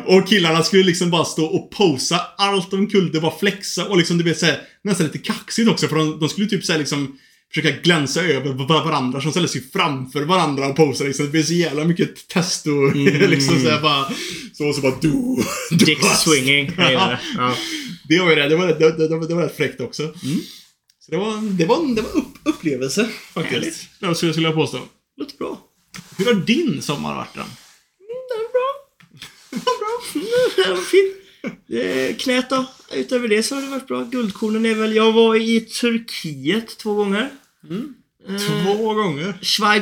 Och 0.07 0.29
killarna 0.29 0.63
skulle 0.63 0.83
liksom 0.83 1.11
bara 1.11 1.25
stå 1.25 1.45
och 1.45 1.71
posa 1.71 2.21
allt 2.39 2.71
de 2.71 2.87
kunde, 2.87 3.21
bara 3.21 3.39
flexa 3.39 3.85
och 3.89 3.99
liksom 3.99 4.19
du 4.19 4.25
vet 4.25 4.39
såhär 4.39 4.61
nästan 4.85 5.07
lite 5.07 5.19
kaxigt 5.19 5.69
också 5.69 5.89
för 5.89 5.97
de, 5.97 6.21
de 6.21 6.29
skulle 6.29 6.47
typ 6.47 6.65
såhär 6.65 6.79
liksom 6.79 7.19
försöka 7.55 7.81
glänsa 7.81 8.23
över 8.23 8.53
var- 8.53 8.85
varandra 8.85 9.21
som 9.21 9.31
ställer 9.31 9.49
sig 9.49 9.71
framför 9.73 10.23
varandra 10.25 10.67
och 10.69 10.77
posar 10.77 11.05
liksom. 11.05 11.25
Det 11.25 11.31
blir 11.33 11.43
så 11.43 11.53
jävla 11.55 11.85
mycket 11.85 12.29
testo 12.29 12.71
liksom 13.29 13.61
såhär 13.63 13.81
bara 13.81 14.13
så 14.53 14.69
och 14.69 14.75
så 14.75 14.81
bara 14.81 14.95
du, 15.01 15.13
du 15.71 15.85
Dick 15.85 16.05
swinging. 16.05 16.73
Ja. 16.79 17.19
det 18.09 18.19
var 18.21 18.29
ju 18.31 18.35
det. 18.35 18.49
Det 18.49 18.57
var, 18.57 18.67
det, 18.67 18.75
det, 18.75 19.09
det, 19.09 19.17
var- 19.17 19.29
det 19.29 19.35
var 19.35 19.43
rätt 19.43 19.57
fräckt 19.57 19.81
också. 19.81 20.13
Så 21.01 21.11
det 21.11 21.17
var, 21.17 21.51
det 21.59 21.65
var, 21.67 21.95
det 21.97 22.03
var 22.03 22.17
upp, 22.17 22.35
upplevelse 22.45 23.09
faktiskt. 23.35 23.89
Härligt. 24.01 24.21
Det 24.23 24.33
skulle 24.33 24.47
jag 24.49 24.55
påstå. 24.55 24.79
Låter 25.17 25.37
bra. 25.37 25.61
Hur 26.19 26.25
har 26.25 26.35
din 26.35 26.83
sommar 26.83 27.15
varit 27.15 27.35
då? 27.35 27.41
Den 27.41 28.41
är 28.41 28.53
bra. 28.53 28.69
Den 29.51 29.61
var 29.65 29.79
bra. 29.79 30.65
Den 30.65 30.77
var 30.77 30.83
fin. 30.83 31.15
Eh, 31.43 32.17
Knät 32.17 32.51
då? 32.51 32.67
Utöver 32.93 33.29
det 33.29 33.43
så 33.43 33.55
har 33.55 33.63
det 33.63 33.69
varit 33.69 33.87
bra. 33.87 34.03
Guldkornen 34.03 34.67
är 34.67 34.75
väl... 34.75 34.97
Jag 34.97 35.13
var 35.13 35.35
i 35.37 35.61
Turkiet 35.61 36.79
två 36.79 36.95
gånger. 36.95 37.31
Eh, 38.29 38.37
Två 38.37 38.95
gånger. 38.95 39.39
Zwei 39.43 39.81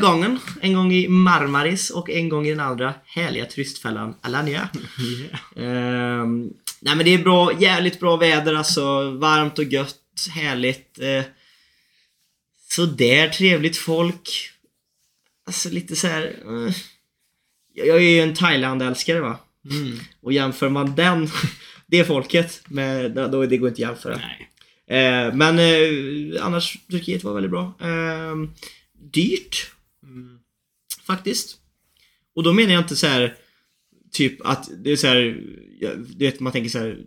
En 0.61 0.73
gång 0.73 0.93
i 0.93 1.09
Marmaris 1.09 1.91
och 1.91 2.11
en 2.11 2.29
gång 2.29 2.47
i 2.47 2.51
den 2.51 2.61
andra 2.61 2.95
härliga 3.05 3.47
turistfällan 3.47 4.15
Alanya. 4.21 4.69
Ehm, 5.57 6.51
nej 6.81 6.97
men 6.97 7.05
det 7.05 7.15
är 7.15 7.19
bra, 7.23 7.61
jävligt 7.61 8.01
bra 8.01 8.17
väder 8.17 8.55
alltså. 8.55 9.11
Varmt 9.11 9.59
och 9.59 9.65
gött, 9.65 10.29
härligt. 10.35 10.99
Uh, 11.03 11.23
sådär 12.69 13.29
trevligt 13.29 13.77
folk. 13.77 14.51
Alltså 15.47 15.69
lite 15.71 15.97
så 15.97 16.07
här. 16.07 16.23
eh, 16.23 16.75
jag 17.75 17.87
jag 17.87 17.97
är 17.97 18.01
ju 18.11 18.21
en 18.21 18.35
Thailand-älskare 18.35 19.21
va. 19.21 19.39
Mm. 19.71 19.99
Och 20.21 20.33
jämför 20.33 20.69
man 20.69 20.95
den, 20.95 21.29
det 21.87 22.05
folket 22.05 22.63
med, 22.69 23.13
då, 23.13 23.47
det 23.47 23.57
går 23.57 23.69
inte 23.69 23.83
att 23.83 23.89
jämföra. 23.89 24.21
Eh, 24.87 25.35
men 25.35 25.59
eh, 25.59 26.47
annars, 26.47 26.79
Turkiet 26.91 27.25
var 27.25 27.35
väldigt 27.35 27.51
bra. 27.51 27.75
Eh, 27.81 28.37
dyrt. 29.13 29.71
Mm. 30.03 30.39
Faktiskt. 31.07 31.57
Och 32.35 32.43
då 32.43 32.53
menar 32.53 32.73
jag 32.73 32.83
inte 32.83 32.97
så 32.97 33.07
här 33.07 33.35
typ 34.13 34.47
att 34.47 34.69
det 34.85 34.93
är 34.93 34.97
så 34.97 35.07
här, 35.07 35.41
du 36.09 36.25
vet 36.25 36.41
man 36.41 36.53
tänker 36.53 36.71
så 36.71 36.79
här. 36.79 36.99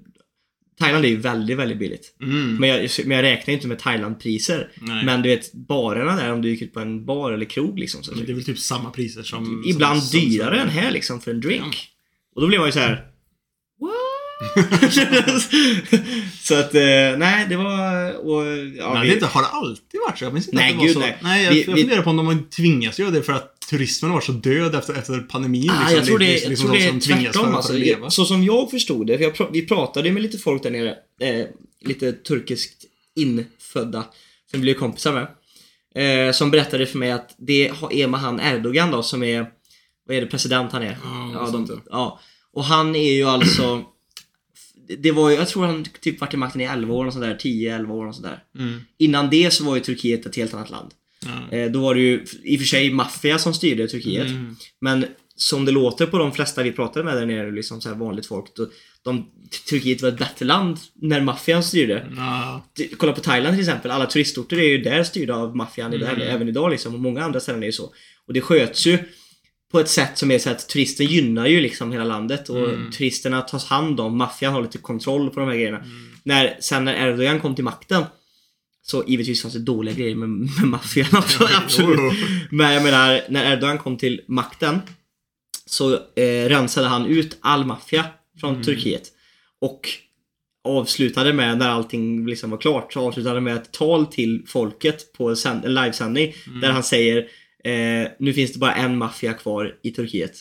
Thailand 0.79 1.05
är 1.05 1.09
ju 1.09 1.17
väldigt, 1.17 1.57
väldigt 1.57 1.77
billigt. 1.77 2.15
Mm. 2.21 2.55
Men 2.55 2.69
jag, 2.69 2.89
men 3.05 3.17
jag 3.17 3.23
räknar 3.23 3.53
inte 3.53 3.67
med 3.67 3.79
Thailandpriser. 3.79 4.71
Men 5.05 5.21
du 5.21 5.29
vet, 5.29 5.53
barerna 5.53 6.15
där, 6.15 6.33
om 6.33 6.41
du 6.41 6.49
gick 6.49 6.61
ut 6.61 6.73
på 6.73 6.79
en 6.79 7.05
bar 7.05 7.31
eller 7.31 7.45
krog 7.45 7.79
liksom. 7.79 8.03
Så 8.03 8.15
Men 8.15 8.25
det 8.25 8.31
är 8.31 8.35
väl 8.35 8.45
typ 8.45 8.59
samma 8.59 8.89
priser 8.89 9.23
som... 9.23 9.63
ibland 9.67 10.03
som, 10.03 10.19
som, 10.19 10.29
dyrare 10.29 10.59
som, 10.59 10.67
än 10.67 10.69
här 10.69 10.91
liksom 10.91 11.21
för 11.21 11.31
en 11.31 11.41
drink. 11.41 11.91
Ja. 11.93 11.98
Och 12.35 12.41
då 12.41 12.47
blir 12.47 12.57
man 12.57 12.67
ju 12.67 12.71
så 12.71 12.79
här. 12.79 13.05
Så 16.41 16.55
att, 16.55 16.75
eh, 16.75 16.81
nej 17.17 17.45
det 17.49 17.55
var... 17.55 18.13
Och, 18.27 18.45
ja, 18.77 18.93
Men 18.93 19.01
vi- 19.01 19.07
det 19.07 19.13
inte, 19.13 19.25
har 19.25 19.41
det 19.41 19.47
alltid 19.47 19.99
varit 20.07 20.17
så? 20.17 20.25
Jag 20.25 20.33
minns 20.33 20.47
inte 20.47 20.57
Nej, 20.57 20.65
att 20.71 20.73
det 20.73 20.77
var 20.79 20.85
gud, 20.85 20.93
så. 20.93 20.99
nej. 20.99 21.17
nej 21.21 21.43
jag, 21.43 21.51
Vi- 21.53 21.63
jag 21.67 21.75
vi- 21.75 21.81
funderar 21.81 22.01
på 22.01 22.09
om 22.09 22.17
de 22.17 22.43
tvingas 22.49 22.99
göra 22.99 23.11
det 23.11 23.23
för 23.23 23.33
att 23.33 23.55
turismen 23.69 24.11
var 24.11 24.21
så 24.21 24.31
död 24.31 24.75
efter, 24.75 24.93
efter 24.93 25.19
pandemin. 25.19 25.69
Ah, 25.69 25.79
liksom. 25.79 25.95
jag 25.97 26.05
tror 26.05 26.19
det, 26.19 26.25
liksom, 26.49 26.51
jag 26.51 26.59
tror 26.59 26.71
det 26.73 26.79
de 27.07 27.13
är 27.13 27.21
tvärtom 27.23 27.55
alltså. 27.55 27.73
leva. 27.73 28.09
Så 28.09 28.25
som 28.25 28.43
jag 28.43 28.71
förstod 28.71 29.07
det, 29.07 29.17
för 29.17 29.23
jag, 29.23 29.51
vi 29.51 29.67
pratade 29.67 30.11
med 30.11 30.21
lite 30.23 30.37
folk 30.37 30.63
där 30.63 30.71
nere, 30.71 30.95
eh, 31.21 31.45
lite 31.85 32.11
turkiskt 32.13 32.85
infödda, 33.15 34.03
som 34.51 34.59
vi 34.59 34.61
blev 34.61 34.73
kompisar 34.73 35.13
med. 35.13 35.27
Eh, 36.27 36.31
som 36.31 36.51
berättade 36.51 36.85
för 36.85 36.97
mig 36.97 37.11
att 37.11 37.35
det 37.37 37.67
är 37.91 38.07
med 38.07 38.19
han 38.19 38.39
Erdogan 38.39 38.91
då, 38.91 39.03
som 39.03 39.23
är, 39.23 39.45
vad 40.09 40.17
är 40.17 40.21
det, 40.21 40.27
president 40.27 40.71
han 40.71 40.83
är? 40.83 40.97
Ja, 41.03 41.31
ja, 41.33 41.49
de, 41.51 41.81
ja. 41.89 42.19
Och 42.53 42.63
han 42.63 42.95
är 42.95 43.13
ju 43.13 43.23
alltså 43.23 43.85
det 44.97 45.11
var 45.11 45.29
ju, 45.29 45.35
jag 45.35 45.47
tror 45.47 45.65
han 45.65 45.85
typ 46.01 46.21
varit 46.21 46.33
i 46.33 46.37
makten 46.37 46.61
i 46.61 46.63
11 46.63 46.93
år 46.93 47.05
och 47.05 47.13
sådär, 47.13 47.37
10-11 47.41 47.91
år 47.91 48.07
och 48.07 48.15
sådär. 48.15 48.43
Mm. 48.59 48.81
Innan 48.97 49.29
det 49.29 49.53
så 49.53 49.63
var 49.63 49.75
ju 49.75 49.81
Turkiet 49.81 50.25
ett 50.25 50.35
helt 50.35 50.53
annat 50.53 50.69
land. 50.69 50.93
Eh, 51.51 51.71
då 51.71 51.81
var 51.81 51.95
det 51.95 52.01
ju 52.01 52.25
i 52.43 52.55
och 52.55 52.59
för 52.59 52.67
sig 52.67 52.91
maffia 52.91 53.39
som 53.39 53.53
styrde 53.53 53.87
Turkiet. 53.87 54.27
Mm. 54.27 54.55
Men 54.81 55.05
som 55.35 55.65
det 55.65 55.71
låter 55.71 56.05
på 56.05 56.17
de 56.17 56.31
flesta 56.31 56.63
vi 56.63 56.71
pratade 56.71 57.05
med 57.05 57.17
där 57.17 57.25
nere, 57.25 57.51
liksom 57.51 57.81
så 57.81 57.93
vanligt 57.93 58.27
folk. 58.27 58.55
Då, 58.55 58.67
de, 59.03 59.25
Turkiet 59.69 60.01
var 60.01 60.09
ett 60.09 60.19
bättre 60.19 60.45
land 60.45 60.77
när 60.93 61.21
maffian 61.21 61.63
styrde. 61.63 62.07
Kolla 62.97 63.13
på 63.13 63.21
Thailand 63.21 63.55
till 63.55 63.65
exempel. 63.67 63.91
Alla 63.91 64.05
turistorter 64.05 64.59
är 64.59 64.69
ju 64.69 64.77
där 64.77 65.03
styrda 65.03 65.35
av 65.35 65.55
maffian 65.55 65.93
Mm. 65.93 66.07
mm. 66.07 66.21
även 66.21 66.49
idag 66.49 66.71
liksom. 66.71 66.93
Och 66.93 66.99
många 66.99 67.23
andra 67.23 67.39
ställen 67.39 67.63
är 67.63 67.67
ju 67.67 67.71
så. 67.71 67.93
Och 68.27 68.33
det 68.33 68.41
sköts 68.41 68.87
ju 68.87 68.97
på 69.71 69.79
ett 69.79 69.89
sätt 69.89 70.17
som 70.17 70.31
är 70.31 70.39
så 70.39 70.49
att 70.49 70.69
turisten 70.69 71.05
gynnar 71.05 71.47
ju 71.47 71.59
liksom 71.61 71.91
hela 71.91 72.03
landet 72.03 72.49
och 72.49 72.69
Mm. 72.69 72.91
turisterna 72.91 73.41
tas 73.41 73.65
hand 73.65 73.99
om. 73.99 74.17
Maffian 74.17 74.53
har 74.53 74.61
lite 74.61 74.77
kontroll 74.77 75.29
på 75.29 75.39
de 75.39 75.49
här 75.49 75.55
grejerna. 75.55 75.77
Mm. 75.77 76.09
När, 76.23 76.57
sen 76.59 76.85
när 76.85 77.07
Erdogan 77.09 77.39
kom 77.39 77.55
till 77.55 77.63
makten 77.63 78.03
så 78.81 79.03
givetvis 79.07 79.41
fanns 79.41 79.53
det 79.53 79.59
dåliga 79.59 79.95
grejer 79.95 80.15
med, 80.15 80.29
med 80.29 80.63
maffian 80.63 81.07
också, 81.17 81.47
absolut. 81.63 81.99
Jo, 81.99 82.11
Men 82.51 82.73
jag 82.73 82.83
menar, 82.83 83.21
när 83.29 83.53
Erdogan 83.53 83.77
kom 83.77 83.97
till 83.97 84.21
makten 84.27 84.79
så 85.65 85.93
eh, 85.93 86.49
rensade 86.49 86.87
han 86.87 87.05
ut 87.05 87.37
all 87.41 87.65
maffia 87.65 88.05
från 88.39 88.49
Mm. 88.53 88.63
Turkiet. 88.63 89.03
Och 89.61 89.89
avslutade 90.63 91.33
med, 91.33 91.57
när 91.57 91.69
allting 91.69 92.27
liksom 92.27 92.49
var 92.49 92.57
klart, 92.57 92.93
så 92.93 93.07
avslutade 93.07 93.41
med 93.41 93.55
ett 93.55 93.71
tal 93.71 94.05
till 94.05 94.43
folket 94.47 95.13
på 95.13 95.29
en 95.45 95.61
livesändning 95.73 96.33
Mm. 96.47 96.61
där 96.61 96.69
han 96.71 96.83
säger 96.83 97.27
eh, 97.63 98.11
Nu 98.19 98.33
finns 98.33 98.53
det 98.53 98.59
bara 98.59 98.73
en 98.73 98.97
maffia 98.97 99.33
kvar 99.33 99.75
i 99.83 99.91
Turkiet. 99.91 100.31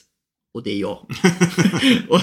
Och 0.54 0.62
det 0.62 0.70
är 0.70 0.78
jag. 0.78 0.98
och, 2.08 2.20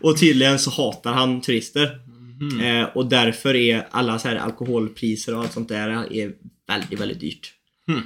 och 0.00 0.20
tydligen 0.20 0.58
så 0.58 0.70
hatar 0.70 1.12
han 1.12 1.40
turister. 1.40 1.98
Mm. 2.40 2.60
Eh, 2.60 2.88
och 2.96 3.06
därför 3.06 3.54
är 3.54 3.86
alla 3.90 4.18
så 4.18 4.28
här 4.28 4.36
alkoholpriser 4.36 5.34
och 5.34 5.40
allt 5.40 5.52
sånt 5.52 5.68
där 5.68 5.88
är 6.12 6.32
väldigt, 6.68 7.00
väldigt 7.00 7.20
dyrt. 7.20 7.52
Mm. 7.88 8.02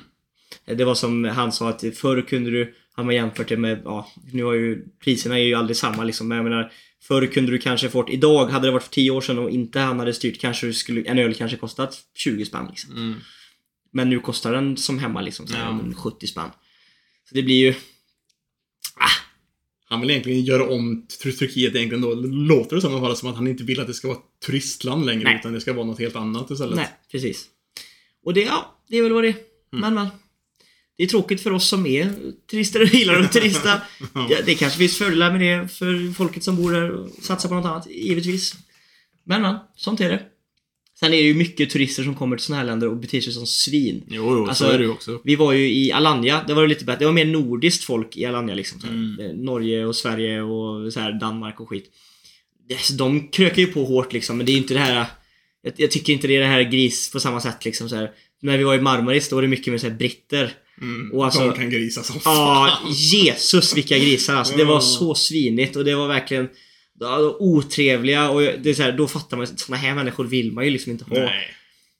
Det 0.76 0.84
var 0.84 0.94
som 0.94 1.24
han 1.24 1.52
sa 1.52 1.68
att 1.68 1.84
förr 1.94 2.22
kunde 2.22 2.50
du, 2.50 2.74
han 2.92 3.04
har 3.04 3.12
jämfört 3.12 3.48
det 3.48 3.56
med, 3.56 3.80
ja, 3.84 4.12
nu 4.32 4.44
har 4.44 4.54
ju 4.54 4.84
priserna 5.04 5.38
är 5.38 5.44
ju 5.44 5.54
aldrig 5.54 5.76
samma 5.76 6.04
liksom, 6.04 6.28
men 6.28 6.36
jag 6.36 6.44
menar 6.44 6.72
Förr 7.08 7.26
kunde 7.26 7.52
du 7.52 7.58
kanske 7.58 7.88
fått, 7.88 8.10
idag 8.10 8.46
hade 8.46 8.66
det 8.66 8.70
varit 8.70 8.82
för 8.82 8.90
10 8.90 9.10
år 9.10 9.20
sedan 9.20 9.38
och 9.38 9.50
inte 9.50 9.80
han 9.80 9.98
hade 9.98 10.14
styrt 10.14 10.40
kanske 10.40 10.72
skulle, 10.72 11.02
en 11.02 11.18
öl 11.18 11.34
kanske 11.34 11.56
kostat 11.56 11.98
20 12.14 12.44
spänn 12.44 12.66
liksom. 12.70 12.96
Mm. 12.96 13.14
Men 13.96 14.10
nu 14.10 14.20
kostar 14.20 14.52
den 14.52 14.76
som 14.76 14.98
hemma 14.98 15.20
liksom, 15.20 15.46
så 15.46 15.56
Ja. 15.56 15.72
men 15.72 15.94
70 15.94 16.26
spänn. 16.26 16.50
Så 17.28 17.34
det 17.34 17.42
blir 17.42 17.56
ju, 17.56 17.74
Han 19.88 20.00
vill 20.00 20.10
egentligen 20.10 20.44
göra 20.44 20.68
om 20.68 21.06
Tur- 21.22 21.32
Turkiet 21.32 21.74
egentligen 21.74 22.02
då. 22.02 22.14
Låter 22.54 22.76
det 22.76 22.82
som, 22.82 23.00
fall 23.00 23.16
som 23.16 23.28
att 23.28 23.36
han 23.36 23.46
inte 23.46 23.64
vill 23.64 23.80
att 23.80 23.86
det 23.86 23.94
ska 23.94 24.08
vara 24.08 24.18
ett 24.18 24.46
turistland 24.46 25.06
längre. 25.06 25.24
Nej. 25.24 25.36
Utan 25.36 25.52
det 25.52 25.60
ska 25.60 25.72
vara 25.72 25.86
något 25.86 25.98
helt 25.98 26.16
annat 26.16 26.50
istället. 26.50 26.76
nej 26.76 26.88
precis. 27.10 27.46
Och 28.24 28.34
det, 28.34 28.40
ja, 28.42 28.82
det 28.88 28.96
är 28.96 29.02
väl 29.02 29.12
vad 29.12 29.24
det 29.24 29.28
är. 29.28 29.36
Men 29.70 29.94
men. 29.94 30.08
Det 30.96 31.02
är 31.04 31.06
tråkigt 31.06 31.40
för 31.40 31.52
oss 31.52 31.68
som 31.68 31.86
är 31.86 32.12
turister 32.50 32.82
och 32.82 32.88
gillar 32.94 33.20
att 33.20 33.32
turista. 33.32 33.82
ja, 34.14 34.38
det 34.46 34.54
kanske 34.54 34.78
finns 34.78 34.98
fördelar 34.98 35.32
med 35.32 35.40
det 35.40 35.68
för 35.68 36.12
folket 36.12 36.44
som 36.44 36.56
bor 36.56 36.72
där 36.72 36.90
och 36.90 37.10
satsar 37.22 37.48
på 37.48 37.54
något 37.54 37.64
annat, 37.64 37.86
givetvis. 37.90 38.54
Men 39.24 39.42
men, 39.42 39.56
sånt 39.76 40.00
är 40.00 40.08
det. 40.08 40.22
Sen 41.00 41.12
är 41.12 41.16
det 41.16 41.22
ju 41.22 41.34
mycket 41.34 41.70
turister 41.70 42.02
som 42.02 42.14
kommer 42.14 42.36
till 42.36 42.46
såna 42.46 42.58
här 42.58 42.64
länder 42.64 42.88
och 42.88 42.96
beter 42.96 43.20
sig 43.20 43.32
som 43.32 43.46
svin. 43.46 44.02
Jo, 44.08 44.24
jo 44.36 44.46
Alltså, 44.46 44.64
så 44.64 44.70
är 44.70 44.78
det 44.78 44.84
ju 44.84 44.90
också. 44.90 45.20
Vi 45.24 45.36
var 45.36 45.52
ju 45.52 45.72
i 45.72 45.92
Alanya, 45.92 46.44
det 46.46 46.54
var 46.54 46.62
det 46.62 46.68
lite 46.68 46.84
bättre. 46.84 46.98
Det 46.98 47.04
var 47.04 47.12
mer 47.12 47.24
nordiskt 47.24 47.84
folk 47.84 48.16
i 48.16 48.24
Alanya 48.24 48.54
liksom. 48.54 48.80
Mm. 48.88 49.20
Eh, 49.20 49.36
Norge 49.44 49.86
och 49.86 49.96
Sverige 49.96 50.42
och 50.42 50.92
så 50.92 51.00
här, 51.00 51.12
Danmark 51.20 51.60
och 51.60 51.68
skit. 51.68 51.90
De 52.98 53.28
krökar 53.28 53.62
ju 53.62 53.66
på 53.66 53.84
hårt 53.84 54.12
liksom, 54.12 54.36
men 54.36 54.46
det 54.46 54.52
är 54.52 54.56
inte 54.56 54.74
det 54.74 54.80
här... 54.80 55.06
Jag, 55.62 55.72
jag 55.76 55.90
tycker 55.90 56.12
inte 56.12 56.26
det 56.28 56.36
är 56.36 56.40
det 56.40 56.46
här 56.46 56.62
gris 56.62 57.10
på 57.12 57.20
samma 57.20 57.40
sätt 57.40 57.64
liksom 57.64 57.88
så 57.88 57.96
här. 57.96 58.10
När 58.42 58.58
vi 58.58 58.64
var 58.64 58.74
i 58.74 58.80
Marmaris, 58.80 59.28
då 59.28 59.36
var 59.36 59.42
det 59.42 59.48
mycket 59.48 59.72
mer 59.72 59.78
så 59.78 59.88
här 59.88 59.94
britter. 59.96 60.52
Mm. 60.82 61.12
och 61.12 61.24
alltså- 61.24 61.40
De 61.40 61.52
kan 61.56 61.70
grisa 61.70 62.02
som 62.02 62.16
Ja, 62.24 62.70
fan. 62.80 62.92
Jesus 62.92 63.76
vilka 63.76 63.98
grisar 63.98 64.34
alltså. 64.34 64.56
Det 64.56 64.64
var 64.64 64.74
Ja. 64.74 64.80
så 64.80 65.14
svinigt 65.14 65.76
och 65.76 65.84
det 65.84 65.94
var 65.94 66.08
verkligen 66.08 66.48
ja, 67.00 67.36
otrevliga 67.40 68.30
och 68.30 68.40
det 68.42 68.70
är 68.70 68.74
så 68.74 68.82
här, 68.82 68.92
då 68.92 69.08
fattar 69.08 69.36
man 69.36 69.46
såna 69.46 69.76
här 69.76 69.94
människor 69.94 70.24
vill 70.24 70.52
man 70.52 70.64
ju 70.64 70.70
liksom 70.70 70.92
inte 70.92 71.04
ha. 71.04 71.14
Nej. 71.18 71.52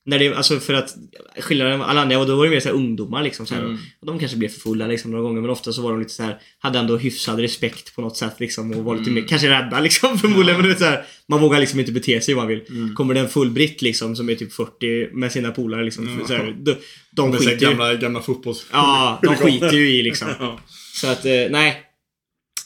När 0.09 0.18
det, 0.18 0.35
alltså 0.35 0.61
för 0.61 0.74
att 0.74 0.94
skillnaden 1.40 1.82
alla 1.82 2.00
andra, 2.00 2.18
och 2.18 2.26
då 2.26 2.37
var 2.37 2.44
det 2.44 2.50
mer 2.50 2.61
så 2.61 2.68
här 2.68 2.76
ungdomar 2.76 3.22
liksom 3.22 3.46
så 3.46 3.54
här, 3.54 3.62
Mm. 3.62 3.78
och 4.00 4.06
De 4.06 4.18
kanske 4.18 4.37
blev 4.37 4.48
för 4.48 4.61
fulla 4.61 4.87
liksom 4.87 5.11
några 5.11 5.22
gånger 5.22 5.40
men 5.40 5.50
ofta 5.50 5.72
så 5.72 5.82
var 5.82 5.90
de 5.90 5.98
lite 6.00 6.12
så 6.12 6.22
här 6.22 6.38
hade 6.59 6.78
ändå 6.78 6.96
hyfsad 6.96 7.40
respekt 7.40 7.94
på 7.94 8.00
något 8.00 8.16
sätt 8.16 8.40
liksom 8.40 8.72
och 8.72 8.85
var 8.85 8.94
lite 8.96 9.11
Mm. 9.11 9.22
mer, 9.22 9.28
kanske 9.28 9.50
rädda 9.50 9.80
liksom 9.80 10.18
förmodligen 10.18 10.54
men 10.56 10.62
du 10.62 10.68
vet 10.68 10.78
så 10.78 10.85
här, 10.85 11.04
Man 11.28 11.40
vågar 11.40 11.61
liksom 11.61 11.80
inte 11.80 11.92
bete 11.92 12.20
sig 12.20 12.35
hur 12.35 12.40
man 12.40 12.48
vill. 12.48 12.62
Mm. 12.68 12.94
Kommer 12.94 13.14
det 13.14 13.20
en 13.20 13.28
full 13.28 13.50
britt 13.50 13.82
liksom 13.82 14.16
som 14.16 14.28
är 14.30 14.35
typ 14.35 14.52
40 14.52 15.11
med 15.16 15.32
sina 15.32 15.50
polare 15.50 15.85
liksom, 15.85 16.18
Ja. 16.20 16.26
så 16.26 16.35
här, 16.35 16.56
de, 16.61 16.74
de 17.12 17.32
skiter 17.32 17.50
ju. 17.52 17.56
gamla, 17.59 17.94
gamla 17.94 18.20
fotbolls... 18.22 18.66
Ja, 18.72 19.20
de 19.22 19.37
skiter 19.37 19.72
ju 19.72 19.88
i 19.90 20.02
liksom. 20.02 20.28
Ja. 20.40 20.61
Så 20.94 21.06
att, 21.06 21.24
eh, 21.24 21.32
nej. 21.50 21.82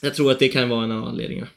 Jag 0.02 0.14
tror 0.14 0.30
att 0.30 0.38
det 0.38 0.48
kan 0.48 0.68
vara 0.68 0.84
en 0.84 0.92
av 0.92 1.04
anledningarna. 1.04 1.48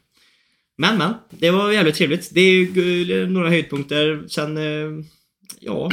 Men 0.78 0.98
men, 0.98 1.14
det 1.30 1.52
var 1.52 1.72
jävligt 1.72 1.96
trevligt. 1.96 2.30
Det 2.34 2.42
är 2.42 2.52
ju 2.52 3.22
eh, 3.24 3.30
några 3.30 3.50
höjdpunkter. 3.50 4.26
Sen, 4.28 4.58
eh, 4.58 5.06
ja. 5.60 5.92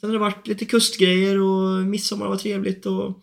Sen 0.00 0.08
har 0.10 0.12
det 0.12 0.18
varit 0.18 0.46
lite 0.46 0.64
kustgrejer 0.64 1.38
och 1.40 1.86
midsommar 1.86 2.28
var 2.28 2.36
trevligt 2.36 2.86
och 2.86 3.22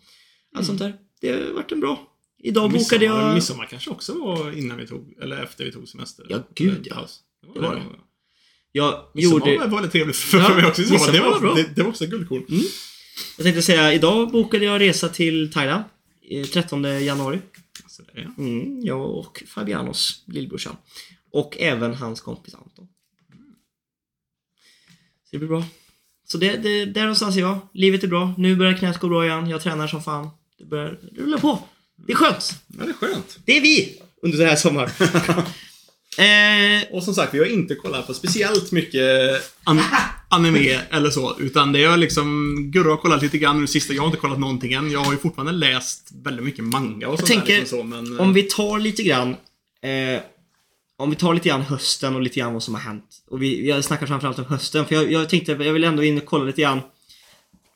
allt 0.56 0.66
sånt 0.66 0.78
där. 0.78 0.94
Det 1.20 1.32
har 1.32 1.52
varit 1.54 1.72
en 1.72 1.80
bra. 1.80 2.10
Idag 2.42 2.70
bokade 2.70 3.06
Midsommar- 3.06 3.20
jag... 3.26 3.34
Midsommar 3.34 3.66
kanske 3.70 3.90
också 3.90 4.12
var 4.18 4.58
innan 4.58 4.76
vi 4.78 4.86
tog, 4.86 5.16
eller 5.22 5.42
efter 5.42 5.64
vi 5.64 5.72
tog 5.72 5.88
semester. 5.88 6.26
Ja, 6.28 6.42
gud, 6.54 6.86
ja. 6.90 6.94
paus. 6.94 7.20
Det 7.54 7.60
var 7.60 7.74
det. 7.74 7.82
Jag 8.72 8.94
Midsommar 9.14 9.48
gjorde... 9.48 9.58
var 9.58 9.68
väldigt 9.74 9.92
trevligt 9.92 10.16
för, 10.16 10.38
Ja, 10.38 10.44
för 10.44 10.54
mig 10.54 10.66
också. 10.66 10.82
Det 11.12 11.20
var 11.20 11.30
var, 11.30 11.40
bra. 11.40 11.54
det, 11.54 11.66
det 11.76 11.82
var 11.82 11.88
också 11.90 12.06
guldkorn. 12.06 12.44
Jag 13.36 13.44
tänkte 13.44 13.62
säga, 13.62 13.92
idag 13.92 14.30
bokade 14.30 14.64
jag 14.64 14.80
resa 14.80 15.08
till 15.08 15.52
Thailand. 15.52 15.84
eh, 16.30 16.44
13 16.46 16.84
januari. 17.04 17.40
Så 17.86 18.02
det 18.02 18.20
är- 18.20 18.32
Mm, 18.38 18.80
jag 18.84 19.10
och 19.10 19.42
Fabianos 19.46 20.22
lillbrorsan. 20.26 20.76
Och 21.30 21.56
även 21.58 21.94
hans 21.94 22.20
kompis 22.20 22.54
Anton. 22.54 22.88
Så 25.24 25.28
det 25.30 25.38
blir 25.38 25.48
bra. 25.48 25.64
Så 26.26 26.38
det, 26.38 26.56
det, 26.56 26.84
där 26.84 27.00
någonstans 27.02 27.36
är 27.36 27.40
jag. 27.40 27.58
Livet 27.72 28.04
är 28.04 28.08
bra. 28.08 28.34
Nu 28.38 28.56
börjar 28.56 28.72
knät 28.78 28.98
gå 28.98 29.08
bra 29.08 29.24
igen. 29.26 29.48
Jag 29.48 29.62
tränar 29.62 29.88
som 29.88 30.02
fan. 30.02 30.30
Det 30.58 30.64
börjar 30.64 30.98
rulla 31.12 31.38
på. 31.38 31.62
Det 31.96 32.12
är 32.12 32.16
skönt. 32.16 32.62
Ja, 32.78 32.84
det 32.84 32.90
är 32.90 32.94
skönt. 32.94 33.38
Det 33.44 33.56
är 33.56 33.60
vi 33.60 34.00
under 34.22 34.38
den 34.38 34.48
här 34.48 34.56
sommaren. 34.56 34.90
eh, 36.18 36.92
Och 36.92 37.04
som 37.04 37.14
sagt, 37.14 37.34
vi 37.34 37.38
har 37.38 37.46
inte 37.46 37.74
kollat 37.74 38.06
på 38.06 38.14
speciellt 38.14 38.72
mycket 38.72 39.02
anime 40.34 40.80
eller 40.90 41.10
så. 41.10 41.36
Utan 41.40 41.72
det 41.72 41.84
är 41.84 41.96
liksom, 41.96 42.56
Gurra 42.70 42.90
har 42.90 42.96
kollat 42.96 43.22
lite 43.22 43.38
grann 43.38 43.60
nu 43.60 43.66
sista. 43.66 43.92
Jag 43.92 44.02
har 44.02 44.06
inte 44.06 44.18
kollat 44.18 44.38
någonting 44.38 44.72
än. 44.72 44.90
Jag 44.90 45.00
har 45.00 45.12
ju 45.12 45.18
fortfarande 45.18 45.52
läst 45.52 46.10
väldigt 46.24 46.44
mycket 46.44 46.64
manga 46.64 47.08
och 47.08 47.18
sånt 47.18 47.28
tänker, 47.28 47.52
där. 47.52 47.60
Liksom 47.60 47.78
så, 47.78 47.84
men, 47.84 48.20
om 48.20 48.32
vi 48.32 48.42
tar 48.42 48.78
lite 48.78 49.02
grann 49.02 49.30
eh, 49.82 50.20
Om 50.96 51.10
vi 51.10 51.16
tar 51.16 51.34
lite 51.34 51.48
grann 51.48 51.62
hösten 51.62 52.14
och 52.14 52.22
lite 52.22 52.40
grann 52.40 52.52
vad 52.52 52.62
som 52.62 52.74
har 52.74 52.80
hänt. 52.80 53.24
Och 53.30 53.42
vi, 53.42 53.68
jag 53.68 53.84
snackar 53.84 54.06
framförallt 54.06 54.38
om 54.38 54.44
hösten 54.44 54.86
för 54.86 54.94
jag, 54.94 55.12
jag 55.12 55.28
tänkte 55.28 55.52
jag 55.52 55.72
vill 55.72 55.84
ändå 55.84 56.04
in 56.04 56.18
och 56.18 56.24
kolla 56.24 56.44
lite 56.44 56.60
grann 56.62 56.80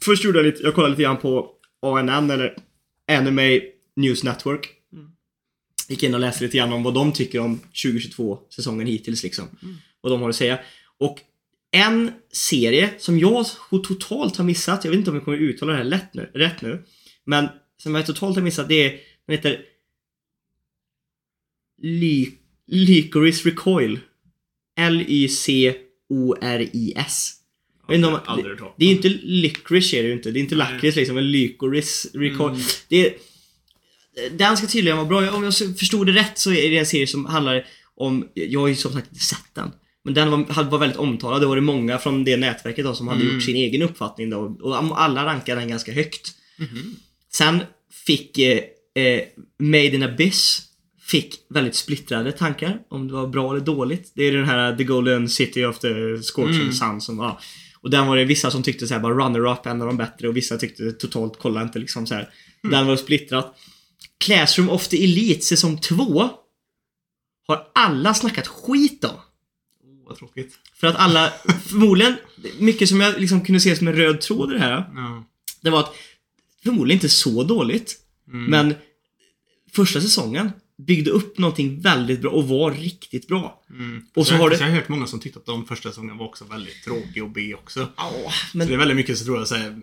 Först 0.03 0.25
gjorde 0.25 0.39
jag 0.39 0.47
lite, 0.47 0.63
jag 0.63 0.75
kollade 0.75 0.91
lite 0.91 1.03
grann 1.03 1.17
på 1.17 1.51
ANN 1.83 2.31
eller 2.31 2.57
Anime 3.09 3.61
News 3.97 4.25
Network. 4.25 4.69
Gick 5.89 6.03
in 6.03 6.15
och 6.15 6.21
läste 6.21 6.45
lite 6.45 6.57
grann 6.57 6.73
om 6.73 6.83
vad 6.83 6.95
de 6.95 7.13
tycker 7.13 7.39
om 7.39 7.59
2022 7.59 8.39
säsongen 8.55 8.87
hittills 8.87 9.23
liksom. 9.23 9.45
Vad 10.01 10.13
de 10.13 10.23
har 10.23 10.29
att 10.29 10.37
säga. 10.37 10.59
Och 10.99 11.19
en 11.71 12.13
serie 12.33 12.91
som 12.99 13.19
jag 13.19 13.47
totalt 13.71 14.37
har 14.37 14.45
missat, 14.45 14.85
jag 14.85 14.91
vet 14.91 14.99
inte 14.99 15.11
om 15.11 15.17
jag 15.17 15.25
kommer 15.25 15.39
uttala 15.39 15.73
det 15.73 15.79
här 15.79 15.85
lätt 15.85 16.15
nu, 16.15 16.31
rätt 16.35 16.63
nu. 16.63 16.85
Men 17.25 17.49
som 17.77 17.95
jag 17.95 18.07
totalt 18.07 18.37
har 18.37 18.43
missat, 18.43 18.69
det 18.69 18.75
är, 18.75 19.01
den 19.27 19.37
heter 19.37 19.61
Ly 21.83 22.27
Lycoris 22.67 23.47
Recoil. 23.47 24.01
L-Y-C-O-R-I-S. 24.77 25.75
Om, 27.89 28.19
aldrig 28.25 28.59
det, 28.77 28.85
är 28.85 28.89
ju 28.89 28.95
inte 28.95 29.09
licorice 29.09 29.97
är 29.97 30.03
det 30.03 30.09
ju 30.09 30.15
inte. 30.15 30.31
Det 30.31 30.39
är 30.39 30.41
inte 30.41 30.55
lakrits 30.55 30.97
liksom, 30.97 31.15
men 31.15 31.31
Lycoris 31.31 32.07
Recoil. 32.15 32.51
Mm. 32.51 32.63
Det 32.89 33.07
är, 33.07 33.15
den 34.31 34.57
ska 34.57 34.67
tydligen 34.67 34.97
vara 34.97 35.09
bra. 35.09 35.31
Om 35.31 35.45
jag 35.45 35.55
förstod 35.55 36.07
det 36.07 36.13
rätt 36.13 36.39
så 36.39 36.53
är 36.53 36.71
det 36.71 36.79
en 36.79 36.87
serie 36.87 37.07
som 37.07 37.27
handlar 37.27 37.67
om, 37.95 38.29
jag 38.35 38.61
har 38.61 38.69
ju 38.69 38.77
som 38.77 38.93
sagt 38.93 39.09
inte 39.13 39.25
sett 39.25 39.55
den. 39.55 39.71
Men 40.05 40.15
den 40.15 40.31
var, 40.31 40.45
hade- 40.53 40.71
var 40.71 40.79
väldigt 40.79 40.99
omtalad. 40.99 41.41
Det 41.43 41.47
var 41.47 41.57
det 41.57 41.63
många 41.63 41.99
från 41.99 42.25
det 42.25 42.37
nätverket 42.37 42.85
då, 42.85 42.95
som 42.95 43.09
hade 43.09 43.21
Mm. 43.21 43.35
gjort 43.35 43.45
sin 43.45 43.57
egen 43.57 43.83
uppfattning 43.83 44.31
då. 44.31 44.39
Och 44.61 45.01
alla 45.01 45.27
rankade 45.27 45.61
den 45.61 45.69
ganska 45.69 45.93
högt. 45.93 46.33
Mhm. 46.59 46.97
Sen 47.33 47.61
fick 48.07 48.39
eh, 48.39 48.61
eh, 48.95 49.23
Made 49.59 49.87
in 49.95 50.03
Abyss 50.03 50.63
fick 51.01 51.35
väldigt 51.51 51.75
splittrade 51.75 52.33
tankar 52.33 52.79
om 52.91 53.09
det 53.09 53.15
var 53.15 53.27
bra 53.27 53.51
eller 53.55 53.65
dåligt. 53.65 54.13
Det 54.15 54.23
är 54.23 54.33
den 54.33 54.45
här 54.45 54.77
The 54.77 54.85
Golden 54.85 55.29
City 55.29 55.65
of 55.65 55.79
the 55.79 56.19
Scorching 56.23 56.61
Mm. 56.61 56.73
Sun 56.73 57.01
som 57.01 57.17
var... 57.17 57.41
Och 57.81 57.91
den 57.91 58.07
var 58.07 58.17
det 58.17 58.25
vissa 58.25 58.51
som 58.51 58.63
tyckte 58.63 58.87
så 58.87 58.95
här 58.95 59.01
bara 59.01 59.15
runner-up, 59.15 59.67
en 59.67 59.81
av 59.83 59.87
de 59.87 59.97
bättre 59.97 60.29
och 60.29 60.37
vissa 60.37 60.57
tyckte 60.59 60.93
totalt 60.93 61.39
kolla 61.39 61.63
inte 61.63 61.79
liksom 61.79 62.07
så 62.07 62.15
här. 62.15 62.29
Den 62.63 62.87
var 62.87 62.97
splittrat. 62.97 63.57
Classroom 64.25 64.71
of 64.71 64.89
the 64.89 65.05
Elite 65.05 65.41
säsong 65.45 65.79
2 65.81 66.29
har 67.49 67.67
alla 67.75 68.15
snackat 68.15 68.47
skit 68.47 69.05
om. 69.05 69.11
Vad 70.09 70.19
tråkigt. 70.19 70.59
För 70.75 70.87
att 70.87 70.97
alla, 70.97 71.33
förmodligen, 71.67 72.17
mycket 72.59 72.89
som 72.89 73.01
jag 73.01 73.21
liksom 73.21 73.41
kunde 73.45 73.61
se 73.61 73.77
som 73.77 73.89
en 73.89 73.95
röd 73.97 74.21
tråd 74.21 74.51
i 74.51 74.55
det 74.55 74.61
här. 74.61 74.91
Ja. 74.95 75.25
Det 75.61 75.71
var 75.71 75.81
att, 75.81 75.95
förmodligen 76.63 76.97
inte 76.97 77.09
så 77.09 77.45
dåligt. 77.45 77.97
Mm. 78.29 78.45
Men 78.45 78.75
första 79.73 80.01
säsongen 80.01 80.51
byggde 80.79 81.11
upp 81.11 81.39
någonting 81.39 81.81
väldigt 81.81 82.21
bra 82.21 82.31
och 82.31 82.49
var 82.49 82.71
riktigt 82.73 83.29
bra. 83.29 83.63
Mm. 83.71 84.03
Och 84.15 84.27
så 84.27 84.35
jag, 84.35 84.39
har 84.39 84.51
det- 84.51 84.57
så 84.57 84.63
jag 84.63 84.69
har 84.69 84.77
hört 84.77 84.89
många 84.89 85.07
som 85.07 85.21
tyckte 85.21 85.39
att 85.39 85.47
de 85.47 85.67
första 85.67 85.89
säsongen 85.89 86.17
var 86.17 86.27
också 86.27 86.45
väldigt 86.45 86.85
tråkig 86.85 87.23
och 87.23 87.31
B 87.31 87.55
också. 87.55 87.89
Så 87.97 88.59
men 88.59 88.67
det 88.69 88.75
är 88.75 88.79
väldigt 88.79 88.97
mycket 88.97 89.19
så 89.19 89.25
tror 89.25 89.39
jag 89.39 89.49
såhär... 89.49 89.81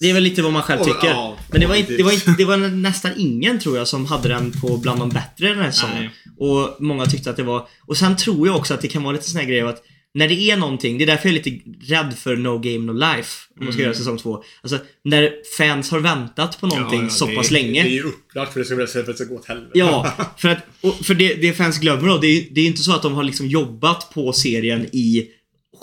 det 0.00 0.10
är 0.10 0.14
väl 0.14 0.22
lite 0.22 0.42
vad 0.42 0.52
man 0.52 0.62
själv 0.62 0.84
tycker. 0.84 1.06
ja, 1.08 1.36
men 1.50 1.60
det 1.60 1.66
var, 1.66 1.74
inte, 1.74 1.96
det, 1.96 2.02
var 2.02 2.12
inte, 2.12 2.34
det 2.38 2.44
var 2.44 2.56
nästan 2.56 3.12
ingen 3.16 3.58
tror 3.58 3.76
jag 3.76 3.88
som 3.88 4.06
hade 4.06 4.28
den 4.28 4.52
på 4.52 4.76
bland 4.76 5.00
de 5.00 5.08
bättre 5.08 5.48
den 5.48 5.58
här 5.58 5.70
säsongen. 5.70 6.10
Och 6.38 6.76
många 6.80 7.06
tyckte 7.06 7.30
att 7.30 7.36
det 7.36 7.42
var... 7.42 7.68
Och 7.86 7.96
sen 7.96 8.16
tror 8.16 8.46
jag 8.46 8.56
också 8.56 8.74
att 8.74 8.80
det 8.80 8.88
kan 8.88 9.02
vara 9.02 9.12
lite 9.12 9.30
sån 9.30 9.40
här 9.40 9.48
grej 9.48 9.60
att 9.60 9.82
när 10.14 10.28
det 10.28 10.34
är 10.50 10.56
någonting, 10.56 10.98
det 10.98 11.04
är 11.04 11.06
därför 11.06 11.28
jag 11.28 11.38
är 11.38 11.42
lite 11.44 11.60
rädd 11.94 12.14
för 12.16 12.36
No 12.36 12.58
Game 12.58 12.78
No 12.78 12.92
Life. 12.92 13.30
Om 13.58 13.64
man 13.64 13.72
ska 13.72 13.80
Mm. 13.82 13.84
göra 13.84 13.94
säsong 13.94 14.18
två. 14.18 14.42
Alltså, 14.62 14.78
när 15.04 15.32
fans 15.58 15.90
har 15.90 16.00
väntat 16.00 16.60
på 16.60 16.66
någonting 16.66 16.98
Ja, 16.98 17.04
ja, 17.04 17.10
så 17.10 17.26
pass 17.26 17.50
länge. 17.50 17.82
Det 17.82 17.88
är 17.88 17.92
ju 17.92 18.02
upplagt 18.02 18.52
för 18.52 18.60
det 18.60 18.66
ska, 18.66 18.86
för 18.86 19.00
att 19.00 19.06
det 19.06 19.14
ska 19.14 19.24
gå 19.24 19.34
åt 19.34 19.46
helvete. 19.48 19.70
Ja, 19.74 20.12
för, 20.38 20.48
att, 20.48 20.58
för 21.06 21.14
det, 21.14 21.34
det 21.34 21.52
fans 21.52 21.78
glömmer 21.78 22.08
då, 22.08 22.18
det 22.18 22.26
är, 22.26 22.44
det 22.50 22.60
är 22.60 22.66
inte 22.66 22.82
så 22.82 22.92
att 22.92 23.02
de 23.02 23.14
har 23.14 23.22
liksom 23.22 23.46
jobbat 23.46 24.10
på 24.14 24.32
serien 24.32 24.86
i 24.92 25.26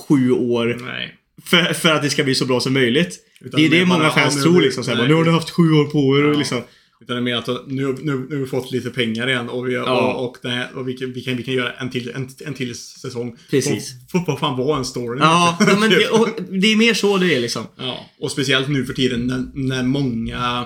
sju 0.07 0.31
år 0.31 0.77
Nej. 0.85 1.15
för, 1.45 1.73
för 1.73 1.93
att 1.93 2.01
det 2.03 2.09
ska 2.09 2.23
bli 2.23 2.35
så 2.35 2.45
bra 2.45 2.59
som 2.59 2.73
möjligt. 2.73 3.19
Utan 3.45 3.59
det 3.61 3.65
är 3.65 3.69
det 3.69 3.79
det 3.79 3.85
många 3.85 4.09
fans 4.09 4.43
tror 4.43 4.61
liksom 4.61 4.83
såhär, 4.83 4.97
nej. 4.97 5.07
nu 5.07 5.13
har 5.13 5.23
ni 5.25 5.31
haft 5.31 5.49
sju 5.49 5.71
år 5.71 5.85
på 5.85 6.17
er 6.17 6.23
och 6.25 6.33
Ja. 6.33 6.37
liksom. 6.37 6.61
Utan 7.01 7.15
det 7.15 7.19
är 7.19 7.23
mer 7.23 7.35
att 7.35 7.47
nu, 7.47 7.95
nu, 8.01 8.25
nu 8.29 8.35
har 8.35 8.41
vi 8.41 8.45
fått 8.45 8.71
lite 8.71 8.89
pengar 8.89 9.29
igen 9.29 9.49
och 9.49 9.67
vi, 9.69 9.73
Ja. 9.73 10.13
och, 10.13 10.29
och, 10.29 10.37
här- 10.51 10.75
och 10.75 10.87
vi, 10.87 10.93
kan, 10.93 11.13
vi, 11.13 11.21
kan, 11.21 11.37
vi 11.37 11.43
kan 11.43 11.53
göra 11.53 11.71
en 11.73 11.89
till, 11.89 12.09
en, 12.15 12.29
en 12.45 12.53
till 12.53 12.75
säsong. 12.75 13.37
Precis. 13.49 13.91
Får 14.11 14.19
får 14.19 14.37
fan 14.37 14.57
vara 14.57 14.77
en 14.77 14.85
story. 14.85 15.19
Ja, 15.19 15.57
ja, 15.67 15.77
men 15.79 15.89
det, 15.89 16.07
och 16.09 16.29
det 16.61 16.67
är 16.67 16.75
mer 16.77 16.93
så 16.93 17.17
det 17.17 17.33
är 17.35 17.39
liksom. 17.39 17.63
Ja, 17.77 18.05
och 18.19 18.31
speciellt 18.31 18.69
nu 18.69 18.85
för 18.85 18.93
tiden 18.93 19.27
när, 19.27 19.43
när 19.67 19.83
många, 19.83 20.61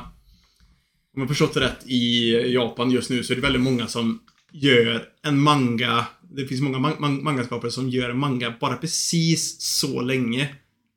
om 1.15 1.21
jag 1.21 1.27
förstått 1.27 1.53
det 1.53 1.59
rätt, 1.59 1.79
i 1.85 2.31
Japan 2.53 2.91
just 2.91 3.09
nu 3.09 3.23
så 3.23 3.33
är 3.33 3.35
det 3.35 3.41
väldigt 3.41 3.61
många 3.61 3.87
som 3.87 4.19
gör 4.53 5.03
en 5.25 5.39
manga. 5.39 6.05
Det 6.35 6.47
finns 6.47 6.61
många 6.61 6.79
man, 6.79 6.93
man, 6.99 7.23
mangaskapare 7.23 7.71
som 7.71 7.89
gör 7.89 8.13
manga 8.13 8.53
bara 8.61 8.75
precis 8.75 9.61
så 9.61 10.01
länge 10.01 10.49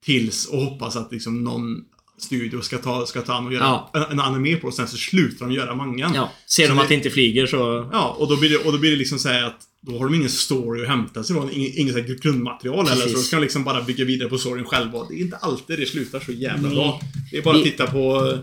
tills 0.05 0.47
och 0.47 0.59
hoppas 0.61 0.97
att 0.97 1.13
liksom 1.13 1.45
någon 1.45 1.85
studio 2.19 2.61
ska 2.61 2.79
ta, 2.79 3.07
ska 3.07 3.21
ta 3.23 3.33
an 3.35 3.47
och 3.47 3.53
göra 3.53 3.65
Ja. 3.93 4.07
en, 4.11 4.21
anime 4.21 4.57
på 4.57 4.67
och 4.67 4.75
sen 4.75 4.89
så 4.89 4.97
slutar 4.97 5.47
de 5.47 5.55
göra 5.55 5.75
mangan. 5.75 6.15
Ja, 6.15 6.33
ser 6.47 6.69
de 6.69 6.77
Så 6.77 6.83
att 6.83 6.89
det 6.89 6.95
inte 6.95 7.11
flyger 7.11 7.47
så... 7.47 7.89
Ja, 7.93 8.17
och 8.19 8.29
då 8.29 8.37
blir 8.37 8.51
det, 8.51 8.57
och 8.57 8.73
då 8.73 8.79
blir 8.79 8.91
det 8.91 8.97
liksom 8.97 9.19
så 9.19 9.29
att 9.29 9.61
då 9.81 9.99
har 9.99 10.05
de 10.05 10.15
ingen 10.15 10.29
story 10.29 10.83
att 10.83 10.89
hämta 10.89 11.25
sig 11.25 11.37
från, 11.37 11.51
inget, 11.53 11.77
inget 11.77 12.23
grundmaterial 12.23 12.77
heller. 12.89 12.95
Så 12.95 13.01
Precis. 13.01 13.15
då 13.19 13.23
ska 13.23 13.37
de 13.37 13.43
liksom 13.43 13.65
bara 13.65 13.83
bygga 13.83 14.05
vidare 14.05 14.29
på 14.29 14.39
storyn 14.39 14.65
själva. 14.65 15.07
Det 15.09 15.15
är 15.15 15.21
inte 15.21 15.37
alltid 15.37 15.79
det 15.79 15.87
slutar 15.87 16.21
så 16.21 16.33
jävla 16.33 16.69
Nej. 16.69 16.77
bra. 16.77 17.01
Det 17.31 17.39
är 17.39 17.43
bara 17.43 17.57
att 17.57 17.65
titta 17.65 17.87
på 17.87 18.29
eh, 18.31 18.39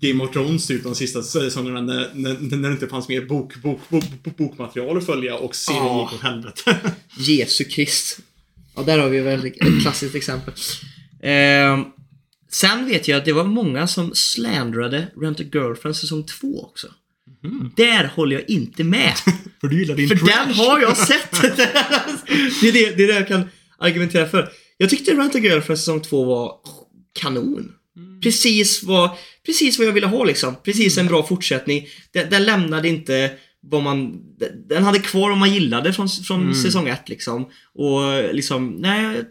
Game 0.00 0.24
of 0.24 0.32
Thrones 0.32 0.66
typ 0.66 0.82
de 0.82 0.94
sista 0.94 1.22
säsongerna 1.22 1.80
när, 1.80 2.10
när, 2.14 2.56
när 2.56 2.68
det 2.68 2.74
inte 2.74 2.86
fanns 2.88 3.08
mer 3.08 3.24
bok, 3.26 3.62
bok, 3.62 3.80
bok, 3.88 4.04
bok, 4.24 4.36
bokmaterial 4.36 4.96
att 4.98 5.06
följa 5.06 5.36
och 5.36 5.54
serien 5.54 5.84
Ja. 5.84 6.02
gick 6.10 6.20
åt 6.20 6.26
helvete. 6.30 6.80
Jesu 7.18 7.64
Krist. 7.64 8.18
Ja, 8.76 8.82
där 8.82 8.98
har 8.98 9.08
vi 9.08 9.20
väl 9.20 9.46
ett 9.46 9.82
klassiskt 9.82 10.14
exempel. 10.14 10.54
Ehm, 11.22 11.84
sen 12.50 12.86
vet 12.86 13.08
jag 13.08 13.18
att 13.18 13.24
det 13.24 13.32
var 13.32 13.44
många 13.44 13.86
som 13.86 14.10
slandrade 14.14 15.06
Rent 15.20 15.40
a 15.40 15.44
Girlfriend 15.52 15.96
säsong 15.96 16.24
2 16.26 16.62
också. 16.62 16.86
Där 17.76 18.04
håller 18.14 18.36
jag 18.36 18.50
inte 18.50 18.84
med. 18.84 19.12
För 19.60 19.68
du 19.68 19.78
gillar 19.78 19.94
din 19.94 20.08
För 20.08 20.16
trash. 20.16 20.44
den 20.46 20.54
har 20.54 20.80
jag 20.80 20.96
sett! 20.96 21.30
det, 21.42 22.68
är 22.68 22.72
det, 22.72 22.96
det 22.96 23.04
är 23.04 23.08
det 23.08 23.14
jag 23.14 23.28
kan 23.28 23.44
argumentera 23.78 24.28
för. 24.28 24.52
Jag 24.76 24.90
tyckte 24.90 25.10
Rent 25.10 25.34
a 25.34 25.38
Girlfriend 25.38 25.78
säsong 25.78 26.00
2 26.00 26.24
var 26.24 26.54
kanon. 27.20 27.72
Precis 28.22 28.82
vad, 28.82 29.10
precis 29.46 29.78
vad 29.78 29.86
jag 29.86 29.92
ville 29.92 30.06
ha 30.06 30.24
liksom. 30.24 30.56
Precis 30.64 30.98
en 30.98 31.06
bra 31.06 31.26
fortsättning. 31.26 31.88
Den, 32.12 32.30
den 32.30 32.44
lämnade 32.44 32.88
inte 32.88 33.30
vad 33.62 33.82
man... 33.82 34.22
Den 34.68 34.84
hade 34.84 34.98
kvar 34.98 35.28
vad 35.28 35.38
man 35.38 35.54
gillade 35.54 35.92
från, 35.92 36.08
från 36.08 36.40
Mm. 36.42 36.54
säsong 36.54 36.88
1 36.88 37.08
liksom. 37.08 37.44
Och 37.74 38.34
liksom, 38.34 38.68
nej... 38.68 39.22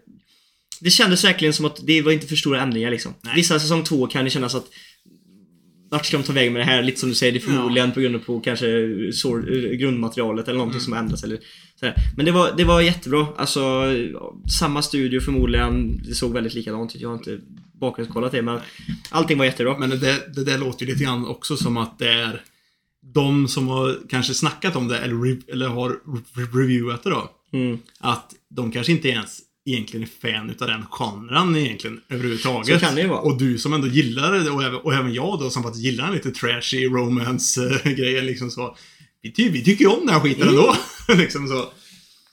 Det 0.84 0.90
kändes 0.90 1.24
verkligen 1.24 1.54
som 1.54 1.66
att 1.66 1.80
det 1.88 2.02
var 2.02 2.12
inte 2.12 2.28
för 2.28 2.36
stora 2.36 2.62
ändringar 2.62 2.92
liksom. 2.92 3.14
Nej. 3.22 3.36
Vissa 3.36 3.60
säsong 3.60 3.84
2 3.84 4.08
kan 4.08 4.24
det 4.24 4.30
kännas 4.32 4.56
att 4.56 4.66
vart 5.90 6.06
ska 6.06 6.18
de 6.18 6.24
ta 6.24 6.34
vägen 6.34 6.54
med 6.54 6.60
det 6.62 6.66
här? 6.66 6.84
Lite 6.84 7.00
som 7.00 7.10
du 7.10 7.16
säger, 7.16 7.32
det 7.34 7.40
är 7.40 7.42
förmodligen 7.42 7.92
på 7.92 8.00
grund 8.00 8.16
av 8.16 8.42
kanske 8.44 8.66
sor- 9.14 9.74
grundmaterialet 9.76 10.48
eller 10.48 10.58
någonting 10.58 10.82
som 10.82 10.94
ändras 10.94 11.24
eller 11.24 11.38
sådär. 11.80 11.96
Men 12.18 12.26
det 12.26 12.32
var, 12.32 12.54
det 12.58 12.64
var 12.64 12.82
jättebra. 12.82 13.28
Alltså, 13.38 13.60
ja, 14.14 14.34
samma 14.60 14.82
studio 14.82 15.20
förmodligen. 15.20 16.02
Det 16.08 16.14
såg 16.16 16.34
väldigt 16.34 16.54
likadant 16.54 16.96
ut. 16.96 17.02
Jag 17.02 17.10
har 17.10 17.16
inte 17.16 17.40
bakgrundskollat 17.80 18.32
det, 18.32 18.42
men 18.42 18.60
allting 19.10 19.38
var 19.38 19.46
jättebra. 19.46 19.78
Men 19.78 19.90
det, 19.90 20.34
det 20.36 20.44
där 20.44 20.58
låter 20.58 20.86
ju 20.86 20.92
lite 20.92 21.04
grann 21.04 21.26
också 21.28 21.58
som 21.58 21.78
att 21.78 22.00
det 22.00 22.10
är 22.12 22.42
de 23.14 23.48
som 23.48 23.68
har 23.68 23.98
kanske 24.10 24.34
snackat 24.34 24.76
om 24.76 24.88
det 24.88 24.98
eller, 24.98 25.16
re, 25.16 25.38
eller 25.48 25.68
har 25.68 25.90
re, 25.90 26.44
reviewat 26.54 27.04
det 27.04 27.10
då. 27.10 27.32
Mm. 27.54 27.80
Att 28.00 28.34
de 28.50 28.72
kanske 28.72 28.92
inte 28.92 29.10
ens 29.10 29.40
egentligen 29.66 30.04
är 30.04 30.30
fan 30.30 30.50
utav 30.50 30.68
den 30.68 30.86
genren 30.90 31.56
egentligen 31.56 32.02
överhuvudtaget. 32.10 32.80
Så 32.80 32.86
kan 32.86 32.96
det 32.96 33.02
ju 33.02 33.08
vara. 33.08 33.20
Och 33.20 33.38
du 33.38 33.58
som 33.58 33.74
ändå 33.74 33.88
gillar 33.88 34.32
det 34.32 34.50
och 34.50 34.64
även, 34.64 34.80
och 34.80 34.94
även 34.94 35.14
jag 35.14 35.40
då 35.40 35.50
som 35.50 35.64
faktiskt 35.64 35.86
gillar 35.86 36.06
den 36.06 36.14
lite 36.14 36.32
trashy 36.32 36.86
romance-grejen 36.88 38.26
liksom 38.26 38.52
så. 38.52 38.78
Vi, 39.22 39.32
ty, 39.32 39.50
vi 39.50 39.64
tycker 39.64 39.86
ju 39.86 39.92
om 39.92 40.06
den 40.06 40.10
här 40.16 40.22
skiten 40.22 40.42
Mm. 40.48 40.56
ändå. 40.56 40.76
liksom 41.22 41.48
så. 41.48 41.70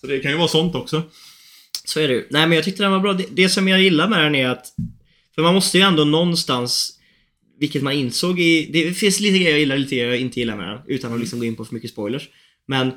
Så 0.00 0.06
det 0.06 0.20
kan 0.20 0.30
ju 0.30 0.36
vara 0.36 0.48
sånt 0.48 0.74
också. 0.74 1.02
Så 1.84 2.00
är 2.00 2.08
det 2.08 2.14
ju. 2.14 2.26
Nej, 2.30 2.46
men 2.46 2.56
jag 2.56 2.64
tyckte 2.64 2.82
den 2.82 2.92
var 2.92 3.00
bra. 3.00 3.12
Det, 3.12 3.26
det 3.30 3.48
som 3.48 3.68
jag 3.68 3.82
gillar 3.82 4.08
med 4.08 4.24
den 4.24 4.34
är 4.34 4.48
att... 4.48 4.66
För 5.34 5.42
man 5.42 5.54
måste 5.54 5.78
ju 5.78 5.84
ändå 5.84 6.04
någonstans... 6.04 6.97
Vilket 7.58 7.82
man 7.82 7.92
insåg 7.92 8.40
i... 8.40 8.70
Det 8.72 8.92
finns 8.92 9.20
lite 9.20 9.38
grejer 9.38 9.50
jag 9.50 9.60
gillar, 9.60 9.76
lite 9.76 9.94
grejer 9.94 10.10
jag 10.10 10.20
inte 10.20 10.40
gillar 10.40 10.56
med 10.56 10.68
den. 10.68 10.78
Utan 10.86 11.12
att 11.12 11.20
liksom 11.20 11.38
gå 11.38 11.44
in 11.44 11.56
på 11.56 11.64
för 11.64 11.74
mycket 11.74 11.90
spoilers. 11.90 12.28
Men... 12.66 12.92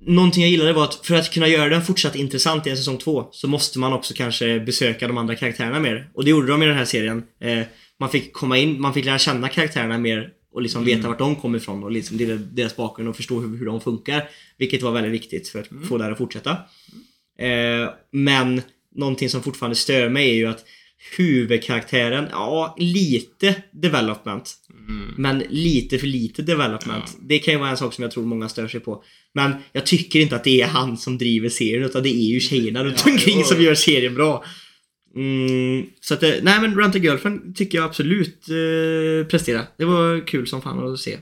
Någonting 0.00 0.42
jag 0.42 0.50
gillade 0.50 0.72
var 0.72 0.84
att 0.84 1.06
för 1.06 1.14
att 1.14 1.32
kunna 1.32 1.48
göra 1.48 1.68
den 1.68 1.84
fortsatt 1.84 2.16
intressant 2.16 2.66
i 2.66 2.70
en 2.70 2.76
säsong 2.76 2.98
två 2.98 3.28
så 3.32 3.48
måste 3.48 3.78
man 3.78 3.92
också 3.92 4.14
kanske 4.14 4.60
besöka 4.60 5.08
de 5.08 5.18
andra 5.18 5.34
karaktärerna 5.34 5.80
mer. 5.80 6.10
Och 6.14 6.24
det 6.24 6.30
gjorde 6.30 6.46
de 6.46 6.62
i 6.62 6.66
den 6.66 6.76
här 6.76 6.84
serien. 6.84 7.22
Eh, 7.40 7.62
man 8.00 8.10
fick 8.10 8.32
komma 8.32 8.58
in, 8.58 8.80
man 8.80 8.94
fick 8.94 9.04
lära 9.04 9.18
känna 9.18 9.48
karaktärerna 9.48 9.98
mer 9.98 10.30
och 10.52 10.62
liksom 10.62 10.84
veta 10.84 11.08
vart 11.08 11.18
de 11.18 11.36
kommer 11.36 11.58
ifrån 11.58 11.84
och 11.84 11.90
liksom 11.90 12.18
deras- 12.52 12.76
bakgrund 12.76 13.08
och 13.08 13.16
förstå 13.16 13.40
hur, 13.40 13.58
hur 13.58 13.66
de 13.66 13.80
funkar. 13.80 14.28
Vilket 14.58 14.82
var 14.82 14.92
väldigt 14.92 15.12
viktigt 15.12 15.48
för 15.48 15.60
att 15.60 15.68
få 15.88 15.98
det 15.98 16.04
här 16.04 16.10
att 16.10 16.18
fortsätta. 16.18 16.50
Eh, 17.38 17.90
men 18.10 18.62
någonting 18.94 19.28
som 19.28 19.42
fortfarande 19.42 19.76
stör 19.76 20.08
mig 20.08 20.30
är 20.30 20.34
ju 20.34 20.46
att 20.46 20.64
huvudkaraktären, 21.16 22.28
ja, 22.30 22.74
lite 22.78 23.54
development. 23.72 24.54
Men 25.16 25.42
lite 25.48 25.98
för 25.98 26.06
lite 26.06 26.42
development. 26.42 27.16
Det 27.20 27.38
kan 27.38 27.54
ju 27.54 27.60
vara 27.60 27.70
en 27.70 27.76
sak 27.76 27.94
som 27.94 28.02
jag 28.02 28.10
tror 28.10 28.24
många 28.24 28.48
stör 28.48 28.68
sig 28.68 28.80
på. 28.80 29.04
Men 29.34 29.52
jag 29.72 29.86
tycker 29.86 30.20
inte 30.20 30.36
att 30.36 30.44
det 30.44 30.62
är 30.62 30.66
han 30.66 30.96
som 30.96 31.18
driver 31.18 31.48
serien 31.48 31.84
utan 31.84 32.02
det 32.02 32.08
är 32.08 32.32
ju 32.32 32.40
tjejerna 32.40 32.84
runt 32.84 33.02
Ja, 33.06 33.12
omkring 33.12 33.44
som 33.44 33.62
gör 33.62 33.74
serien 33.74 34.14
bra. 34.14 34.44
Mm, 35.14 35.86
så 36.00 36.14
att 36.14 36.20
det, 36.20 36.40
nej 36.42 36.60
men 36.60 36.78
Rent 36.78 36.94
a 36.94 36.98
Girlfriend 36.98 37.56
tycker 37.56 37.78
jag 37.78 37.84
absolut 37.84 38.48
eh, 38.48 39.28
presterar. 39.28 39.64
Det 39.78 39.84
var 39.84 40.26
kul 40.26 40.46
som 40.46 40.62
fan 40.62 40.92
att 40.92 41.00
se. 41.00 41.18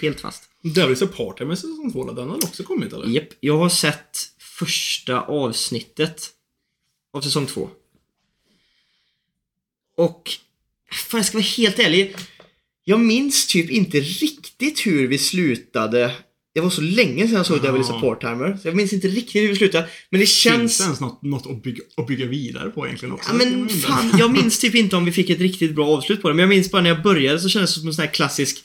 Helt 0.00 0.20
fast. 0.20 0.42
Devils 0.74 1.02
Apart 1.02 1.46
med 1.46 1.58
säsong 1.58 1.92
2, 1.92 2.12
den 2.12 2.28
har 2.28 2.36
också 2.36 2.62
kommit 2.62 2.92
eller? 2.92 3.06
Japp, 3.06 3.28
jag 3.40 3.58
har 3.58 3.68
sett 3.68 4.18
första 4.58 5.20
avsnittet 5.20 6.30
av 7.16 7.20
säsong 7.20 7.46
två. 7.46 7.70
Och, 9.96 10.30
fan 10.92 11.18
jag 11.18 11.26
ska 11.26 11.38
vara 11.38 11.46
helt 11.56 11.78
ärlig. 11.78 12.16
Jag 12.84 13.00
minns 13.00 13.46
typ 13.46 13.70
inte 13.70 14.00
riktigt 14.00 14.86
hur 14.86 15.08
vi 15.08 15.18
slutade. 15.18 16.12
Det 16.54 16.60
var 16.60 16.70
så 16.70 16.80
länge 16.80 17.26
sedan 17.26 17.36
jag 17.36 17.46
såg 17.46 17.58
Ja. 17.58 17.62
Devil 17.62 17.80
is 17.80 17.90
a 17.90 17.98
Part-Timer. 18.00 18.58
Så 18.62 18.68
jag 18.68 18.76
minns 18.76 18.92
inte 18.92 19.08
riktigt 19.08 19.42
hur 19.42 19.48
vi 19.48 19.56
slutade. 19.56 19.88
Men 20.10 20.20
det 20.20 20.26
Finns 20.26 20.38
känns... 20.38 20.78
det 20.78 20.84
ens 20.84 21.00
något, 21.00 21.22
något 21.22 21.46
att, 21.46 21.62
bygga, 21.62 21.82
att 21.96 22.06
bygga 22.06 22.26
vidare 22.26 22.70
på 22.70 22.86
egentligen 22.86 23.14
också? 23.14 23.30
Ja, 23.32 23.36
men 23.38 23.68
fan, 23.68 24.12
jag 24.18 24.30
minns 24.32 24.58
typ 24.58 24.74
inte 24.74 24.96
om 24.96 25.04
vi 25.04 25.12
fick 25.12 25.30
ett 25.30 25.40
riktigt 25.40 25.74
bra 25.74 25.86
avslut 25.86 26.22
på 26.22 26.28
det. 26.28 26.34
Men 26.34 26.42
jag 26.42 26.48
minns 26.48 26.70
bara 26.70 26.82
när 26.82 26.90
jag 26.90 27.02
började 27.02 27.38
så 27.38 27.48
kändes 27.48 27.74
det 27.74 27.80
som 27.80 27.88
en 27.88 27.94
sån 27.94 28.04
här 28.04 28.12
klassisk... 28.12 28.64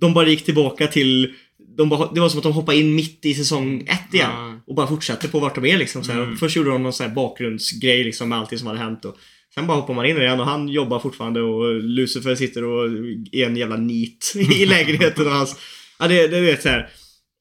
De 0.00 0.14
bara 0.14 0.28
gick 0.28 0.44
tillbaka 0.44 0.86
till... 0.86 1.34
De 1.76 1.88
bara, 1.88 2.12
det 2.12 2.20
var 2.20 2.28
som 2.28 2.38
att 2.38 2.42
de 2.42 2.52
hoppade 2.52 2.78
in 2.78 2.94
mitt 2.94 3.24
i 3.26 3.34
säsong 3.34 3.80
ett 3.80 4.14
igen. 4.14 4.30
Ja. 4.30 4.60
Och 4.66 4.74
bara 4.74 4.86
fortsatte 4.86 5.28
på 5.28 5.40
vart 5.40 5.54
de 5.54 5.64
är 5.64 5.78
liksom. 5.78 6.04
Så. 6.04 6.12
Mm. 6.12 6.36
Först 6.36 6.56
gjorde 6.56 6.70
de 6.70 6.82
någon 6.82 6.92
sån 6.92 7.06
här 7.06 7.14
bakgrundsgrej 7.14 8.04
liksom 8.04 8.28
med 8.28 8.38
allting 8.38 8.58
som 8.58 8.66
hade 8.66 8.78
hänt. 8.78 9.04
Och 9.04 9.16
sen 9.54 9.66
bara 9.66 9.80
hoppar 9.80 9.94
man 9.94 10.06
in 10.06 10.16
igen 10.16 10.40
och 10.40 10.46
han 10.46 10.68
jobbar 10.68 11.00
fortfarande 11.00 11.40
och 11.40 11.82
Lucifer 11.82 12.34
sitter 12.34 12.64
och 12.64 12.84
är 13.32 13.46
en 13.46 13.56
jävla 13.56 13.76
nit 13.76 14.32
i 14.36 14.66
lägenheten 14.66 15.26
och 15.26 15.32
hans... 15.32 15.56
Ja, 15.98 16.08
det, 16.08 16.28
det 16.28 16.40
vet 16.40 16.62
så 16.62 16.68
här. 16.68 16.88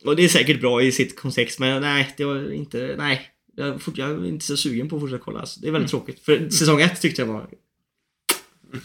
Och 0.06 0.16
det 0.16 0.24
är 0.24 0.28
säkert 0.28 0.62
bra 0.62 0.82
i 0.84 0.92
sitt 0.92 1.16
kontext 1.20 1.60
men 1.60 1.82
nej, 1.82 2.14
det 2.18 2.26
var 2.26 2.54
inte... 2.54 2.96
Nej. 2.98 3.22
Jag, 3.56 3.82
fort, 3.82 3.98
jag 3.98 4.10
är 4.10 4.26
inte 4.26 4.46
så 4.46 4.58
sugen 4.58 4.90
på 4.90 4.96
att 4.96 5.02
fortsätta 5.02 5.24
kolla. 5.24 5.40
Alltså. 5.40 5.60
Det 5.60 5.68
är 5.68 5.72
väldigt 5.72 5.92
tråkigt. 5.92 6.20
För 6.20 6.50
säsong 6.50 6.82
ett 6.82 7.02
tyckte 7.02 7.22
jag 7.22 7.28
var... 7.28 7.48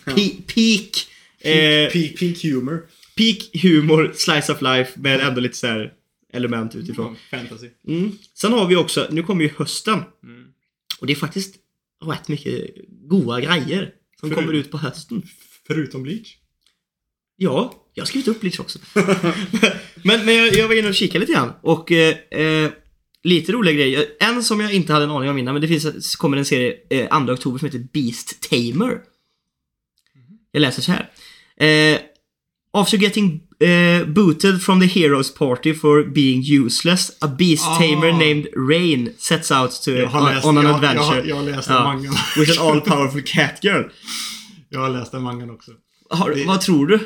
Pe- 0.05 0.43
peak... 0.55 1.07
Eh, 1.41 1.93
Peak, 1.93 2.19
peak 2.19 2.43
humor. 2.43 2.87
peak 3.17 3.63
humor, 3.63 4.13
slice 4.15 4.53
of 4.53 4.63
life, 4.63 4.93
men 4.97 5.21
ändå 5.21 5.41
lite 5.41 5.57
så 5.57 5.67
här 5.67 5.93
element 6.33 6.75
utifrån. 6.75 7.17
Fantasy. 7.31 7.69
Mm. 7.89 8.13
Sen 8.35 8.53
har 8.53 8.67
vi 8.69 8.77
också, 8.77 9.09
nu 9.11 9.23
kommer 9.23 9.45
ju 9.45 9.51
hösten. 9.57 10.03
Mm. 10.23 10.45
Och 11.01 11.07
det 11.07 11.13
är 11.13 11.17
faktiskt 11.17 11.55
rätt 12.05 12.29
mycket 12.29 12.71
goda 13.09 13.41
grejer 13.41 13.91
som 14.21 14.29
Förut- 14.31 14.35
kommer 14.41 14.53
ut 14.53 14.71
på 14.71 14.79
hösten. 14.79 15.23
Förutom 15.67 16.03
Bleach. 16.03 16.37
Ja, 17.37 17.75
jag 17.95 18.03
har 18.03 18.07
skrivit 18.07 18.29
upp 18.29 18.41
Bleach 18.41 18.61
också. 18.61 18.79
men 20.03 20.25
men 20.25 20.35
jag, 20.37 20.55
jag 20.55 20.69
var 20.69 20.75
inne 20.79 20.89
och 20.89 20.95
kikade 20.95 21.19
lite 21.19 21.33
grann 21.33 21.53
och 21.63 21.93
eh, 21.93 22.17
eh, 22.41 22.71
lite 23.23 23.53
roliga 23.53 23.75
grejer. 23.75 24.07
En 24.21 24.43
som 24.45 24.61
jag 24.61 24.73
inte 24.73 24.93
hade 24.93 25.05
en 25.05 25.11
aning 25.11 25.31
om 25.31 25.39
innan, 25.39 25.55
men 25.55 25.61
det 25.63 25.69
finns, 25.69 26.17
kommer 26.17 26.37
en 26.37 26.45
serie 26.45 26.75
eh, 26.91 27.25
2 27.27 27.33
oktober 27.33 27.59
som 27.59 27.67
heter 27.67 27.87
Beast 27.93 28.51
Tamer. 28.51 29.01
Jag 30.51 30.61
läser 30.61 30.83
så 30.83 30.93
här. 30.93 31.11
Eh, 31.57 32.01
after 32.73 32.99
getting 32.99 33.44
eh, 33.61 34.07
booted 34.07 34.63
from 34.63 34.81
the 34.81 34.87
heroes 34.87 35.35
party 35.35 35.75
for 35.75 36.05
being 36.05 36.43
useless, 36.65 37.11
a 37.21 37.29
beast 37.39 37.65
Ah. 37.67 37.79
tamer 37.79 38.13
named 38.13 38.47
Rain 38.71 39.13
sets 39.19 39.51
out 39.51 39.71
to 39.83 39.91
läst, 39.91 40.15
on 40.47 40.59
an 40.59 40.65
jag, 40.65 40.75
adventure 40.75 41.17
Jag, 41.17 41.29
jag 41.29 41.37
har 41.37 41.43
läst 41.43 41.69
Ja. 41.69 41.75
den 41.75 41.85
mangan. 41.85 42.15
with 42.37 42.61
an 42.61 42.67
all 42.71 42.81
powerful 42.81 43.23
cat 43.23 43.59
girl. 43.65 43.83
Jag 44.69 44.81
har 44.81 44.91
läst 44.91 45.13
den 45.13 45.23
mangan 45.23 45.51
också. 45.51 45.71
Har, 46.11 46.31
Det- 46.31 46.45
Vad 46.45 46.61
tror 46.61 46.87
du? 46.87 46.99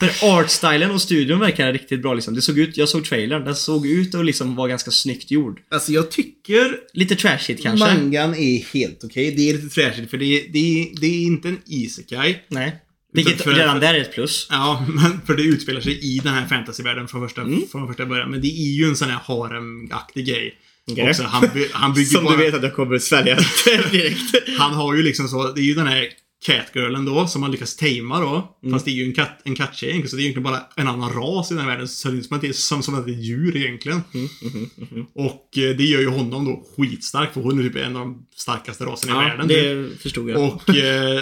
För 0.00 0.10
artstylen 0.40 0.90
och 0.90 1.00
studion 1.02 1.38
verkar 1.40 1.72
riktigt 1.72 2.02
bra 2.02 2.14
liksom. 2.14 2.34
Det 2.34 2.42
såg 2.42 2.58
ut, 2.58 2.76
jag 2.76 2.88
såg 2.88 3.04
trailern, 3.04 3.44
den 3.44 3.56
såg 3.56 3.86
ut 3.86 4.14
att 4.14 4.24
liksom 4.26 4.54
vara 4.56 4.68
ganska 4.68 4.90
snyggt 4.90 5.30
gjord. 5.30 5.60
Alltså 5.70 5.92
jag 5.92 6.10
tycker 6.10 6.76
Lite 6.92 7.16
trashigt 7.16 7.62
kanske. 7.62 7.86
mangan 7.94 8.34
är 8.34 8.64
helt 8.74 9.04
okej. 9.04 9.30
Det 9.36 9.50
är 9.50 9.54
lite 9.54 9.68
trashigt 9.74 10.10
för 10.10 10.18
det 10.18 10.24
är, 10.24 10.52
det 10.52 10.58
är, 10.82 11.00
det 11.00 11.06
är 11.06 11.22
inte 11.26 11.48
en 11.48 11.58
isekai. 11.66 12.36
Nej. 12.48 12.80
Vilket 13.14 13.42
för- 13.42 13.54
redan 13.54 13.80
där 13.80 13.94
är 13.94 14.00
ett 14.00 14.12
plus. 14.14 14.46
Ja, 14.50 14.86
men 14.94 15.20
för 15.26 15.36
det 15.36 15.42
utspelar 15.42 15.80
sig 15.80 15.98
i 16.14 16.18
den 16.18 16.34
här 16.34 16.46
fantasyvärlden 16.46 17.08
från 17.08 17.28
första, 17.28 17.40
Mm. 17.42 17.62
från 17.72 17.86
första 17.88 18.06
början. 18.06 18.30
Men 18.30 18.40
det 18.40 18.48
är 18.48 18.72
ju 18.76 18.84
en 18.84 18.96
sån 18.96 19.08
här 19.10 19.18
haremaktig 19.24 20.26
grej. 20.26 20.54
Okej. 20.90 21.08
Också, 21.10 21.22
han, 21.22 21.48
by, 21.54 21.66
han 21.72 21.94
bygger 21.94 22.06
Som 22.10 22.24
bara... 22.24 22.36
du 22.36 22.42
vet 22.44 22.54
att 22.54 22.62
jag 22.62 22.74
kommer 22.74 22.96
att 22.96 23.02
svälja 23.02 23.34
direkt. 23.90 24.34
Han 24.58 24.74
har 24.74 24.94
ju 24.94 25.02
liksom 25.02 25.28
så, 25.28 25.52
det 25.52 25.60
är 25.60 25.64
ju 25.64 25.74
den 25.74 25.86
här 25.86 26.08
catgirlen 26.46 27.04
då, 27.04 27.26
som 27.26 27.42
han 27.42 27.52
lyckas 27.52 27.76
tamea 27.76 28.20
då. 28.20 28.58
Mm. 28.62 28.72
Fast 28.74 28.84
det 28.84 28.90
är 28.90 28.94
ju 28.94 29.04
en, 29.04 29.12
katt, 29.14 29.40
en 29.44 29.54
katttjej 29.54 29.90
egentligen, 29.90 30.10
så 30.10 30.16
det 30.16 30.22
är 30.22 30.24
egentligen 30.24 30.44
bara 30.44 30.60
en 30.76 30.88
annan 30.88 31.12
ras 31.12 31.50
i 31.50 31.54
den 31.54 31.62
här 31.64 31.70
världen. 31.70 31.88
Så 31.88 32.08
det 32.10 32.18
är 32.18 32.52
som 32.52 32.52
som, 32.52 32.82
som 32.82 32.94
att 32.94 33.06
det 33.06 33.12
är 33.12 33.20
djur 33.22 33.56
egentligen. 33.56 34.00
Mm, 34.14 35.06
Och 35.14 35.58
eh, 35.58 35.76
det 35.76 35.84
gör 35.84 36.00
ju 36.00 36.08
honom 36.08 36.44
då 36.44 36.66
skitstark, 36.76 37.32
för 37.34 37.40
hon 37.40 37.58
är 37.58 37.62
typ 37.62 37.76
en 37.76 37.96
av 37.96 38.02
de 38.02 38.26
starkaste 38.36 38.84
raserna 38.84 39.12
i 39.12 39.16
Ja, 39.16 39.20
världen. 39.28 39.48
typ. 39.48 39.58
det 39.96 40.02
förstod 40.02 40.30
jag. 40.30 40.42
Och 40.42 40.76
eh, 40.76 41.20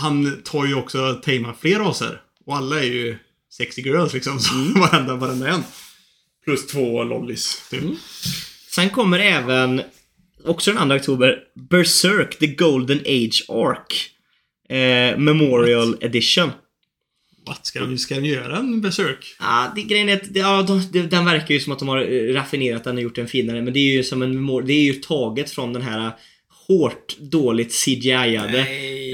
han 0.00 0.42
tar 0.42 0.66
ju 0.66 0.74
också 0.74 1.14
tamea 1.14 1.54
fler 1.60 1.78
raser. 1.78 2.20
Och 2.46 2.56
alla 2.56 2.80
är 2.80 2.84
ju 2.84 3.16
sexy 3.52 3.82
girls 3.82 4.12
liksom. 4.14 4.40
Så 4.40 4.54
Mm. 4.54 4.72
varenda, 4.80 5.16
varenda 5.16 5.48
en. 5.48 5.62
Plus 6.44 6.66
två 6.66 7.04
lollis, 7.04 7.68
typ. 7.70 7.82
Sen 8.70 8.90
kommer 8.90 9.18
även, 9.18 9.82
också 10.44 10.72
den 10.72 10.88
2 10.88 10.94
oktober, 10.94 11.38
Berserk, 11.70 12.38
The 12.38 12.46
Golden 12.46 12.98
Age 12.98 13.44
Arc. 13.48 14.08
Eh, 14.68 15.18
Memorial 15.18 15.96
Edition. 16.00 16.50
What? 17.46 17.66
Ska 17.66 17.80
de, 17.80 17.98
ska 17.98 18.14
de 18.14 18.26
göra 18.26 18.56
en 18.56 18.80
berserk? 18.80 19.36
Ja, 19.40 19.72
det, 19.74 19.82
grejen 19.82 20.08
är 20.08 20.16
att 20.16 20.34
det, 20.34 20.40
ja, 20.40 20.62
de, 20.62 20.82
det, 20.92 21.02
den 21.02 21.24
verkar 21.24 21.54
ju 21.54 21.60
som 21.60 21.72
att 21.72 21.78
de 21.78 21.88
har 21.88 21.98
eh, 21.98 22.34
raffinerat 22.34 22.84
den 22.84 22.96
och 22.96 23.02
gjort 23.02 23.14
den 23.14 23.28
finare. 23.28 23.62
Men 23.62 23.72
det 23.72 23.78
är 23.78 23.92
ju 23.92 24.04
som 24.04 24.22
en 24.22 24.66
Det 24.66 24.72
är 24.72 24.82
ju 24.82 24.94
taget 24.94 25.50
från 25.50 25.72
den 25.72 25.82
här 25.82 26.12
hårt, 26.78 27.16
dåligt 27.18 27.72
CGI-ade 27.84 28.66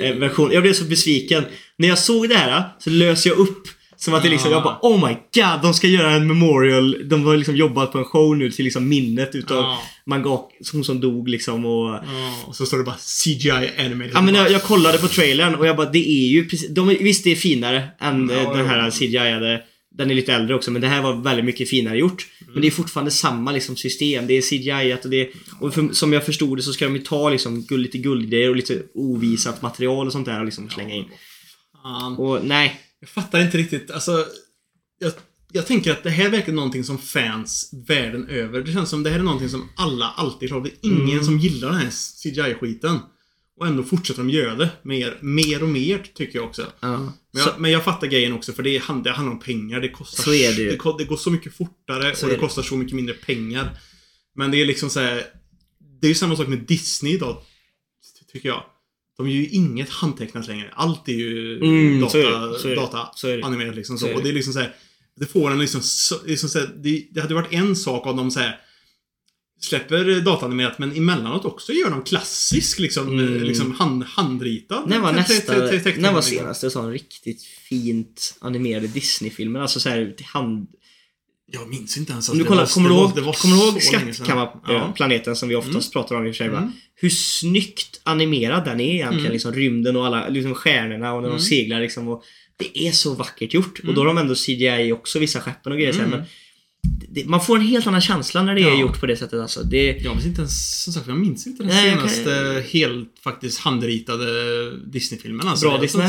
eh, 0.02 0.14
versionen. 0.16 0.52
Jag 0.52 0.62
blev 0.62 0.72
så 0.72 0.84
besviken. 0.84 1.44
När 1.76 1.88
jag 1.88 1.98
såg 1.98 2.28
det 2.28 2.34
här 2.34 2.62
så 2.78 2.90
löste 2.90 3.28
jag 3.28 3.38
upp. 3.38 3.68
Som 3.96 4.14
att 4.14 4.22
det 4.22 4.28
liksom, 4.28 4.50
Ja. 4.50 4.56
jag 4.56 4.64
bara 4.64 4.78
Oh 4.82 5.08
my 5.08 5.14
god, 5.34 5.62
de 5.62 5.74
ska 5.74 5.86
göra 5.86 6.10
en 6.10 6.26
memorial. 6.26 7.08
De 7.08 7.24
har 7.24 7.36
liksom 7.36 7.56
jobbat 7.56 7.92
på 7.92 7.98
en 7.98 8.04
show 8.04 8.36
nu 8.36 8.50
till 8.50 8.64
liksom 8.64 8.88
minnet 8.88 9.34
utav 9.34 9.56
Ja. 9.56 9.82
Mangak, 10.06 10.50
hon 10.72 10.84
som 10.84 11.00
dog 11.00 11.28
liksom 11.28 11.64
och... 11.66 11.88
Ja, 11.90 12.00
och 12.46 12.56
så 12.56 12.66
står 12.66 12.78
det 12.78 12.84
bara 12.84 12.96
CGI 13.24 13.50
animated. 13.78 14.10
Ja 14.14 14.20
men 14.20 14.34
jag, 14.34 14.50
jag 14.50 14.62
kollade 14.62 14.98
på 14.98 15.08
trailern 15.08 15.54
och 15.54 15.66
jag 15.66 15.76
bara, 15.76 15.90
det 15.90 16.08
är 16.10 16.28
ju 16.28 16.44
precis, 16.48 16.68
de, 16.68 16.88
visst 16.88 17.24
det 17.24 17.32
är 17.32 17.36
finare 17.36 17.88
än 18.00 18.30
Ja, 18.34 18.40
eh, 18.52 18.56
den 18.56 18.66
här 18.66 18.90
CGI-ade. 18.90 19.60
Den 19.98 20.10
är 20.10 20.14
lite 20.14 20.32
äldre 20.34 20.54
också 20.54 20.70
men 20.70 20.82
det 20.82 20.88
här 20.88 21.02
var 21.02 21.22
väldigt 21.22 21.44
mycket 21.44 21.68
finare 21.68 21.98
gjort. 21.98 22.26
Men 22.52 22.60
det 22.62 22.66
är 22.66 22.70
fortfarande 22.70 23.10
samma 23.10 23.52
liksom 23.52 23.76
system. 23.76 24.26
Det 24.26 24.34
är 24.34 24.42
CGI-at 24.42 25.04
och 25.04 25.10
det 25.10 25.30
och 25.60 25.74
för, 25.74 25.88
som 25.92 26.12
jag 26.12 26.26
förstod 26.26 26.58
det 26.58 26.62
så 26.62 26.72
ska 26.72 26.84
de 26.84 26.96
ju 26.96 27.02
ta 27.02 27.30
liksom 27.30 27.62
guld, 27.62 27.82
lite 27.82 27.98
guldgrejer 27.98 28.50
och 28.50 28.56
lite 28.56 28.82
ovisat 28.94 29.62
material 29.62 30.06
och 30.06 30.12
sånt 30.12 30.26
där 30.26 30.38
och 30.38 30.44
liksom 30.44 30.70
slänga 30.70 30.94
in. 30.94 31.04
Fan. 31.82 32.16
Och 32.16 32.44
nej. 32.44 32.80
Jag 33.00 33.10
fattar 33.10 33.40
inte 33.40 33.58
riktigt, 33.58 33.90
alltså... 33.90 34.24
Jag, 35.00 35.12
jag 35.52 35.66
tänker 35.66 35.92
att 35.92 36.02
det 36.02 36.10
här 36.10 36.28
verkar 36.30 36.52
någonting 36.52 36.84
som 36.84 36.98
fans 36.98 37.70
världen 37.88 38.28
över. 38.28 38.60
Det 38.60 38.72
känns 38.72 38.90
som 38.90 39.02
det 39.02 39.10
här 39.10 39.18
är 39.18 39.22
någonting 39.22 39.48
som 39.48 39.68
alla 39.76 40.06
alltid 40.16 40.50
har. 40.50 40.60
Det 40.60 40.68
är 40.68 40.74
ingen 40.82 41.10
Mm. 41.10 41.24
som 41.24 41.38
gillar 41.38 41.68
den 41.68 41.78
här 41.78 41.90
CGI-skiten. 42.22 42.98
Och 43.58 43.66
ändå 43.66 43.82
fortsätter 43.82 44.22
de 44.22 44.30
göra 44.30 44.54
det. 44.54 44.70
Mer, 44.82 45.18
mer 45.20 45.62
och 45.62 45.68
mer, 45.68 46.02
tycker 46.14 46.38
jag 46.38 46.48
också. 46.48 46.66
Ja. 46.80 47.12
Men 47.32 47.42
jag, 47.42 47.60
men 47.60 47.70
jag 47.70 47.84
fattar 47.84 48.06
grejen 48.06 48.32
också, 48.32 48.52
för 48.52 48.62
det, 48.62 48.78
hand- 48.78 49.04
det 49.04 49.10
handlar 49.10 49.32
om 49.32 49.40
pengar. 49.40 49.80
Det 49.80 49.88
kostar... 49.88 50.22
Så 50.22 50.34
är 50.34 50.52
det 50.56 50.62
ju. 50.62 50.70
Det, 50.70 50.94
det 50.98 51.04
går 51.04 51.16
så 51.16 51.30
mycket 51.30 51.56
fortare 51.56 52.14
Så 52.16 52.26
och 52.26 52.30
det 52.30 52.36
det. 52.36 52.40
kostar 52.40 52.62
så 52.62 52.76
mycket 52.76 52.94
mindre 52.96 53.14
pengar. 53.14 53.78
Men 54.36 54.50
det 54.50 54.60
är 54.60 54.66
liksom 54.66 54.90
så 54.90 55.00
här. 55.00 55.22
Det 56.00 56.06
är 56.06 56.08
ju 56.08 56.14
samma 56.14 56.36
sak 56.36 56.48
med 56.48 56.58
Disney 56.58 57.14
idag. 57.14 57.42
Tycker 58.32 58.48
jag. 58.48 58.62
De 59.16 59.28
gör 59.30 59.36
ju 59.36 59.48
inget 59.48 59.88
handtecknat 59.90 60.46
längre. 60.46 60.70
Allt 60.74 61.08
är 61.08 61.12
ju 61.12 61.56
Mm, 61.58 62.00
data, 62.00 62.10
så 62.10 62.18
är 62.18 62.48
det, 62.52 62.58
så 62.58 62.68
är 62.68 62.76
data 62.76 63.08
så 63.14 63.28
är 63.28 63.44
animerat 63.44 63.76
liksom 63.76 63.98
så. 63.98 64.14
Och 64.14 64.22
det 64.22 64.28
är 64.28 64.32
liksom 64.32 64.52
så 64.52 64.58
här. 64.58 64.74
Det 65.16 65.26
får 65.26 65.50
en 65.50 65.58
liksom, 65.58 65.80
liksom 66.26 66.48
så 66.48 66.58
här, 66.58 66.70
det, 66.76 67.08
det 67.10 67.20
hade 67.20 67.34
varit 67.34 67.52
en 67.52 67.76
sak 67.76 68.06
om 68.06 68.16
de 68.16 68.30
så 68.30 68.40
här 68.40 68.60
släpper 69.60 70.20
dataanimerat 70.20 70.78
men 70.78 70.96
emellanåt 70.96 71.44
också 71.44 71.72
gör 71.72 71.90
de 71.90 72.02
klassisk 72.02 72.78
liksom, 72.78 73.08
Mm. 73.18 73.42
liksom 73.42 73.74
hand, 73.74 74.04
handritad. 74.04 74.84
När 74.88 74.98
var 74.98 75.12
nästa, 75.12 75.68
teckning, 75.68 76.02
när 76.02 76.12
var 76.12 76.18
liksom. 76.20 76.36
senaste 76.38 76.70
sån 76.70 76.92
riktigt 76.92 77.42
fint 77.42 78.34
animerade 78.40 78.86
Disney-filmer? 78.86 79.60
Alltså 79.60 79.80
såhär 79.80 80.14
hand... 80.24 80.68
Jag 81.52 81.68
minns 81.68 81.98
inte 81.98 82.12
ens. 82.12 82.28
Om 82.28 82.38
du 82.38 82.44
det 82.44 82.48
kollar, 82.48 82.62
var- 82.62 82.68
kommer 82.74 82.88
du 82.88 82.94
det 82.94 83.00
var- 83.00 83.06
ihåg, 83.06 83.16
det 83.16 83.20
var 83.22 83.32
kommer 83.32 83.56
du 83.56 83.62
ihåg. 83.62 83.82
Skattkammarplaneten 83.82 85.36
som 85.36 85.48
vi 85.48 85.54
oftast 85.56 85.92
pratar 85.92 86.14
om 86.16 86.26
i 86.26 86.30
och 86.30 86.34
för 86.34 86.44
sig? 86.44 86.46
Mm. 86.46 86.72
Hur 86.94 87.10
snyggt 87.10 88.00
animerad 88.02 88.64
den 88.64 88.80
är 88.80 88.94
egentligen. 88.94 89.20
Mm. 89.20 89.32
Liksom 89.32 89.52
rymden 89.52 89.96
och 89.96 90.06
alla 90.06 90.28
liksom 90.28 90.54
stjärnorna 90.54 91.12
och 91.12 91.22
när 91.22 91.28
Mm. 91.28 91.38
de 91.40 91.44
seglar 91.44 91.80
liksom. 91.80 92.08
Och 92.08 92.22
det 92.56 92.78
är 92.88 92.92
så 92.92 93.14
vackert 93.14 93.54
gjort. 93.54 93.80
Och 93.86 93.94
då 93.94 94.00
har 94.00 94.06
de 94.06 94.18
ändå 94.18 94.34
CGI 94.34 94.92
också, 94.92 95.18
vissa 95.18 95.40
skeppen 95.40 95.72
och 95.72 95.78
grejer 95.78 95.92
så 95.92 95.98
här, 95.98 96.06
Mm. 96.06 96.18
men 96.18 96.28
det, 97.10 97.24
Man 97.26 97.40
får 97.44 97.56
en 97.56 97.62
helt 97.62 97.86
annan 97.86 98.00
känsla 98.00 98.42
när 98.42 98.54
det 98.54 98.60
är 98.60 98.68
Ja. 98.68 98.80
gjort 98.80 99.00
på 99.00 99.06
det 99.06 99.16
sättet 99.16 99.40
alltså. 99.40 99.62
Det, 99.62 99.86
Jag 99.86 100.14
minns 100.14 100.26
inte 100.26 100.40
ens, 100.40 100.82
som 100.84 100.92
sagt, 100.92 101.06
jag 101.08 101.18
minns 101.18 101.46
inte 101.46 101.62
den 101.62 101.72
Nej, 101.72 101.88
jag 101.88 101.98
kan- 101.98 102.08
senaste 102.08 102.64
helt 102.70 103.08
faktiskt 103.24 103.58
handritade 103.58 104.26
Disney-filmen. 104.86 105.48
Alltså, 105.48 105.68
Bra 105.68 105.78
Disney? 105.78 106.06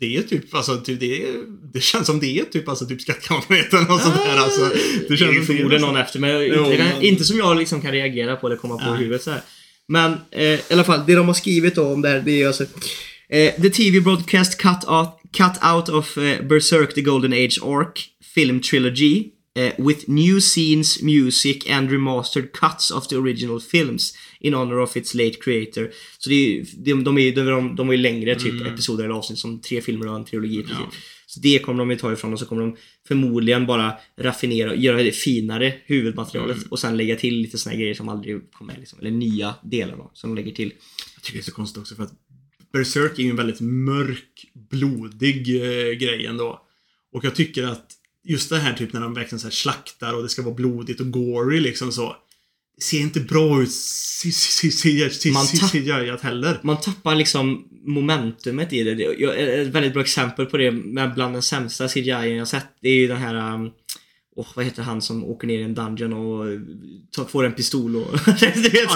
Det 0.00 0.16
är 0.16 0.22
typ, 0.22 0.54
alltså, 0.54 0.76
typ 0.76 1.00
det, 1.00 1.22
är, 1.22 1.32
det 1.72 1.80
känns 1.80 2.06
som 2.06 2.20
det 2.20 2.38
är 2.38 2.44
typ, 2.44 2.68
alltså, 2.68 2.86
typ 2.86 3.00
Skattkammarplaneten 3.00 3.90
och 3.90 4.00
sånt 4.00 4.14
där. 4.24 4.36
Alltså, 4.36 4.60
det 4.64 5.08
det 5.08 5.14
är 5.14 5.16
känns 5.16 5.32
ju 5.32 5.36
som 5.36 5.46
förmodligen 5.46 5.82
det, 5.82 5.86
någon 5.88 5.96
efter 5.96 6.18
men 6.20 6.30
Jo, 6.30 6.64
inte, 6.72 6.84
men- 6.84 7.02
inte 7.02 7.24
som 7.24 7.38
jag 7.38 7.56
liksom 7.58 7.80
kan 7.80 7.92
reagera 7.92 8.36
på 8.36 8.48
det 8.48 8.56
komma 8.56 8.78
på 8.78 8.90
Nej. 8.90 8.98
huvudet 8.98 9.22
så 9.22 9.30
här. 9.30 9.40
Men 9.88 10.12
eh, 10.30 10.42
i 10.44 10.60
alla 10.72 10.84
fall, 10.84 11.00
det 11.06 11.14
de 11.14 11.26
har 11.26 11.34
skrivit 11.34 11.74
då 11.74 11.92
om 11.92 12.02
det 12.02 12.08
här, 12.08 12.20
det 12.20 12.42
är 12.42 12.46
alltså 12.46 12.64
eh, 13.28 13.62
The 13.62 13.70
TV 13.70 14.00
broadcast 14.00 14.58
cut 14.58 14.84
out, 14.88 15.08
cut 15.36 15.64
out 15.74 15.88
of 15.88 16.18
eh, 16.18 16.42
Berserk 16.46 16.94
the 16.94 17.00
Golden 17.00 17.32
Age 17.32 17.58
Arc 17.62 18.04
film 18.34 18.60
trilogy 18.60 19.24
eh, 19.54 19.72
with 19.78 20.08
new 20.08 20.40
scenes, 20.40 21.02
music 21.02 21.70
and 21.70 21.90
remastered 21.90 22.52
cuts 22.52 22.90
of 22.90 23.08
the 23.08 23.16
original 23.16 23.60
films 23.60 24.14
in 24.40 24.54
honor 24.54 24.78
of 24.78 24.96
its 24.96 25.14
late 25.14 25.40
creator. 25.40 25.90
Så 26.18 26.28
det 26.30 26.34
är, 26.34 26.66
de, 26.76 27.04
de, 27.04 27.18
är, 27.18 27.32
de, 27.32 27.76
de 27.76 27.90
är 27.90 27.96
längre 27.96 28.34
typ 28.34 28.66
episoder 28.66 29.04
eller 29.04 29.14
avsnitt 29.14 29.38
som 29.38 29.60
tre 29.60 29.80
filmer 29.80 30.08
och 30.08 30.16
en 30.16 30.24
trilogi. 30.24 30.62
precis. 30.62 30.76
Ja. 30.80 30.90
Så 31.26 31.40
det 31.40 31.58
kommer 31.58 31.78
de 31.78 31.90
ju 31.90 31.96
ta 31.96 32.12
ifrån 32.12 32.32
och 32.32 32.38
så 32.38 32.46
kommer 32.46 32.62
de 32.62 32.76
förmodligen 33.08 33.66
bara 33.66 33.92
raffinera 34.20 34.70
och 34.70 34.76
göra 34.76 35.02
det 35.02 35.12
finare 35.12 35.74
huvudmaterialet 35.84 36.56
och 36.70 36.78
sen 36.78 36.96
lägga 36.96 37.16
till 37.16 37.34
lite 37.34 37.58
såna 37.58 37.76
grejer 37.76 37.94
som 37.94 38.08
aldrig 38.08 38.52
kom 38.52 38.66
med 38.66 38.76
liksom, 38.78 38.98
eller 38.98 39.10
nya 39.10 39.54
delar 39.62 39.96
då, 39.96 40.10
som 40.14 40.30
de 40.30 40.42
lägger 40.42 40.56
till. 40.56 40.72
Jag 41.14 41.22
tycker 41.22 41.38
det 41.38 41.40
är 41.40 41.44
så 41.44 41.52
konstigt 41.52 41.80
också 41.80 41.94
för 41.94 42.02
att 42.02 42.12
Berserk 42.72 43.18
är 43.18 43.22
ju 43.22 43.30
en 43.30 43.36
väldigt 43.36 43.60
mörk, 43.60 44.46
blodig 44.70 45.56
eh, 45.56 45.92
grej 45.92 46.26
ändå. 46.26 46.60
Och 47.12 47.24
jag 47.24 47.34
tycker 47.34 47.64
att 47.64 47.93
just 48.24 48.50
det 48.50 48.58
här 48.58 48.72
typ 48.72 48.92
när 48.92 49.00
de 49.00 49.14
verkligen 49.14 49.40
så 49.40 49.50
slaktar 49.50 50.12
och 50.12 50.22
det 50.22 50.28
ska 50.28 50.42
vara 50.42 50.54
blodigt 50.54 51.00
och 51.00 51.10
gory 51.10 51.60
liksom 51.60 51.92
så. 51.92 52.16
Det 52.76 52.84
ser 52.84 53.00
inte 53.00 53.20
bra 53.20 53.62
ut 53.62 53.70
Man 55.32 55.46
tapp- 55.46 55.70
CGI 55.72 56.16
heller. 56.22 56.60
Man 56.62 56.80
tappar 56.80 57.14
liksom 57.14 57.68
momentumet 57.86 58.72
i 58.72 58.82
det. 58.82 59.04
Ett 59.62 59.68
väldigt 59.68 59.92
bra 59.92 60.02
exempel 60.02 60.46
på 60.46 60.56
det 60.56 60.70
bland 61.14 61.34
den 61.34 61.42
sämsta 61.42 61.88
CGI 61.88 62.10
jag 62.10 62.48
sett, 62.48 62.66
det 62.82 62.88
är 62.88 62.94
ju 62.94 63.08
den 63.08 63.16
här 63.16 63.70
Och 64.36 64.46
vad 64.54 64.64
heter 64.64 64.82
han 64.82 65.02
som 65.02 65.24
åker 65.24 65.46
ner 65.46 65.58
i 65.58 65.62
en 65.62 65.74
dungeon 65.74 66.12
och 66.12 66.52
eh, 66.52 66.58
tar, 67.16 67.24
får 67.24 67.44
en 67.44 67.52
pistol 67.52 67.96
och... 67.96 68.18
du 68.54 68.68
vet. 68.68 68.90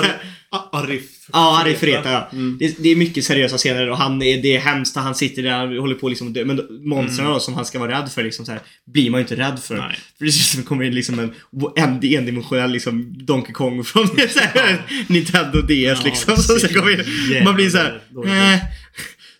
Ar- 0.50 0.68
Arif. 0.72 1.28
Ja, 1.32 1.60
Arif 1.60 1.78
Freta 1.78 2.12
ja. 2.12 2.28
Mm. 2.32 2.56
Det, 2.60 2.76
det 2.78 2.88
är 2.88 2.96
mycket 2.96 3.24
seriösa 3.24 3.56
scener 3.56 3.90
och 3.90 3.96
han 3.98 4.22
är, 4.22 4.42
det 4.42 4.56
är 4.56 4.60
hemskt 4.60 4.96
han 4.96 5.14
sitter 5.14 5.42
där 5.42 5.76
och 5.76 5.80
håller 5.82 5.94
på 5.94 6.08
liksom 6.08 6.32
dö. 6.32 6.44
Men 6.44 6.60
monstren 6.84 7.28
då, 7.28 7.40
som 7.40 7.54
han 7.54 7.64
ska 7.64 7.78
vara 7.78 8.00
rädd 8.00 8.12
för 8.12 8.22
liksom 8.22 8.44
så 8.44 8.52
här, 8.52 8.60
blir 8.86 9.10
man 9.10 9.20
ju 9.20 9.22
inte 9.22 9.36
rädd 9.36 9.58
för. 9.58 9.76
Nej. 9.76 9.98
För 10.18 10.24
det 10.24 10.32
ser 10.32 10.60
ut 10.60 10.66
kommer 10.66 10.84
in 10.84 10.94
liksom 10.94 11.18
en, 11.18 11.34
en 11.76 12.04
endimensionell 12.04 12.70
liksom 12.70 13.14
Donkey 13.26 13.52
Kong 13.52 13.84
från 13.84 14.06
så 14.28 14.40
här, 14.40 14.86
Nintendo 15.08 15.62
DS 15.62 15.70
Ja, 15.70 16.00
liksom. 16.04 16.36
Så 16.36 16.58
så 16.58 16.68
kommer 16.68 17.44
man 17.44 17.54
blir 17.54 17.70
så 17.70 17.78
här, 17.78 18.00
äh. 18.26 18.60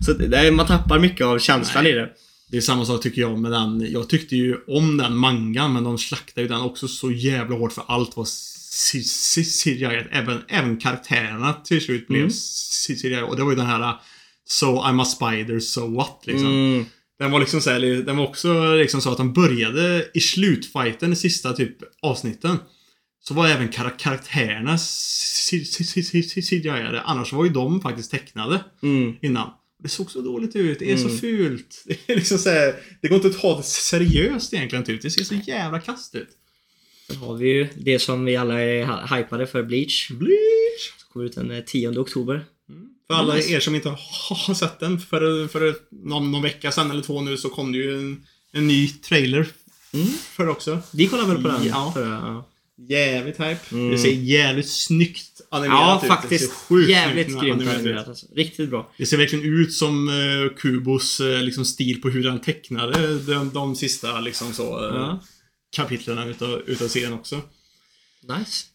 Så 0.05 0.12
det, 0.12 0.51
man 0.51 0.66
tappar 0.66 0.99
mycket 0.99 1.26
av 1.26 1.38
känslan 1.38 1.84
Nej. 1.84 1.92
i 1.92 1.96
det. 1.96 2.09
Det 2.51 2.57
är 2.57 2.61
samma 2.61 2.84
sak 2.84 3.03
tycker 3.03 3.20
jag 3.20 3.38
med 3.38 3.51
den. 3.53 3.86
Jag 3.92 4.09
tyckte 4.09 4.36
ju 4.36 4.57
om 4.66 4.96
den 4.96 5.16
mangan, 5.16 5.72
men 5.72 5.84
de 5.84 5.99
slaktade 5.99 6.42
ju 6.42 6.49
den 6.49 6.61
också 6.61 6.88
så 6.88 7.11
jävla 7.11 7.57
hårt 7.57 7.72
för 7.72 7.84
allt 7.88 8.16
var 8.16 8.26
CGI. 9.64 9.84
Även, 10.11 10.42
även 10.49 10.76
karaktärerna 10.76 11.53
till 11.53 11.80
slut 11.80 12.09
blev 12.09 12.20
Mm. 12.20 12.32
CGI. 12.86 13.22
Och 13.28 13.36
det 13.36 13.42
var 13.44 13.51
ju 13.51 13.57
den 13.57 13.66
här 13.66 13.94
So 14.49 14.66
I'm 14.66 15.03
a 15.03 15.05
spider, 15.05 15.61
so 15.61 15.94
what 15.94 16.22
liksom. 16.26 16.46
Mm. 16.46 16.84
Den 17.18 17.30
var 17.30 17.40
liksom 17.40 17.61
så 17.61 17.70
här, 17.70 17.80
den 17.80 18.16
var 18.16 18.24
också 18.26 18.74
liksom 18.74 19.01
så 19.01 19.11
att 19.11 19.16
de 19.16 19.32
började 19.32 20.11
i 20.14 20.20
slutfighten, 20.20 21.12
i 21.12 21.16
sista 21.16 21.53
typ 21.53 21.76
avsnitten. 22.03 22.57
Så 23.20 23.34
var 23.34 23.49
även 23.49 23.68
kar- 23.68 23.99
karaktärerna 23.99 24.78
CGI. 26.42 27.01
Annars 27.05 27.32
var 27.32 27.44
ju 27.44 27.51
de 27.51 27.80
faktiskt 27.80 28.11
tecknade 28.11 28.64
Mm. 28.82 29.14
innan. 29.22 29.51
Det 29.82 29.88
såg 29.88 30.10
så 30.10 30.20
dåligt 30.20 30.56
ut. 30.56 30.78
Det 30.78 30.92
är 30.92 30.96
så 30.96 31.06
Mm. 31.08 31.18
fult. 31.18 31.84
Det 31.86 32.12
är 32.12 32.16
liksom 32.16 32.38
så 32.38 32.50
här, 32.50 32.74
Det 33.02 33.08
går 33.08 33.16
inte 33.16 33.28
att 33.28 33.40
ta 33.40 33.56
det 33.56 33.62
seriöst 33.62 34.54
egentligen 34.54 34.84
ut. 34.90 35.02
Det 35.02 35.10
ser 35.10 35.24
så 35.24 35.34
jävla 35.34 35.80
kast 35.80 36.14
ut. 36.14 36.28
Sen 37.06 37.16
har 37.16 37.34
vi 37.36 37.48
ju 37.48 37.68
det 37.76 37.98
som 37.98 38.24
vi 38.24 38.36
alla 38.36 38.60
är 38.60 38.84
hy- 38.86 39.16
hypade 39.18 39.46
för 39.46 39.62
Bleach. 39.62 40.10
Bleach! 40.10 40.92
Som 40.98 41.12
kommer 41.12 41.26
ut 41.26 41.34
den 41.34 41.50
eh, 41.50 41.60
10 41.64 41.98
oktober. 41.98 42.44
För 43.06 43.14
alla 43.14 43.34
Nice. 43.34 43.52
er 43.52 43.60
som 43.60 43.74
inte 43.74 43.88
har 44.46 44.54
sett 44.54 44.80
den, 44.80 45.00
för, 45.00 45.48
för 45.48 45.74
någon, 45.90 46.30
någon 46.30 46.42
vecka 46.42 46.72
sedan 46.72 46.90
eller 46.90 47.02
två 47.02 47.20
nu 47.20 47.36
så 47.36 47.48
kom 47.48 47.72
det 47.72 47.78
ju 47.78 47.98
en, 47.98 48.26
en 48.52 48.66
ny 48.66 48.88
trailer 48.88 49.48
Mm. 49.92 50.06
för 50.08 50.48
också. 50.48 50.78
Vi 50.92 51.06
kollade 51.08 51.28
väl 51.34 51.42
på 51.42 51.48
den 51.48 51.64
Ja. 51.66 51.90
förra, 51.94 52.08
ja. 52.08 52.48
Jävligt 52.88 53.36
hype. 53.36 53.58
Mm. 53.72 53.90
Det 53.90 53.98
ser 53.98 54.12
jävligt 54.12 54.68
snyggt 54.68 55.40
animerat 55.50 55.80
Ja, 55.80 55.96
ut. 55.96 56.00
Ser 56.00 56.08
faktiskt. 56.08 56.52
Jävligt 56.88 57.40
grymt 57.40 57.68
animerat 57.68 58.08
alltså. 58.08 58.26
Riktigt 58.34 58.70
bra. 58.70 58.92
Det 58.98 59.06
ser 59.06 59.16
verkligen 59.16 59.44
ut 59.44 59.72
som 59.72 60.08
uh, 60.08 60.48
Kubos 60.56 61.20
eh, 61.20 61.42
liksom 61.42 61.64
stil 61.64 62.00
på 62.00 62.08
hur 62.08 62.28
han 62.28 62.40
tecknade 62.40 63.18
de, 63.18 63.50
de 63.54 63.76
sista 63.76 64.20
liksom 64.20 64.52
så 64.52 64.78
uh, 64.88 64.94
Ja. 64.96 65.20
kapitlen 65.76 66.28
utav, 66.28 66.62
utav 66.66 66.88
serien 66.88 67.12
också. 67.12 67.40
Nice. 68.38 68.66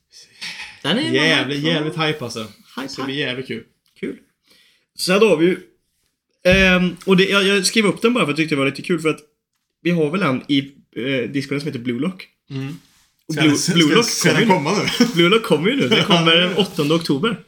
Den 0.84 0.98
är 0.98 1.12
Jävligt, 1.14 1.64
Ja. 1.64 1.70
jävligt 1.70 1.94
hype 1.98 2.24
alltså. 2.24 2.40
Hype, 2.40 2.82
Det 2.84 2.90
ska 2.90 3.04
bli 3.04 3.20
jävligt 3.20 3.48
kul. 3.48 3.64
Kul. 4.00 4.18
Sen 5.00 5.22
har 5.22 5.38
vi 5.38 5.46
ju... 5.46 5.58
ehm, 6.44 6.96
och 7.06 7.18
det, 7.18 7.24
jag, 7.30 7.44
jag 7.44 7.66
skrev 7.66 7.86
upp 7.86 8.02
den 8.02 8.14
bara 8.14 8.26
för 8.26 8.32
att 8.34 8.38
jag 8.40 8.44
tyckte 8.44 8.56
det 8.56 8.60
var 8.60 8.66
lite 8.66 8.82
kul 8.82 9.00
för 9.00 9.10
att 9.10 9.20
vi 9.82 9.92
har 9.92 10.10
väl 10.12 10.22
en 10.22 10.42
i 10.48 10.60
eh, 10.96 11.30
Discorden 11.32 11.60
som 11.62 11.68
heter 11.68 11.80
Blue 11.80 12.00
Lock. 12.00 12.28
Mm. 12.50 12.78
Och 13.28 13.36
Blue, 13.36 13.56
Blue 13.74 13.96
Lock 13.96 14.06
ska 14.06 14.34
den 14.34 14.48
komma 14.48 14.72
nu? 14.72 15.06
Blue 15.14 15.30
Lock 15.30 15.44
kommer 15.44 15.70
ju 15.70 15.76
nu. 15.76 15.88
Det 15.88 16.04
kommer 16.04 16.36
den 16.36 16.58
8 16.58 16.84
oktober. 16.96 17.40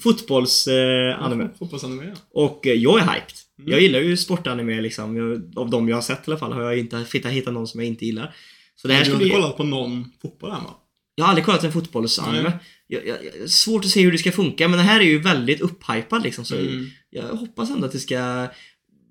Fotbolls 0.00 0.66
eh, 0.68 1.22
anime. 1.22 1.48
Fotbollsanime, 1.58 2.04
ja. 2.04 2.14
Och 2.32 2.66
eh, 2.66 2.72
jag 2.72 2.98
är 3.00 3.02
hyped. 3.02 3.34
Mm. 3.58 3.70
Jag 3.70 3.80
gillar 3.80 4.00
ju 4.00 4.16
sportanime 4.16 4.80
liksom. 4.80 5.16
Jag, 5.16 5.52
av 5.56 5.70
de 5.70 5.88
jag 5.88 5.96
har 5.96 6.02
sett 6.02 6.18
i 6.18 6.30
alla 6.30 6.38
fall 6.38 6.52
har 6.52 6.62
jag 6.62 6.78
inte 6.78 7.28
hittat, 7.28 7.54
någon 7.54 7.66
som 7.66 7.80
jag 7.80 7.88
inte 7.88 8.06
gillar. 8.06 8.34
Så 8.76 8.88
det 8.88 8.94
här 8.94 9.04
Du 9.04 9.10
har 9.10 9.14
inte 9.14 9.24
bli... 9.24 9.34
kollat 9.34 9.56
på 9.56 9.64
någon 9.64 10.12
fotboll 10.22 10.50
än 10.50 10.56
va? 10.64 10.76
Jag 11.14 11.24
har 11.24 11.28
aldrig 11.28 11.44
kollat 11.44 11.64
en 11.64 11.72
fotbollsanime. 11.72 12.52
Jag, 12.86 13.06
jag, 13.06 13.18
jag, 13.40 13.50
svårt 13.50 13.84
att 13.84 13.90
se 13.90 14.02
hur 14.02 14.12
det 14.12 14.18
ska 14.18 14.32
funka, 14.32 14.68
men 14.68 14.78
det 14.78 14.84
här 14.84 15.00
är 15.00 15.04
ju 15.04 15.18
väldigt 15.18 15.60
upphypad 15.60 16.22
liksom. 16.22 16.44
Så 16.44 16.56
Mm. 16.56 16.86
jag 17.10 17.22
hoppas 17.22 17.70
ändå 17.70 17.86
att 17.86 17.92
det 17.92 17.98
ska... 17.98 18.46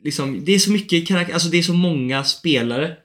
Liksom, 0.03 0.45
det 0.45 0.51
är 0.55 0.59
så 0.59 0.71
mycket 0.71 1.07
karaktär, 1.07 1.33
alltså 1.33 1.49
det 1.49 1.57
är 1.57 1.63
så 1.63 1.73
många 1.73 2.23
spelare. 2.23 2.95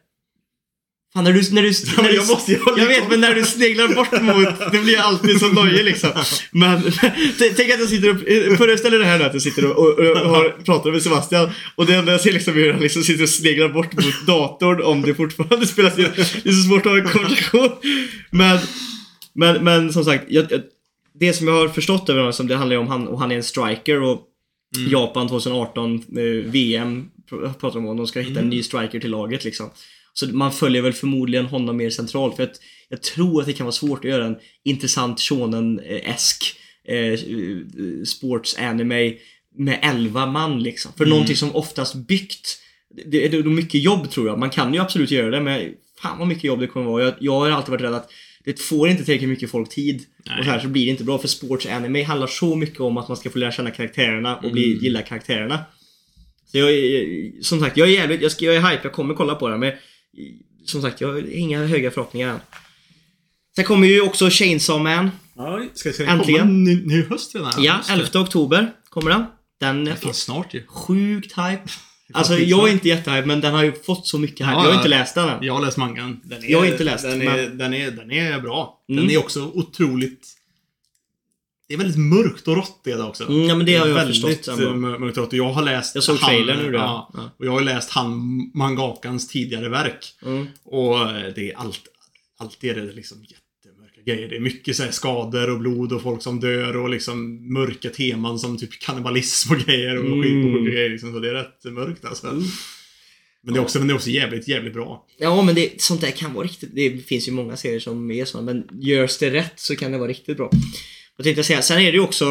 Fan, 1.15 1.25
när 1.25 1.33
du... 1.33 1.43
När 1.53 1.62
du, 1.62 1.69
Ja, 1.69 2.03
när 2.03 2.09
du 2.09 2.15
jag 2.15 2.27
måste 2.29 2.53
jag 2.53 2.77
lite- 2.79 2.89
vet, 2.89 3.09
men 3.11 3.21
när 3.21 3.35
du 3.35 3.45
sneglar 3.45 3.89
bort 3.89 4.23
mot... 4.23 4.73
Det 4.73 4.79
blir 4.79 4.99
alltid 4.99 5.41
så 5.41 5.49
nojig 5.49 5.85
liksom. 5.85 6.11
Men 6.51 6.83
tänk 7.39 7.71
att 7.73 7.81
jag 7.81 7.89
sitter 7.89 8.11
och... 8.11 8.59
Föreställ 8.59 8.91
dig 8.91 9.01
det 9.01 9.07
här 9.07 9.19
nu 9.19 9.25
att 9.25 9.33
jag 9.33 9.43
sitter 9.43 9.65
och, 9.71 9.79
och, 9.79 9.99
och 9.99 10.29
har, 10.31 10.65
pratar 10.65 10.91
med 10.91 11.03
Sebastian 11.03 11.51
och 11.75 11.87
det 11.87 11.95
enda 11.95 12.12
jag 12.12 12.21
ser 12.21 12.33
liksom 12.33 12.53
är 12.55 12.59
hur 12.59 12.73
han 12.73 12.83
liksom 12.83 13.03
sitter 13.03 13.23
och 13.23 13.29
sneglar 13.29 13.69
bort 13.69 13.93
mot 13.93 14.27
datorn 14.27 14.83
om 14.83 15.03
det 15.03 15.15
fortfarande 15.15 15.67
spelas 15.75 15.99
in. 15.99 16.07
Det 16.17 16.49
är 16.49 16.53
så 16.53 16.69
svårt 16.69 16.87
att 16.87 16.93
ha 16.93 16.99
en 16.99 17.09
konversation. 17.09 17.71
Men, 18.31 18.59
men, 19.35 19.65
men 19.65 19.93
som 19.93 20.05
sagt, 20.05 20.25
jag, 20.29 20.47
jag, 20.53 20.61
det 21.21 21.33
som 21.33 21.49
jag 21.49 21.55
har 21.55 21.69
förstått 21.69 22.09
över 22.09 22.21
honom, 22.21 22.33
som 22.33 22.47
det 22.49 22.57
handlar 22.57 22.77
ju 22.77 22.81
om 22.81 22.89
han, 22.89 23.09
och 23.09 23.19
han 23.21 23.33
är 23.33 23.37
en 23.37 23.43
striker 23.43 24.03
och 24.03 24.21
Japan 24.89 25.29
2018 25.29 25.95
eh, 25.95 26.23
VM 26.51 27.05
pr- 27.31 27.53
pratar 27.53 27.81
de 27.81 27.89
om. 27.89 27.97
De 27.97 28.07
ska 28.07 28.21
hitta 28.21 28.41
en 28.41 28.49
ny 28.49 28.62
striker 28.62 29.01
till 29.01 29.11
laget 29.11 29.45
liksom. 29.45 29.71
Så 30.15 30.27
man 30.27 30.53
följer 30.53 30.83
väl 30.83 30.93
förmodligen 30.93 31.47
honom 31.47 31.77
mer 31.77 31.91
centralt 31.91 32.37
för 32.37 32.43
att 32.43 32.57
jag 32.89 33.03
tror 33.03 33.41
att 33.41 33.47
det 33.47 33.53
kan 33.53 33.67
vara 33.67 33.73
svårt 33.73 34.05
att 34.05 34.11
göra 34.11 34.27
en 34.27 34.37
intressant 34.65 35.21
shonen-esk 35.21 36.57
eh, 36.89 37.19
sports 38.05 38.57
anime 38.59 39.15
med 39.57 39.79
11 39.83 40.27
man 40.27 40.62
liksom. 40.62 40.93
För 40.97 41.07
någonting 41.07 41.37
som 41.37 41.57
oftast 41.57 41.95
byggt 41.95 42.59
det 43.07 43.27
är 43.27 43.43
nog 43.43 43.53
mycket 43.53 43.83
jobb 43.83 44.11
tror 44.11 44.27
jag. 44.27 44.39
Man 44.39 44.51
kan 44.51 44.75
ju 44.75 44.81
absolut 44.81 45.11
göra 45.11 45.31
det 45.31 45.41
men 45.41 45.73
fan 46.03 46.19
vad 46.19 46.29
mycket 46.29 46.45
jobb 46.45 46.61
det 46.61 46.67
kommer 46.67 46.87
vara. 46.87 47.05
Jag, 47.05 47.15
jag 47.21 47.41
har 47.41 47.51
alltid 47.51 47.71
varit 47.71 47.83
rädd 47.83 47.95
att 47.95 48.11
det 48.45 48.61
får 48.61 48.89
inte 48.89 49.05
tillräckligt 49.05 49.31
mycket 49.31 49.51
folk 49.51 49.69
tid. 49.69 50.03
Nej. 50.27 50.39
Och 50.39 50.45
så 50.45 50.51
här 50.51 50.61
så 50.61 50.69
blir 50.69 50.85
det 50.85 50.91
inte 50.91 51.05
bra 51.05 51.19
för 51.19 51.29
sports 51.29 51.67
anime 51.67 52.03
handlar 52.03 52.27
så 52.27 52.57
mycket 52.57 52.81
om 52.81 52.97
att 52.97 53.09
man 53.09 53.17
ska 53.17 53.31
få 53.31 53.39
lära 53.39 53.53
känna 53.53 53.71
karaktärerna 53.71 54.37
och 54.37 54.53
bli, 54.53 54.79
gilla 54.83 55.03
karaktärerna. 55.03 55.65
Så 56.47 56.59
jag 56.59 56.71
är, 56.71 57.43
som 57.43 57.61
sagt, 57.61 57.77
jag 57.77 57.89
är 57.89 57.93
jävligt, 57.93 58.23
jag, 58.23 58.33
ska, 58.33 58.45
jag 58.45 58.55
är 58.55 58.71
hype, 58.71 58.81
jag 58.83 58.93
kommer 58.93 59.15
kolla 59.15 59.35
på 59.35 59.49
det 59.49 59.59
men 59.59 59.73
som 60.65 60.83
sagt, 60.83 61.01
jag 61.01 61.09
har 61.12 61.35
inga 61.35 61.67
höga 61.67 61.91
förhoppningar 61.91 62.29
än. 62.29 62.41
Sen 63.57 63.65
kommer 63.65 63.87
ju 63.87 64.01
också 64.01 64.29
Chainsaw 64.31 64.83
Man. 64.97 65.11
Ja, 65.37 65.65
ska, 65.75 65.93
ska 65.93 66.03
den 66.05 66.19
Äntligen. 66.19 66.41
komma 66.41 66.53
nu, 66.53 66.83
nu 66.87 66.99
i 67.01 67.03
höst 67.03 67.35
redan? 67.35 67.53
Ja, 67.59 67.77
Just 67.77 67.89
det. 67.89 67.95
11 68.19 68.21
oktober 68.21 68.73
kommer 68.91 69.11
den. 69.11 69.25
Den 69.61 69.89
är 69.89 69.95
Fan, 69.95 70.15
snart 70.15 70.55
ju. 70.55 70.67
sjukt 70.67 71.33
hype. 71.33 71.62
Alltså 72.12 72.39
jag 72.39 72.69
är 72.69 72.73
inte 72.73 72.89
jättehype 72.89 73.27
men 73.27 73.41
den 73.41 73.55
har 73.55 73.65
ju 73.65 73.73
fått 73.73 74.07
så 74.07 74.19
mycket 74.19 74.47
hype. 74.47 74.51
Ja, 74.53 74.59
jag 74.59 74.61
har 74.62 74.71
ja. 74.71 74.77
inte 74.77 74.89
läst 74.89 75.15
den 75.15 75.29
än. 75.29 75.43
Jag 75.43 75.55
har 75.55 75.61
läst 75.61 75.77
mangan. 75.77 76.21
Den 76.25 76.45
är, 76.45 76.51
Jag 76.51 76.59
har 76.59 76.67
inte 76.67 76.85
läst, 76.85 77.05
den. 77.05 77.19
men- 77.19 77.29
Är, 77.29 77.49
den, 77.49 77.75
är, 77.75 77.91
den 77.91 78.11
är 78.11 78.41
bra. 78.41 78.85
Den 78.89 78.99
Mm. 78.99 79.11
är 79.11 79.19
också 79.19 79.51
otroligt... 79.55 80.29
Det 81.77 81.83
är 81.83 81.85
väldigt 81.85 82.01
mörkt 82.01 82.49
och 82.49 82.57
rått 82.57 82.81
det 82.85 82.95
också. 83.03 83.25
Mm, 83.29 83.43
ja, 83.49 83.55
men 83.57 83.66
det 83.66 83.75
har 83.77 83.87
jag 83.89 83.95
väldigt 83.95 84.25
förstått, 84.25 84.59
eh, 84.59 84.64
ändå. 84.64 84.77
mör- 84.77 84.99
mörkt 84.99 85.16
och 85.16 85.25
rått. 85.25 85.33
Jag 85.33 85.53
har 85.53 85.62
läst 85.62 85.95
Jag 85.95 86.05
såg 86.05 86.20
trailern 86.20 86.59
nu 86.59 86.72
då. 86.72 86.79
Ja. 86.79 87.33
Och 87.39 87.47
jag 87.47 87.53
har 87.53 87.61
läst 87.61 87.91
han 87.91 88.18
mangakans 88.55 89.29
tidigare 89.29 89.68
verk. 89.68 90.14
Mm. 90.27 90.47
Och 90.64 90.99
eh, 91.01 91.33
det 91.35 91.51
är 91.51 91.57
allt, 91.57 91.81
alltid 92.39 92.70
är 92.70 92.75
det 92.75 92.93
liksom 92.93 93.18
jättemörka 93.25 94.01
grejer. 94.07 94.29
Det 94.29 94.37
är 94.37 94.41
mycket 94.41 94.77
så 94.77 94.83
här 94.83 94.91
skador 94.91 95.51
och 95.51 95.59
blod 95.59 95.93
och 95.93 96.03
folk 96.03 96.22
som 96.22 96.41
dör 96.41 96.77
och 96.77 96.89
liksom 96.91 97.53
mörka 97.53 97.91
teman 97.91 98.39
som 98.39 98.59
typ 98.59 98.81
kannibalism 98.81 99.53
och 99.53 99.59
grejer 99.59 99.99
och 99.99 100.05
Mm. 100.07 100.22
skit 100.22 100.57
och 100.61 100.66
grejer. 100.66 100.91
Liksom. 100.91 101.12
Så 101.12 101.18
det 101.18 101.29
är 101.29 101.35
rätt 101.35 101.64
mörkt 101.64 102.05
alltså. 102.05 102.27
Men 103.47 103.55
det 103.55 103.61
är 103.61 103.62
också, 103.62 103.79
men 103.79 103.89
det 103.89 103.93
är 103.93 103.97
också 103.97 104.11
jävligt, 104.11 104.49
jävligt 104.49 104.72
bra. 104.72 105.07
Ja 105.18 105.43
men 105.43 105.55
det, 105.55 105.81
sånt 105.83 106.01
där 106.01 106.11
kan 106.11 106.35
vara 106.35 106.45
riktigt, 106.45 106.70
det 106.75 107.07
finns 107.07 107.29
ju 107.29 107.33
många 107.33 107.57
serier 107.57 107.81
som 107.81 108.11
är 108.11 108.25
sådana 108.25 108.53
men 108.53 108.81
görs 108.83 109.18
det 109.18 109.31
rätt 109.31 109.53
så 109.57 109.77
kan 109.77 109.93
det 109.93 109.99
vara 109.99 110.09
riktigt 110.09 110.37
bra. 110.37 110.51
Jag 111.17 111.25
tänkte 111.25 111.45
säga, 111.45 111.62
sen 111.62 111.79
är 111.79 111.85
det 111.93 111.97
ju 111.99 112.01
också 112.01 112.25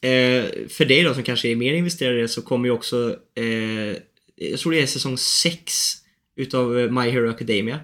eh, 0.00 0.68
för 0.68 0.84
dig 0.84 1.02
då 1.02 1.14
som 1.14 1.22
kanske 1.22 1.48
är 1.48 1.56
mer 1.56 1.74
investerad 1.74 2.18
i 2.18 2.20
det 2.20 2.28
så 2.28 2.42
kommer 2.42 2.68
ju 2.68 2.72
också 2.72 3.16
eh, 3.34 3.96
jag 4.40 4.58
tror 4.58 4.72
det 4.72 4.80
är 4.80 4.86
säsong 4.86 5.18
6 5.18 5.72
utav 6.36 6.78
eh, 6.78 6.90
My 6.90 7.10
Hero 7.10 7.30
Academia. 7.30 7.80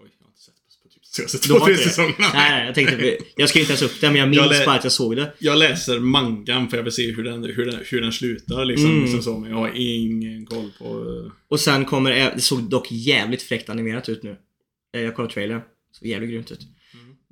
Oj, 0.00 0.08
jag 0.18 0.24
har 0.24 0.30
inte 0.30 0.40
sett 0.40 0.54
på, 0.82 0.88
typ 0.88 1.04
senaste 1.04 1.38
två, 1.38 1.66
tre 1.66 1.76
säsongerna. 1.76 2.30
Nej, 2.34 2.50
nej, 2.50 2.66
jag 2.66 2.74
tänkte, 2.74 3.18
jag 3.36 3.48
ska 3.48 3.58
inte 3.58 3.70
ens 3.72 3.82
upp 3.82 4.00
det 4.00 4.06
men 4.06 4.16
jag 4.16 4.28
minns 4.28 4.52
Jag 4.52 4.66
bara 4.66 4.76
att 4.76 4.84
jag 4.84 4.92
såg 4.92 5.16
det. 5.16 5.32
Jag 5.38 5.58
läser 5.58 5.98
mangan 5.98 6.68
för 6.68 6.76
jag 6.76 6.84
vill 6.84 6.92
se 6.92 7.12
hur 7.12 7.24
den, 7.24 7.44
hur 7.44 7.66
den, 7.66 7.80
hur 7.90 8.00
den 8.00 8.12
slutar 8.12 8.64
liksom, 8.64 8.90
Mm. 8.90 9.02
liksom 9.02 9.22
så. 9.22 9.38
Men 9.38 9.50
jag 9.50 9.56
har 9.56 9.72
ingen 9.74 10.46
koll 10.46 10.70
på... 10.78 11.30
Och 11.48 11.60
sen 11.60 11.84
kommer, 11.84 12.10
det 12.34 12.40
såg 12.40 12.62
dock 12.62 12.92
jävligt 12.92 13.42
fräckt 13.42 13.68
animerat 13.68 14.08
ut 14.08 14.22
nu. 14.22 14.36
Jag 14.92 15.14
kollade 15.16 15.34
trailern. 15.34 15.60
såg 15.92 16.08
jävligt 16.08 16.30
grymt 16.30 16.50
ut. 16.50 16.60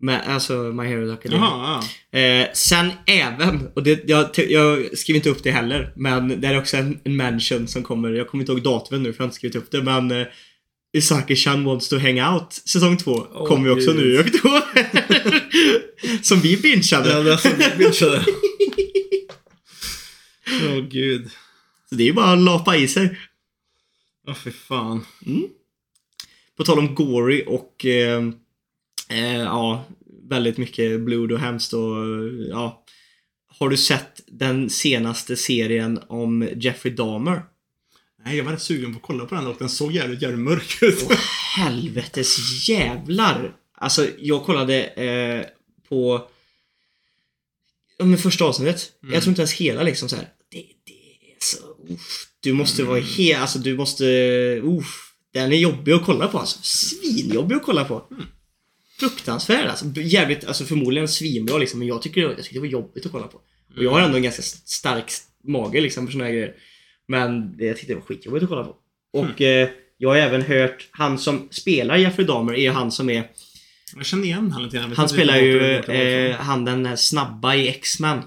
Men 0.01 0.21
alltså 0.21 0.53
My 0.53 0.85
Hero 0.85 1.13
Academia. 1.13 1.41
Jaha, 1.41 1.85
ja. 2.11 2.19
Eh, 2.19 2.49
sen 2.55 2.91
även, 3.07 3.69
och 3.75 3.83
det, 3.83 4.09
jag, 4.09 4.31
jag 4.49 4.99
skriver 4.99 5.17
inte 5.17 5.31
upp 5.31 5.43
det 5.43 5.51
heller, 5.51 5.93
men 5.97 6.41
det 6.41 6.49
är 6.49 6.59
också 6.59 6.77
en, 6.77 7.01
en 7.05 7.17
mention 7.17 7.69
som 7.69 7.83
kommer, 7.83 8.13
jag 8.13 8.29
kommer 8.29 8.43
inte 8.43 8.53
ihåg 8.53 8.63
datumet 8.63 9.03
nu 9.03 9.13
för 9.13 9.21
jag 9.21 9.25
har 9.25 9.29
inte 9.29 9.37
skrivit 9.37 9.57
upp 9.57 9.71
det, 9.71 9.83
men 9.83 10.11
eh, 10.11 10.27
Isaki-chan 10.93 11.65
wants 11.65 11.89
to 11.89 11.99
hang 11.99 12.21
out 12.21 12.53
säsong 12.53 12.97
två 12.97 13.27
Åh, 13.35 13.47
kommer 13.47 13.67
ju 13.69 13.73
också 13.73 13.93
nu 13.93 14.15
i 14.15 14.19
oktober. 14.19 14.63
som 16.23 16.41
vi 16.41 16.57
bingeade. 16.57 17.11
Ja, 17.11 17.23
det 17.23 17.33
är 17.33 17.37
så 17.37 17.49
bitchade. 17.79 18.25
Åh 20.69 20.79
gud. 20.91 21.31
Så 21.89 21.95
det 21.95 22.03
är 22.03 22.07
ju 22.07 22.13
bara 22.13 22.33
att 22.33 22.39
lapa 22.39 22.77
i 22.77 22.89
sig. 22.89 23.19
Åh 24.27 24.35
fy 24.35 24.51
fan. 24.51 25.05
På 26.57 26.65
tal 26.65 26.79
om 26.79 26.95
gory 26.95 27.45
och 27.47 27.87
eh, 27.87 28.23
eh, 29.09 29.37
ja, 29.37 29.85
väldigt 30.29 30.59
mycket 30.59 31.01
blod 31.01 31.33
och 31.33 31.39
hemskt 31.39 31.73
och 31.73 31.97
ja. 32.51 32.85
Har 33.59 33.69
du 33.69 33.77
sett 33.77 34.21
den 34.27 34.71
senaste 34.71 35.37
serien 35.37 36.01
om 36.07 36.49
Jeffrey 36.57 36.95
Dahmer? 36.95 37.43
Nej, 38.25 38.37
jag 38.37 38.45
var 38.45 38.53
rätt 38.53 38.63
sugen 38.63 38.93
på 38.93 38.97
att 38.97 39.03
kolla 39.03 39.27
på 39.27 39.35
den 39.35 39.47
och 39.47 39.57
den 39.59 39.69
såg 39.69 39.93
jävligt, 39.93 40.23
jävligt 40.23 40.41
mörk 40.41 40.83
ut. 40.83 41.07
Åh, 41.11 41.17
helvetes 41.57 42.69
jävlar! 42.69 43.53
Alltså, 43.75 44.07
jag 44.19 44.45
kollade 44.45 44.85
eh, 44.85 45.47
på 45.89 46.29
men 47.99 48.19
första 48.19 48.45
avsnittet. 48.45 48.93
Jag 49.01 49.23
tror 49.23 49.29
inte 49.29 49.43
ens 49.43 49.53
hela 49.53 49.83
liksom 49.83 50.09
så 50.09 50.17
här. 50.17 50.29
Det, 50.51 50.65
det 50.85 51.33
är 51.33 51.37
så... 51.39 51.57
Uff, 51.95 52.29
du 52.41 52.53
måste 52.53 52.85
vara 52.85 53.01
helt... 53.01 53.41
Alltså 53.41 53.59
du 53.59 53.77
måste... 53.77 54.05
Uff, 54.63 55.13
den 55.33 55.53
är 55.53 55.57
jobbig 55.57 55.93
att 55.93 56.05
kolla 56.05 56.29
på 56.29 56.39
alltså. 56.39 56.59
Svinjobbig 56.63 57.57
att 57.57 57.63
kolla 57.63 57.85
på. 57.85 58.05
Fruktansvärd 59.01 59.67
alltså. 59.67 59.87
Jävligt, 59.97 60.45
alltså 60.45 60.65
förmodligen 60.65 61.09
svinbra 61.09 61.59
liksom. 61.59 61.79
Men 61.79 61.89
jag 61.89 62.03
tycker, 62.03 62.21
jag 62.21 62.37
tycker 62.37 62.55
det 62.55 62.61
var 62.61 62.67
jobbigt 62.67 63.07
att 63.07 63.13
kolla 63.13 63.27
på. 63.27 63.41
Och 63.77 63.85
jag 63.85 63.91
har 63.91 64.01
ändå 64.01 64.17
en 64.17 64.23
ganska 64.23 64.43
stark 64.43 65.13
mage 65.45 65.81
liksom 65.81 66.07
för 66.07 66.13
såna 66.13 66.25
här 66.25 66.33
grejer. 66.33 66.55
Men 67.09 67.57
det, 67.57 67.65
jag 67.65 67.77
tyckte 67.77 67.93
det 67.93 67.97
var 67.97 68.07
skitjobbigt 68.07 68.43
att 68.43 68.49
kolla 68.49 68.65
på. 68.65 68.77
Och 69.13 69.43
eh, 69.43 69.69
jag 69.99 70.09
har 70.09 70.17
även 70.17 70.43
hört, 70.43 70.89
han 70.91 71.19
som 71.19 71.49
spelar 71.51 71.97
Jeffrey 71.97 72.27
Dahmer 72.27 72.55
är 72.55 72.71
han 72.71 72.93
som 72.93 73.11
är 73.11 73.31
Jag 73.97 74.07
känner 74.07 74.25
igen 74.25 74.53
han 74.53 74.63
lite 74.63 74.77
grann. 74.77 74.93
Han 74.97 75.09
spelar 75.09 75.37
ju 75.37 75.77
eh, 75.77 76.37
han 76.37 76.65
den 76.65 76.83
där 76.83 76.97
snabba 76.97 77.55
i 77.55 77.69
X-Men 77.69 78.23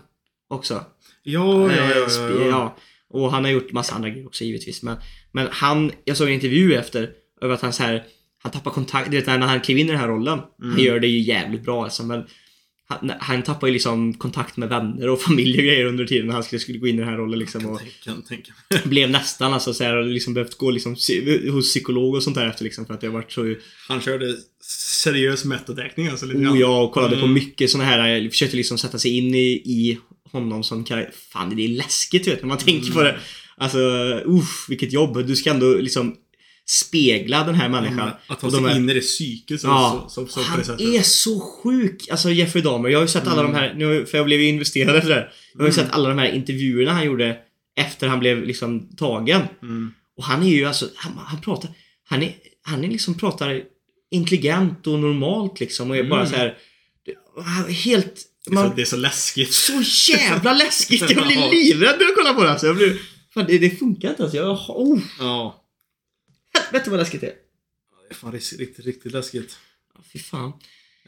också. 0.49 0.86
Ja, 1.24 1.72
ja, 1.76 1.89
ja, 1.95 2.30
Eh, 2.30 2.47
ja. 2.47 2.47
ja. 2.47 2.78
Och 3.09 3.32
han 3.32 3.43
har 3.43 3.51
gjort 3.51 3.72
massa 3.72 3.95
andra 3.95 4.09
grejer 4.09 4.26
också 4.26 4.43
givetvis. 4.43 4.84
Men, 4.84 4.97
men 5.32 5.47
han, 5.51 5.91
jag 6.03 6.17
såg 6.17 6.28
en 6.28 6.34
intervju 6.34 6.76
efter 6.76 7.09
över 7.41 7.53
att 7.53 7.61
han 7.61 7.74
så 7.74 7.84
här, 7.84 8.03
han 8.41 8.51
tappar 8.51 8.71
kontakt, 8.71 9.11
du 9.11 9.17
vet 9.17 9.25
när 9.25 9.39
han 9.39 9.61
klev 9.61 9.77
in 9.77 9.87
i 9.87 9.91
den 9.91 9.99
här 9.99 10.07
rollen. 10.07 10.39
Mm. 10.61 10.71
Han 10.71 10.79
gör 10.83 10.99
det 10.99 11.07
ju 11.07 11.19
jävligt 11.19 11.63
bra 11.63 11.83
alltså, 11.83 12.03
men 12.03 12.23
han, 12.87 13.11
han 13.19 13.43
tappar 13.43 13.67
ju 13.67 13.73
liksom 13.73 14.13
kontakt 14.13 14.57
med 14.57 14.69
vänner 14.69 15.09
och 15.09 15.21
familj 15.27 15.57
och 15.57 15.63
grejer 15.63 15.85
under 15.85 16.05
tiden 16.05 16.27
när 16.27 16.33
han 16.33 16.43
skulle, 16.43 16.59
skulle 16.59 16.77
gå 16.77 16.87
in 16.87 16.95
i 16.95 16.99
den 16.99 17.09
här 17.09 17.17
rollen 17.17 17.39
liksom. 17.39 17.65
Och 17.65 17.81
tänka 18.27 18.53
mig. 18.69 18.81
blev 18.85 19.09
nästan 19.09 19.53
alltså 19.53 19.73
så 19.73 19.83
här, 19.83 19.97
och 19.97 20.05
liksom 20.05 20.33
behövt 20.33 20.57
gå 20.57 20.71
liksom 20.71 20.95
hos 21.51 21.69
psykolog 21.69 22.15
och 22.15 22.23
sånt 22.23 22.35
där 22.35 22.47
efter 22.47 22.63
liksom 22.63 22.85
för 22.85 22.93
att 22.93 23.01
det 23.01 23.07
har 23.07 23.13
varit 23.13 23.31
så 23.31 23.55
Han 23.87 24.01
körde 24.01 24.35
seriös 25.03 25.45
metodräkning 25.45 26.07
alltså 26.07 26.25
lite 26.25 26.39
Oh 26.39 26.59
ja, 26.59 26.81
och 26.81 26.91
kollade 26.91 27.15
på 27.15 27.21
Mm. 27.21 27.33
mycket 27.33 27.69
såna 27.69 27.83
här, 27.83 28.07
jag 28.07 28.31
försökte 28.31 28.57
liksom 28.57 28.77
sätta 28.77 28.99
sig 28.99 29.17
in 29.17 29.35
i, 29.35 29.51
i 29.51 29.97
honom 30.31 30.63
som 30.63 30.83
karaktär. 30.83 31.13
Fan, 31.31 31.55
det 31.55 31.63
är 31.63 31.67
läskigt 31.67 32.27
vet, 32.27 32.41
när 32.41 32.47
man 32.47 32.57
tänker 32.57 32.91
på 32.91 33.03
det. 33.03 33.19
Alltså, 33.57 33.79
uff, 34.25 34.65
vilket 34.69 34.93
jobb. 34.93 35.27
Du 35.27 35.35
ska 35.35 35.49
ändå 35.49 35.73
liksom 35.73 36.15
spegla 36.70 37.43
den 37.43 37.55
här 37.55 37.70
människan. 37.70 38.12
Att 38.28 38.39
ta 38.39 38.51
sig 38.51 38.76
in 38.78 38.89
i 38.89 38.93
det 38.93 39.01
psyket 39.01 39.62
så, 39.62 39.68
Ja, 39.68 40.05
så, 40.09 40.28
så 40.28 40.39
på 40.39 40.45
han 40.47 40.59
är 40.59 41.01
så 41.01 41.39
sjuk. 41.39 42.07
Alltså 42.12 42.32
Jeffrey 42.32 42.64
Dahmer. 42.64 42.89
Jag 42.89 42.97
har 42.99 43.03
ju 43.03 43.07
sett 43.07 43.28
alla 43.28 43.41
Mm. 43.41 43.53
de 43.53 43.59
här, 43.59 43.74
nu, 43.74 44.05
för 44.05 44.18
jag 44.18 44.26
blev 44.26 44.41
ju 44.41 44.47
investerad 44.47 44.95
efter 44.95 45.09
det. 45.09 45.28
Jag 45.53 45.59
har 45.62 45.68
ju 45.68 45.74
sett 45.74 45.91
alla 45.91 46.09
de 46.09 46.18
här 46.18 46.32
intervjuerna 46.32 46.93
han 46.93 47.05
gjorde 47.05 47.38
efter 47.80 48.07
han 48.07 48.20
blev 48.20 48.43
liksom 48.43 48.95
tagen. 48.97 49.41
Mm. 49.62 49.93
Och 50.18 50.24
han 50.24 50.43
är 50.43 50.47
ju 50.49 50.66
alltså, 50.66 50.89
han, 50.95 51.12
han 51.26 51.41
pratar, 51.41 51.70
han 52.09 52.24
är, 52.24 52.34
han 52.64 52.84
är 52.84 52.88
liksom 52.89 53.14
pratar 53.18 53.62
intelligent 54.12 54.88
och 54.88 54.99
normalt 54.99 55.59
liksom 55.59 55.89
och 55.91 55.97
är 55.97 56.03
bara 56.03 56.20
Mm. 56.28 56.32
så 56.32 56.38
här 56.38 56.57
helt, 57.70 58.16
Det, 58.45 58.51
är 58.51 58.53
man, 58.53 58.70
så, 58.70 58.76
det 58.76 58.82
är 58.82 58.86
så 58.86 58.97
läskigt. 58.97 59.53
så 59.53 59.82
jävla 60.12 60.53
läskigt! 60.53 61.01
Jag 61.01 61.28
blir 61.28 61.51
livrädd 61.51 61.95
när 61.99 62.05
jag 62.05 62.16
kollar 62.16 62.34
på 62.34 62.43
det 62.43 62.51
alltså. 62.51 62.68
Jag 62.68 62.76
blir, 62.76 62.97
fan, 63.34 63.45
det, 63.47 63.57
det 63.57 63.70
funkar 63.80 64.09
inte 64.09 64.24
alltså. 64.24 64.38
Jag, 64.38 64.51
oh, 64.70 64.99
Ja. 65.20 65.61
Helvete 66.72 66.89
vad 66.89 66.99
läskigt 66.99 67.22
det 67.22 67.28
är. 67.28 67.36
Det 68.07 68.13
är 68.13 68.15
fan 68.15 68.32
riktigt, 68.32 68.80
riktigt, 68.86 69.11
läskigt. 69.11 69.57
Ja, 69.93 70.01
Fy 70.13 70.19
fan. 70.19 70.53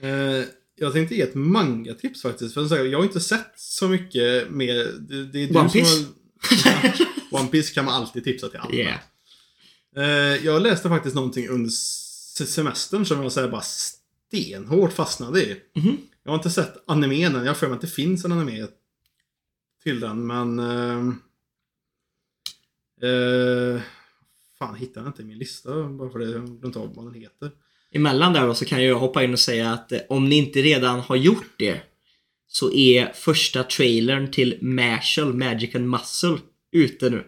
Eh, 0.01 0.43
jag 0.76 0.93
tänkte 0.93 1.16
ge 1.16 1.22
ett 1.22 1.36
manga-tips 1.36 2.22
faktiskt. 2.22 2.53
För 2.53 2.86
jag 2.86 2.99
har 2.99 3.05
inte 3.05 3.20
sett 3.20 3.53
så 3.55 3.88
mycket 3.88 4.51
mer. 4.51 4.76
Det, 4.99 5.26
det 5.26 5.39
är 5.39 5.47
du 5.47 5.59
One 5.59 5.70
som 5.70 5.82
Piece? 5.82 6.05
har... 7.32 7.39
One 7.39 7.47
Piece 7.49 7.74
kan 7.74 7.86
man 7.86 7.93
alltid 7.93 8.24
tipsa 8.24 8.49
till 8.49 8.59
alla. 8.59 8.74
Yeah. 8.74 8.99
Eh, 9.95 10.45
jag 10.45 10.61
läste 10.61 10.89
faktiskt 10.89 11.16
någonting 11.16 11.47
under 11.49 11.70
se- 11.70 12.45
semestern 12.45 13.05
som 13.05 13.24
jag 13.24 13.32
så 13.32 13.41
här 13.41 13.47
bara 13.49 13.61
stenhårt 13.61 14.93
fastnade 14.93 15.41
i. 15.45 15.61
Mhm. 15.76 15.97
Jag 16.24 16.32
har 16.32 16.38
inte 16.38 16.49
sett 16.49 16.84
animen 16.88 17.36
än. 17.36 17.41
Jag 17.45 17.49
har 17.49 17.55
för 17.55 17.68
mig 17.68 17.76
att 17.76 17.82
det 17.82 17.88
finns 17.88 18.26
en 18.26 18.32
anime 18.32 18.68
till 19.84 19.99
den, 19.99 20.28
men... 20.28 20.59
Eh, 20.59 21.07
eh, 23.09 23.82
fan, 24.66 24.76
hittar 24.76 25.01
jag 25.01 25.09
inte 25.09 25.22
i 25.22 25.26
min 25.26 25.38
lista 25.38 25.84
bara 25.84 26.09
för 26.09 26.20
det. 26.20 26.32
Jag 26.32 26.59
glömt 26.59 26.76
av 26.76 26.95
vad 26.95 27.05
den 27.05 27.22
heter. 27.22 27.51
Emellan 27.95 28.34
där 28.34 28.47
då 28.47 28.53
så 28.53 28.66
kan 28.66 28.84
jag 28.84 28.99
hoppa 28.99 29.24
in 29.24 29.34
och 29.34 29.39
säga 29.39 29.72
att 29.72 29.91
eh, 29.91 29.99
om 30.09 30.30
ni 30.30 30.36
inte 30.36 30.61
redan 30.61 30.99
har 30.99 31.16
gjort 31.16 31.53
det 31.57 31.82
så 32.47 32.74
är 32.74 33.11
första 33.14 33.64
trailern 33.64 34.32
till 34.32 34.57
Marshall, 34.61 35.34
Magic 35.34 35.76
and 35.76 35.89
Muscle 35.89 36.38
ute 36.72 37.09
nu. 37.09 37.24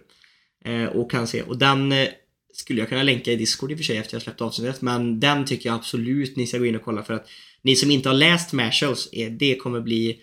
Eh, 0.66 0.86
och 0.86 1.12
kan 1.12 1.28
se. 1.28 1.42
Och 1.42 1.58
den 1.58 1.92
eh, 1.92 2.08
skulle 2.54 2.80
jag 2.80 2.90
kunna 2.90 3.04
länka 3.04 3.32
i 3.32 3.36
Discord 3.36 3.72
i 3.72 3.74
och 3.74 3.78
för 3.78 3.84
sig 3.84 3.98
efter 3.98 4.16
jag 4.16 4.22
släppt 4.22 4.42
avsnittet. 4.42 4.82
Men 4.82 5.20
den 5.20 5.46
tycker 5.46 5.70
jag 5.70 5.76
absolut 5.76 6.36
ni 6.36 6.48
ska 6.48 6.58
gå 6.58 6.66
in 6.66 6.76
och 6.76 6.84
kolla 6.84 7.04
för 7.04 7.14
att 7.14 7.28
ni 7.62 7.76
som 7.76 7.92
inte 7.92 8.10
har 8.10 8.14
läst 8.14 8.54
Marshalls, 8.54 9.10
eh, 9.14 9.32
det 9.32 9.56
kommer 9.56 9.82
bli 9.82 10.20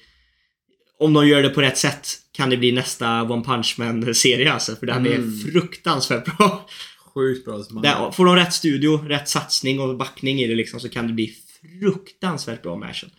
om 0.99 1.13
de 1.13 1.29
gör 1.29 1.43
det 1.43 1.49
på 1.49 1.61
rätt 1.61 1.79
sätt 1.79 2.09
kan 2.33 2.51
det 2.51 2.57
bli 2.57 2.73
nästa 2.73 3.23
One 3.23 3.45
Punch 3.45 3.75
Man-serie 3.79 4.53
alltså. 4.53 4.77
För 4.77 4.87
den 4.87 5.07
Mm. 5.07 5.13
är 5.13 5.51
fruktansvärt 5.51 6.37
bra. 6.37 6.69
Sjukt 7.15 7.45
bra. 7.45 7.63
som 7.63 7.75
man- 7.75 7.83
Där, 7.83 8.11
får 8.11 8.25
de 8.27 8.37
rätt 8.37 8.53
studio, 8.55 8.97
rätt 9.09 9.29
satsning 9.29 9.81
och 9.81 9.97
backning 9.97 10.41
i 10.41 10.47
det 10.47 10.55
liksom 10.55 10.81
så 10.81 10.89
kan 10.89 11.07
det 11.07 11.13
bli 11.13 11.35
fruktansvärt 11.81 12.63
bra 12.63 12.77
Marshall. 12.77 13.11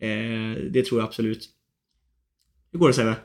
Eh, 0.00 0.62
det 0.70 0.84
tror 0.84 1.00
jag 1.00 1.08
absolut. 1.08 1.48
Hur 2.72 2.78
går 2.78 2.88
det 2.88 2.94
Sebbe? 2.94 3.16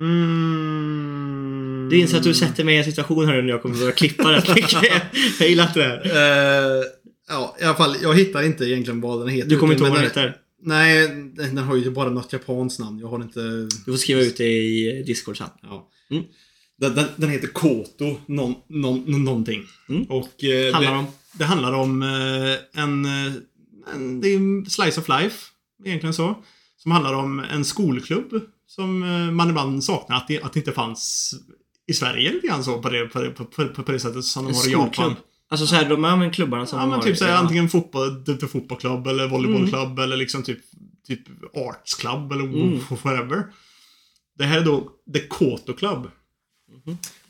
Mm. 0.00 1.88
Du 1.90 1.98
inser 1.98 2.16
att 2.18 2.24
du 2.24 2.34
sätter 2.34 2.64
mig 2.64 2.74
i 2.74 2.78
en 2.78 2.84
situation 2.84 3.26
här 3.26 3.34
nu 3.36 3.42
när 3.42 3.48
jag 3.50 3.62
kommer 3.62 3.78
börja 3.78 3.92
klippa 3.92 4.32
rätt 4.32 4.54
mycket. 4.54 4.82
jag 5.40 5.48
gillar 5.48 5.66
inte 5.66 5.78
det 5.78 5.84
här. 5.88 6.78
Eh, 6.78 6.84
ja, 7.28 7.56
i 7.60 7.64
alla 7.64 7.74
fall. 7.76 7.96
Jag 8.02 8.14
hittar 8.14 8.42
inte 8.42 8.64
egentligen 8.64 9.00
vad 9.00 9.20
den 9.20 9.28
heter. 9.28 9.50
Du 9.50 9.58
kommer 9.58 9.72
inte 9.74 9.84
ihåg 9.84 9.90
vad 9.90 9.98
den 10.00 10.08
heter? 10.08 10.36
Nej, 10.62 11.08
den 11.08 11.34
den 11.36 11.58
har 11.58 11.76
ju 11.76 11.90
bara 11.90 12.10
något 12.10 12.32
japanskt 12.32 12.80
namn. 12.80 12.98
Jag 12.98 13.08
har 13.08 13.22
inte... 13.22 13.40
Du 13.84 13.92
får 13.92 13.96
skriva 13.96 14.20
ut 14.20 14.36
det 14.36 14.48
i 14.62 15.02
Discord 15.06 15.38
sen. 15.38 15.48
Ja. 15.62 15.90
Mm. 16.10 16.24
Den, 16.78 16.94
den, 16.94 17.06
den 17.16 17.30
heter 17.30 17.48
Koto 17.48 18.16
någon, 18.26 18.54
någon, 18.68 19.24
någonting. 19.24 19.62
Mm. 19.88 20.02
Och 20.02 20.44
eh, 20.44 20.72
Handlar 20.74 20.92
det, 20.92 20.98
om? 20.98 21.06
det 21.32 21.44
handlar 21.44 21.72
om 21.72 22.02
eh, 22.02 22.82
en, 22.82 23.04
eh, 23.04 23.32
en... 23.94 24.20
Det 24.20 24.28
är 24.28 24.70
slice 24.70 25.00
of 25.00 25.08
life. 25.08 25.36
Egentligen 25.84 26.14
så. 26.14 26.34
Som 26.76 26.90
handlar 26.90 27.14
om 27.14 27.38
en 27.40 27.64
skolklubb. 27.64 28.40
Som 28.66 29.02
eh, 29.02 29.32
man 29.32 29.48
ibland 29.50 29.84
saknar 29.84 30.16
att 30.16 30.28
det, 30.28 30.42
att 30.42 30.52
det 30.52 30.58
inte 30.60 30.72
fanns 30.72 31.34
i 31.88 31.92
Sverige 31.94 32.32
lite 32.32 32.46
grann 32.46 32.64
så 32.64 32.82
på 32.82 32.88
det, 32.88 33.06
på, 33.06 33.20
det- 33.22 33.30
på, 33.30 33.44
på, 33.44 33.68
på 33.82 33.92
det 33.92 34.00
sättet 34.00 34.24
som 34.24 34.44
de 34.44 34.50
En 34.50 34.54
har 34.56 34.68
i 34.68 34.72
Japan. 34.72 34.92
skolklubb. 34.92 35.16
Alltså 35.48 35.66
såhär, 35.66 35.88
de 35.88 36.04
här 36.04 36.32
klubbarna 36.32 36.66
som 36.66 36.78
Ja 36.80 36.86
men 36.86 37.00
typ 37.00 37.16
såhär, 37.16 37.32
ja. 37.32 37.38
antingen 37.38 37.68
fotboll, 37.68 38.24
typ 38.24 38.50
fotbollsklubb 38.50 39.06
eller 39.06 39.28
volleybollklubb 39.28 39.86
Mm. 39.92 39.98
eller 40.04 40.16
liksom 40.16 40.42
typ, 40.42 40.58
typ 41.06 41.20
arts 41.56 41.94
club 41.94 42.32
eller 42.32 42.44
Mm. 42.44 42.78
whatever. 42.90 43.44
Det 44.38 44.44
här 44.44 44.60
är 44.60 44.64
då 44.64 44.88
The 45.14 45.20
Koto 45.20 45.72
Club. 45.72 46.10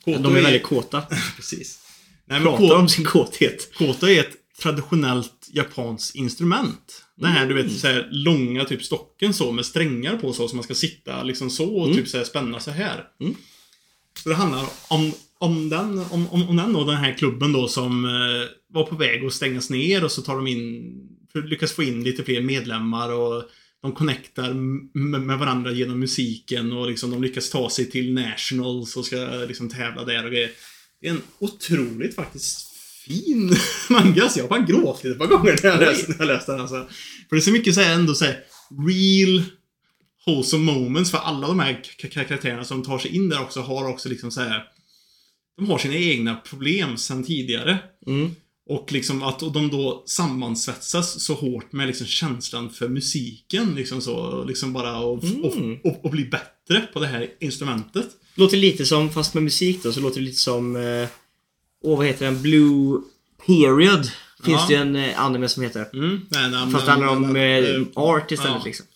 Koto 0.05 0.19
De 0.19 0.37
är 0.37 0.43
väldigt 0.43 0.63
kåta. 0.63 1.03
Precis. 1.37 1.79
Nej, 2.27 2.41
men 2.41 2.57
Pratar 2.57 2.77
om 2.77 2.89
sin 2.89 3.05
kåthet. 3.05 3.75
Koto 3.75 4.07
är 4.07 4.21
ett 4.21 4.37
traditionellt 4.63 5.49
japanskt 5.53 6.15
instrument. 6.15 7.03
Den 7.17 7.31
här 7.31 7.47
du 7.47 7.55
vet 7.55 7.73
så 7.73 7.87
här, 7.87 8.09
långa 8.11 8.65
typ 8.65 8.83
stocken 8.85 9.35
så 9.35 9.53
med 9.53 9.67
strängar 9.67 10.17
på 10.17 10.33
så 10.33 10.49
som 10.49 10.57
man 10.57 10.65
ska 10.65 10.75
sitta 10.75 11.23
liksom 11.23 11.51
så 11.51 11.77
och 11.77 11.85
Mm. 11.85 11.97
typ 11.97 12.09
så 12.09 12.17
här, 12.17 12.25
spänna 12.25 12.61
så 12.61 12.71
här. 12.71 13.05
Mm. 13.21 13.35
Så 14.23 14.29
det 14.29 14.35
handlar 14.35 14.67
om, 14.89 15.13
om, 15.39 15.69
den, 15.69 15.99
om, 15.99 16.29
om, 16.31 16.49
om 16.49 16.57
den 16.57 16.73
då, 16.73 16.85
den 16.85 16.97
här 16.97 17.13
klubben 17.13 17.53
då 17.53 17.69
som 17.69 18.05
eh, 18.05 18.49
var 18.69 18.87
på 18.87 18.97
väg 18.97 19.25
att 19.25 19.33
stängas 19.33 19.71
ner 19.71 20.05
och 20.05 20.13
så 20.13 20.23
tar 20.23 20.37
de 20.37 20.47
in, 20.47 20.95
lyckas 21.35 21.73
få 21.73 21.83
in 21.83 22.05
lite 22.05 22.25
fler 22.25 22.41
medlemmar 22.41 23.13
och 23.13 23.45
de 23.87 23.95
connectar 23.95 24.55
med, 25.19 25.39
varandra 25.39 25.73
genom 25.73 26.01
musiken 26.01 26.73
och 26.73 26.89
liksom 26.89 27.11
de 27.11 27.23
lyckas 27.23 27.51
ta 27.51 27.71
sig 27.71 27.91
till 27.91 28.15
Nationals 28.15 28.97
och 28.97 29.07
ska 29.07 29.17
liksom 29.49 29.69
tävla 29.69 30.05
där 30.05 30.25
och 30.25 30.31
grejer. 30.31 30.51
Det 31.01 31.07
är 31.07 31.11
en 31.11 31.23
otroligt 31.39 32.15
faktiskt 32.15 32.71
fin 33.05 33.57
manga, 33.91 34.29
så 34.29 34.39
jag 34.39 34.45
har 34.45 34.57
fan 34.57 34.67
gråtit 34.67 35.05
ett 35.05 35.19
par 35.19 35.27
gånger 35.27 35.59
när 35.63 35.71
jag 35.71 35.81
läste, 35.81 36.11
när 36.11 36.19
jag 36.19 36.27
läste 36.27 36.53
den. 36.53 36.61
Alltså. 36.61 36.87
För 37.29 37.37
det 37.37 37.41
är 37.41 37.41
så 37.41 37.51
mycket 37.51 37.75
så 37.75 37.81
här, 37.81 37.95
ändå 37.95 38.15
så 38.15 38.25
här, 38.25 38.45
real 38.89 39.43
wholesome 40.27 40.73
moments 40.73 41.11
för 41.11 41.19
alla 41.19 41.49
de 41.49 41.61
här 41.61 41.83
karaktärerna 42.11 42.65
som 42.65 42.83
tar 42.83 42.99
sig 42.99 43.17
in 43.17 43.29
där 43.29 43.43
också 43.43 43.61
har 43.61 43.89
också 43.89 44.09
liksom 44.09 44.31
så 44.31 44.41
här. 44.41 44.65
De 45.57 45.67
har 45.67 45.79
sina 45.79 45.95
egna 45.95 46.37
problem 46.37 46.97
sen 46.97 47.25
tidigare. 47.25 47.79
Mm. 48.07 48.35
Och 48.69 48.93
liksom 48.93 49.23
att 49.23 49.39
de 49.41 49.69
då 49.71 50.03
sammansvetsas 50.07 51.21
så 51.25 51.35
hårt 51.35 51.73
med 51.73 51.87
liksom 51.87 52.07
känslan 52.07 52.71
för 52.71 52.89
musiken. 52.89 53.75
Liksom 53.75 54.01
så, 54.01 54.45
liksom 54.45 54.73
bara 54.73 54.99
och, 54.99 55.25
Mm. 55.25 55.43
och, 55.45 55.87
och, 55.91 56.05
och 56.05 56.11
bli 56.11 56.25
bättre 56.25 56.81
på 56.93 57.01
det 57.01 57.07
här 57.07 57.29
instrumentet. 57.41 58.07
Låter 58.35 58.57
lite 58.57 58.87
som, 58.87 59.11
fast 59.11 59.35
med 59.35 59.43
musik 59.43 59.83
då, 59.83 59.93
så 59.93 60.01
låter 60.01 60.21
det 60.21 60.27
lite 60.27 60.41
som... 60.41 60.77
Eh, 60.77 61.09
åh, 61.83 61.99
vad 61.99 62.07
heter 62.07 62.25
den? 62.25 62.43
Blue... 62.43 63.01
Period 63.47 64.11
finns 64.45 64.61
Ja. 64.61 64.67
det 64.69 64.75
ju 64.75 64.81
en 64.81 64.97
eh, 64.97 65.21
anime 65.21 65.49
som 65.49 65.63
heter. 65.63 65.89
Mm. 65.93 66.21
Nej, 66.31 66.51
nej, 66.51 66.73
Fast 66.73 66.85
det 66.87 66.91
handlar 66.93 67.09
om 67.09 67.37
eh, 67.37 67.83
art 67.95 68.33
istället 68.33 68.57
ja. 68.59 68.63
liksom. 68.65 68.87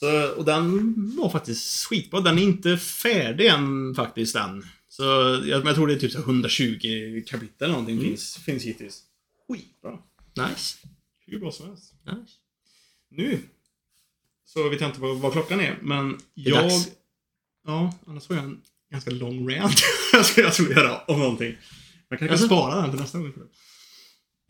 Så, 0.00 0.28
och 0.36 0.44
den 0.44 0.94
var 1.16 1.28
faktiskt 1.30 1.84
skitbra. 1.86 2.20
Den 2.20 2.38
är 2.38 2.42
inte 2.42 2.76
färdig 2.76 3.46
än 3.46 3.94
faktiskt 3.94 4.36
än. 4.36 4.66
Så 4.92 5.02
jag, 5.46 5.66
jag 5.66 5.74
tror 5.74 5.86
det 5.86 5.94
är 5.94 5.98
typ 5.98 6.12
så 6.12 6.18
här 6.18 6.24
120 6.24 7.22
kapitel 7.26 7.70
någonting 7.70 8.00
finns, 8.00 8.36
finns 8.36 8.64
hittills. 8.64 9.02
Skitbra. 9.48 9.98
Nice. 10.48 10.78
Hur 11.26 11.38
bra 11.38 11.52
som 11.52 11.68
helst. 11.68 11.94
nice. 12.04 12.32
Nu 13.10 13.38
så 14.44 14.68
vet 14.68 14.80
jag 14.80 14.90
inte 14.90 15.00
vad, 15.00 15.16
vad 15.16 15.32
klockan 15.32 15.60
är, 15.60 15.78
men 15.82 16.18
jag... 16.34 16.62
dags. 16.62 16.88
Ja, 17.66 17.94
annars 18.06 18.26
får 18.26 18.36
jag 18.36 18.44
en 18.44 18.60
ganska 18.90 19.10
lång 19.10 19.50
rant 19.50 19.80
jag 20.36 20.54
skulle 20.54 20.74
göra 20.74 21.04
om 21.04 21.18
någonting. 21.18 21.56
Jag 22.08 22.18
kanske 22.18 22.32
Alltså? 22.32 22.48
kan 22.48 22.58
spara 22.58 22.80
den 22.80 22.90
till 22.90 23.00
nästa 23.00 23.18
gång. 23.18 23.32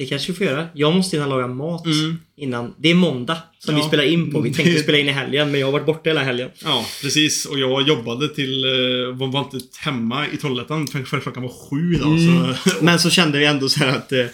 Det 0.03 0.07
kanske 0.09 0.33
vi 0.33 0.39
får 0.39 0.47
göra. 0.47 0.69
Jag 0.75 0.95
måste 0.95 1.17
hinna 1.17 1.27
laga 1.29 1.47
mat 1.47 1.87
Mm. 1.87 2.19
innan. 2.37 2.75
Det 2.79 2.89
är 2.91 2.95
måndag 2.95 3.39
som 3.59 3.75
vi 3.75 3.81
Ja. 3.81 3.87
spelar 3.89 4.05
in 4.05 4.33
på. 4.33 4.41
Vi 4.41 4.55
tänkte 4.55 4.73
Det- 4.75 4.79
spela 4.83 4.99
in 4.99 5.09
i 5.09 5.13
helgen, 5.13 5.51
men 5.51 5.61
jag 5.61 5.67
har 5.67 5.73
varit 5.73 5.87
borta 5.87 6.11
hela 6.11 6.23
helgen. 6.23 6.51
Ja, 6.65 6.87
precis. 7.03 7.47
Och 7.47 7.59
jag 7.59 7.89
jobbade 7.89 8.29
till... 8.29 8.65
eh, 8.65 8.71
Var, 9.17 9.33
var 9.33 9.41
inte 9.41 9.59
hemma 9.81 10.27
i 10.29 10.37
Trollhättan 10.37 10.87
för 10.87 11.21
klockan 11.21 11.43
var 11.43 11.53
sju 11.71 11.95
idag. 11.95 12.19
Mm. 12.19 12.55
Så, 12.55 12.71
Men 12.85 12.99
så 12.99 13.11
kände 13.11 13.39
vi 13.39 13.45
ändå 13.45 13.69
så 13.69 13.85
att 13.85 14.13
eh, 14.13 14.27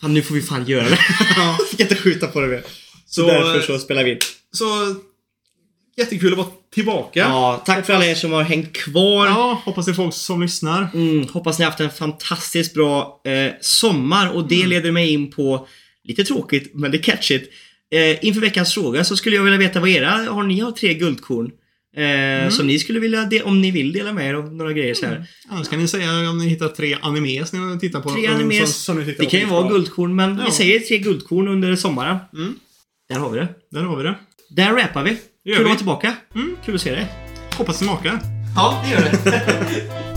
fan, 0.00 0.14
nu 0.14 0.22
får 0.22 0.34
vi 0.34 0.42
fan 0.42 0.66
göra 0.66 0.84
det. 0.88 0.98
Vi 1.70 1.76
kan 1.76 1.86
inte 1.86 1.96
skjuta 1.96 2.26
på 2.26 2.40
det 2.40 2.46
mer. 2.46 2.62
Så, 3.06 3.20
Så, 3.22 3.26
därför 3.26 3.60
så 3.60 3.78
spelar 3.78 4.04
vi 4.04 4.10
in. 4.10 4.18
så 4.52 4.64
jättekul 5.96 6.32
att 6.32 6.38
vara 6.38 6.48
tillbaka. 6.74 7.20
Ja, 7.20 7.62
tack 7.66 7.86
för 7.86 7.92
alla 7.92 8.06
er 8.06 8.14
som 8.14 8.32
har 8.32 8.42
hängt 8.42 8.72
kvar. 8.72 9.26
Ja, 9.26 9.62
hoppas 9.64 9.86
det 9.86 9.92
är 9.92 9.94
folk 9.94 10.14
som 10.14 10.42
lyssnar. 10.42 10.88
Mm, 10.94 11.28
hoppas 11.28 11.58
ni 11.58 11.64
har 11.64 11.70
haft 11.70 11.80
en 11.80 11.90
fantastiskt 11.90 12.74
bra 12.74 13.20
eh, 13.24 13.52
sommar 13.60 14.30
och 14.30 14.48
det 14.48 14.66
leder 14.66 14.92
mig 14.92 15.12
in 15.12 15.30
på, 15.30 15.66
lite 16.04 16.24
tråkigt, 16.24 16.70
men 16.74 16.90
det 16.90 16.98
är 16.98 17.02
catchigt. 17.02 17.52
Eh, 17.94 18.24
inför 18.26 18.40
veckans 18.40 18.74
fråga 18.74 19.04
så 19.04 19.16
skulle 19.16 19.36
jag 19.36 19.42
vilja 19.42 19.58
veta 19.58 19.80
vad 19.80 19.88
era, 19.90 20.10
har 20.10 20.42
ni 20.42 20.60
har 20.60 20.72
tre 20.72 20.94
guldkorn? 20.94 21.50
Eh, 21.96 22.50
Som 22.50 22.66
ni 22.66 22.78
skulle 22.78 23.00
vilja, 23.00 23.24
de, 23.24 23.42
om 23.42 23.60
ni 23.60 23.70
vill 23.70 23.92
dela 23.92 24.12
med 24.12 24.30
er 24.30 24.34
av 24.34 24.54
några 24.54 24.72
grejer 24.72 24.94
så 24.94 25.06
här. 25.06 25.24
Annars 25.48 25.68
kan 25.68 25.78
ni 25.78 25.88
säga 25.88 26.30
om 26.30 26.38
ni 26.38 26.48
hittar 26.48 26.68
tre 26.68 26.96
animes 27.02 27.52
ni 27.52 27.78
tittar 27.80 28.00
på. 28.00 28.10
Tre 28.10 28.26
som- 28.26 28.34
animes. 28.34 28.76
som 28.76 28.98
ni 28.98 29.04
tittar 29.04 29.24
Det 29.24 29.30
kan 29.30 29.40
ju 29.40 29.46
vara 29.46 29.68
guldkorn, 29.68 30.16
men 30.16 30.38
Ja. 30.38 30.44
vi 30.46 30.50
säger 30.52 30.80
tre 30.80 30.98
guldkorn 30.98 31.48
under 31.48 31.76
sommaren. 31.76 32.16
Mm. 32.32 32.54
Där 33.08 33.16
har 33.16 33.30
vi 33.30 33.38
det. 33.38 33.48
Där 33.70 33.82
har 33.82 33.96
vi 33.96 34.02
det. 34.02 34.14
Där 34.50 34.72
rappar 34.74 35.02
vi. 35.02 35.16
Kul 35.44 35.56
att 35.60 35.64
vara 35.64 35.76
tillbaka. 35.76 36.14
Mm. 36.34 36.56
Kul 36.64 36.74
att 36.74 36.80
se 36.80 36.90
dig. 36.90 37.06
Hoppas 37.58 37.78
det 37.78 37.84
smakar. 37.84 38.20
Ja, 38.56 38.82
det 38.84 38.90
gör 38.90 39.00
det. 39.00 40.10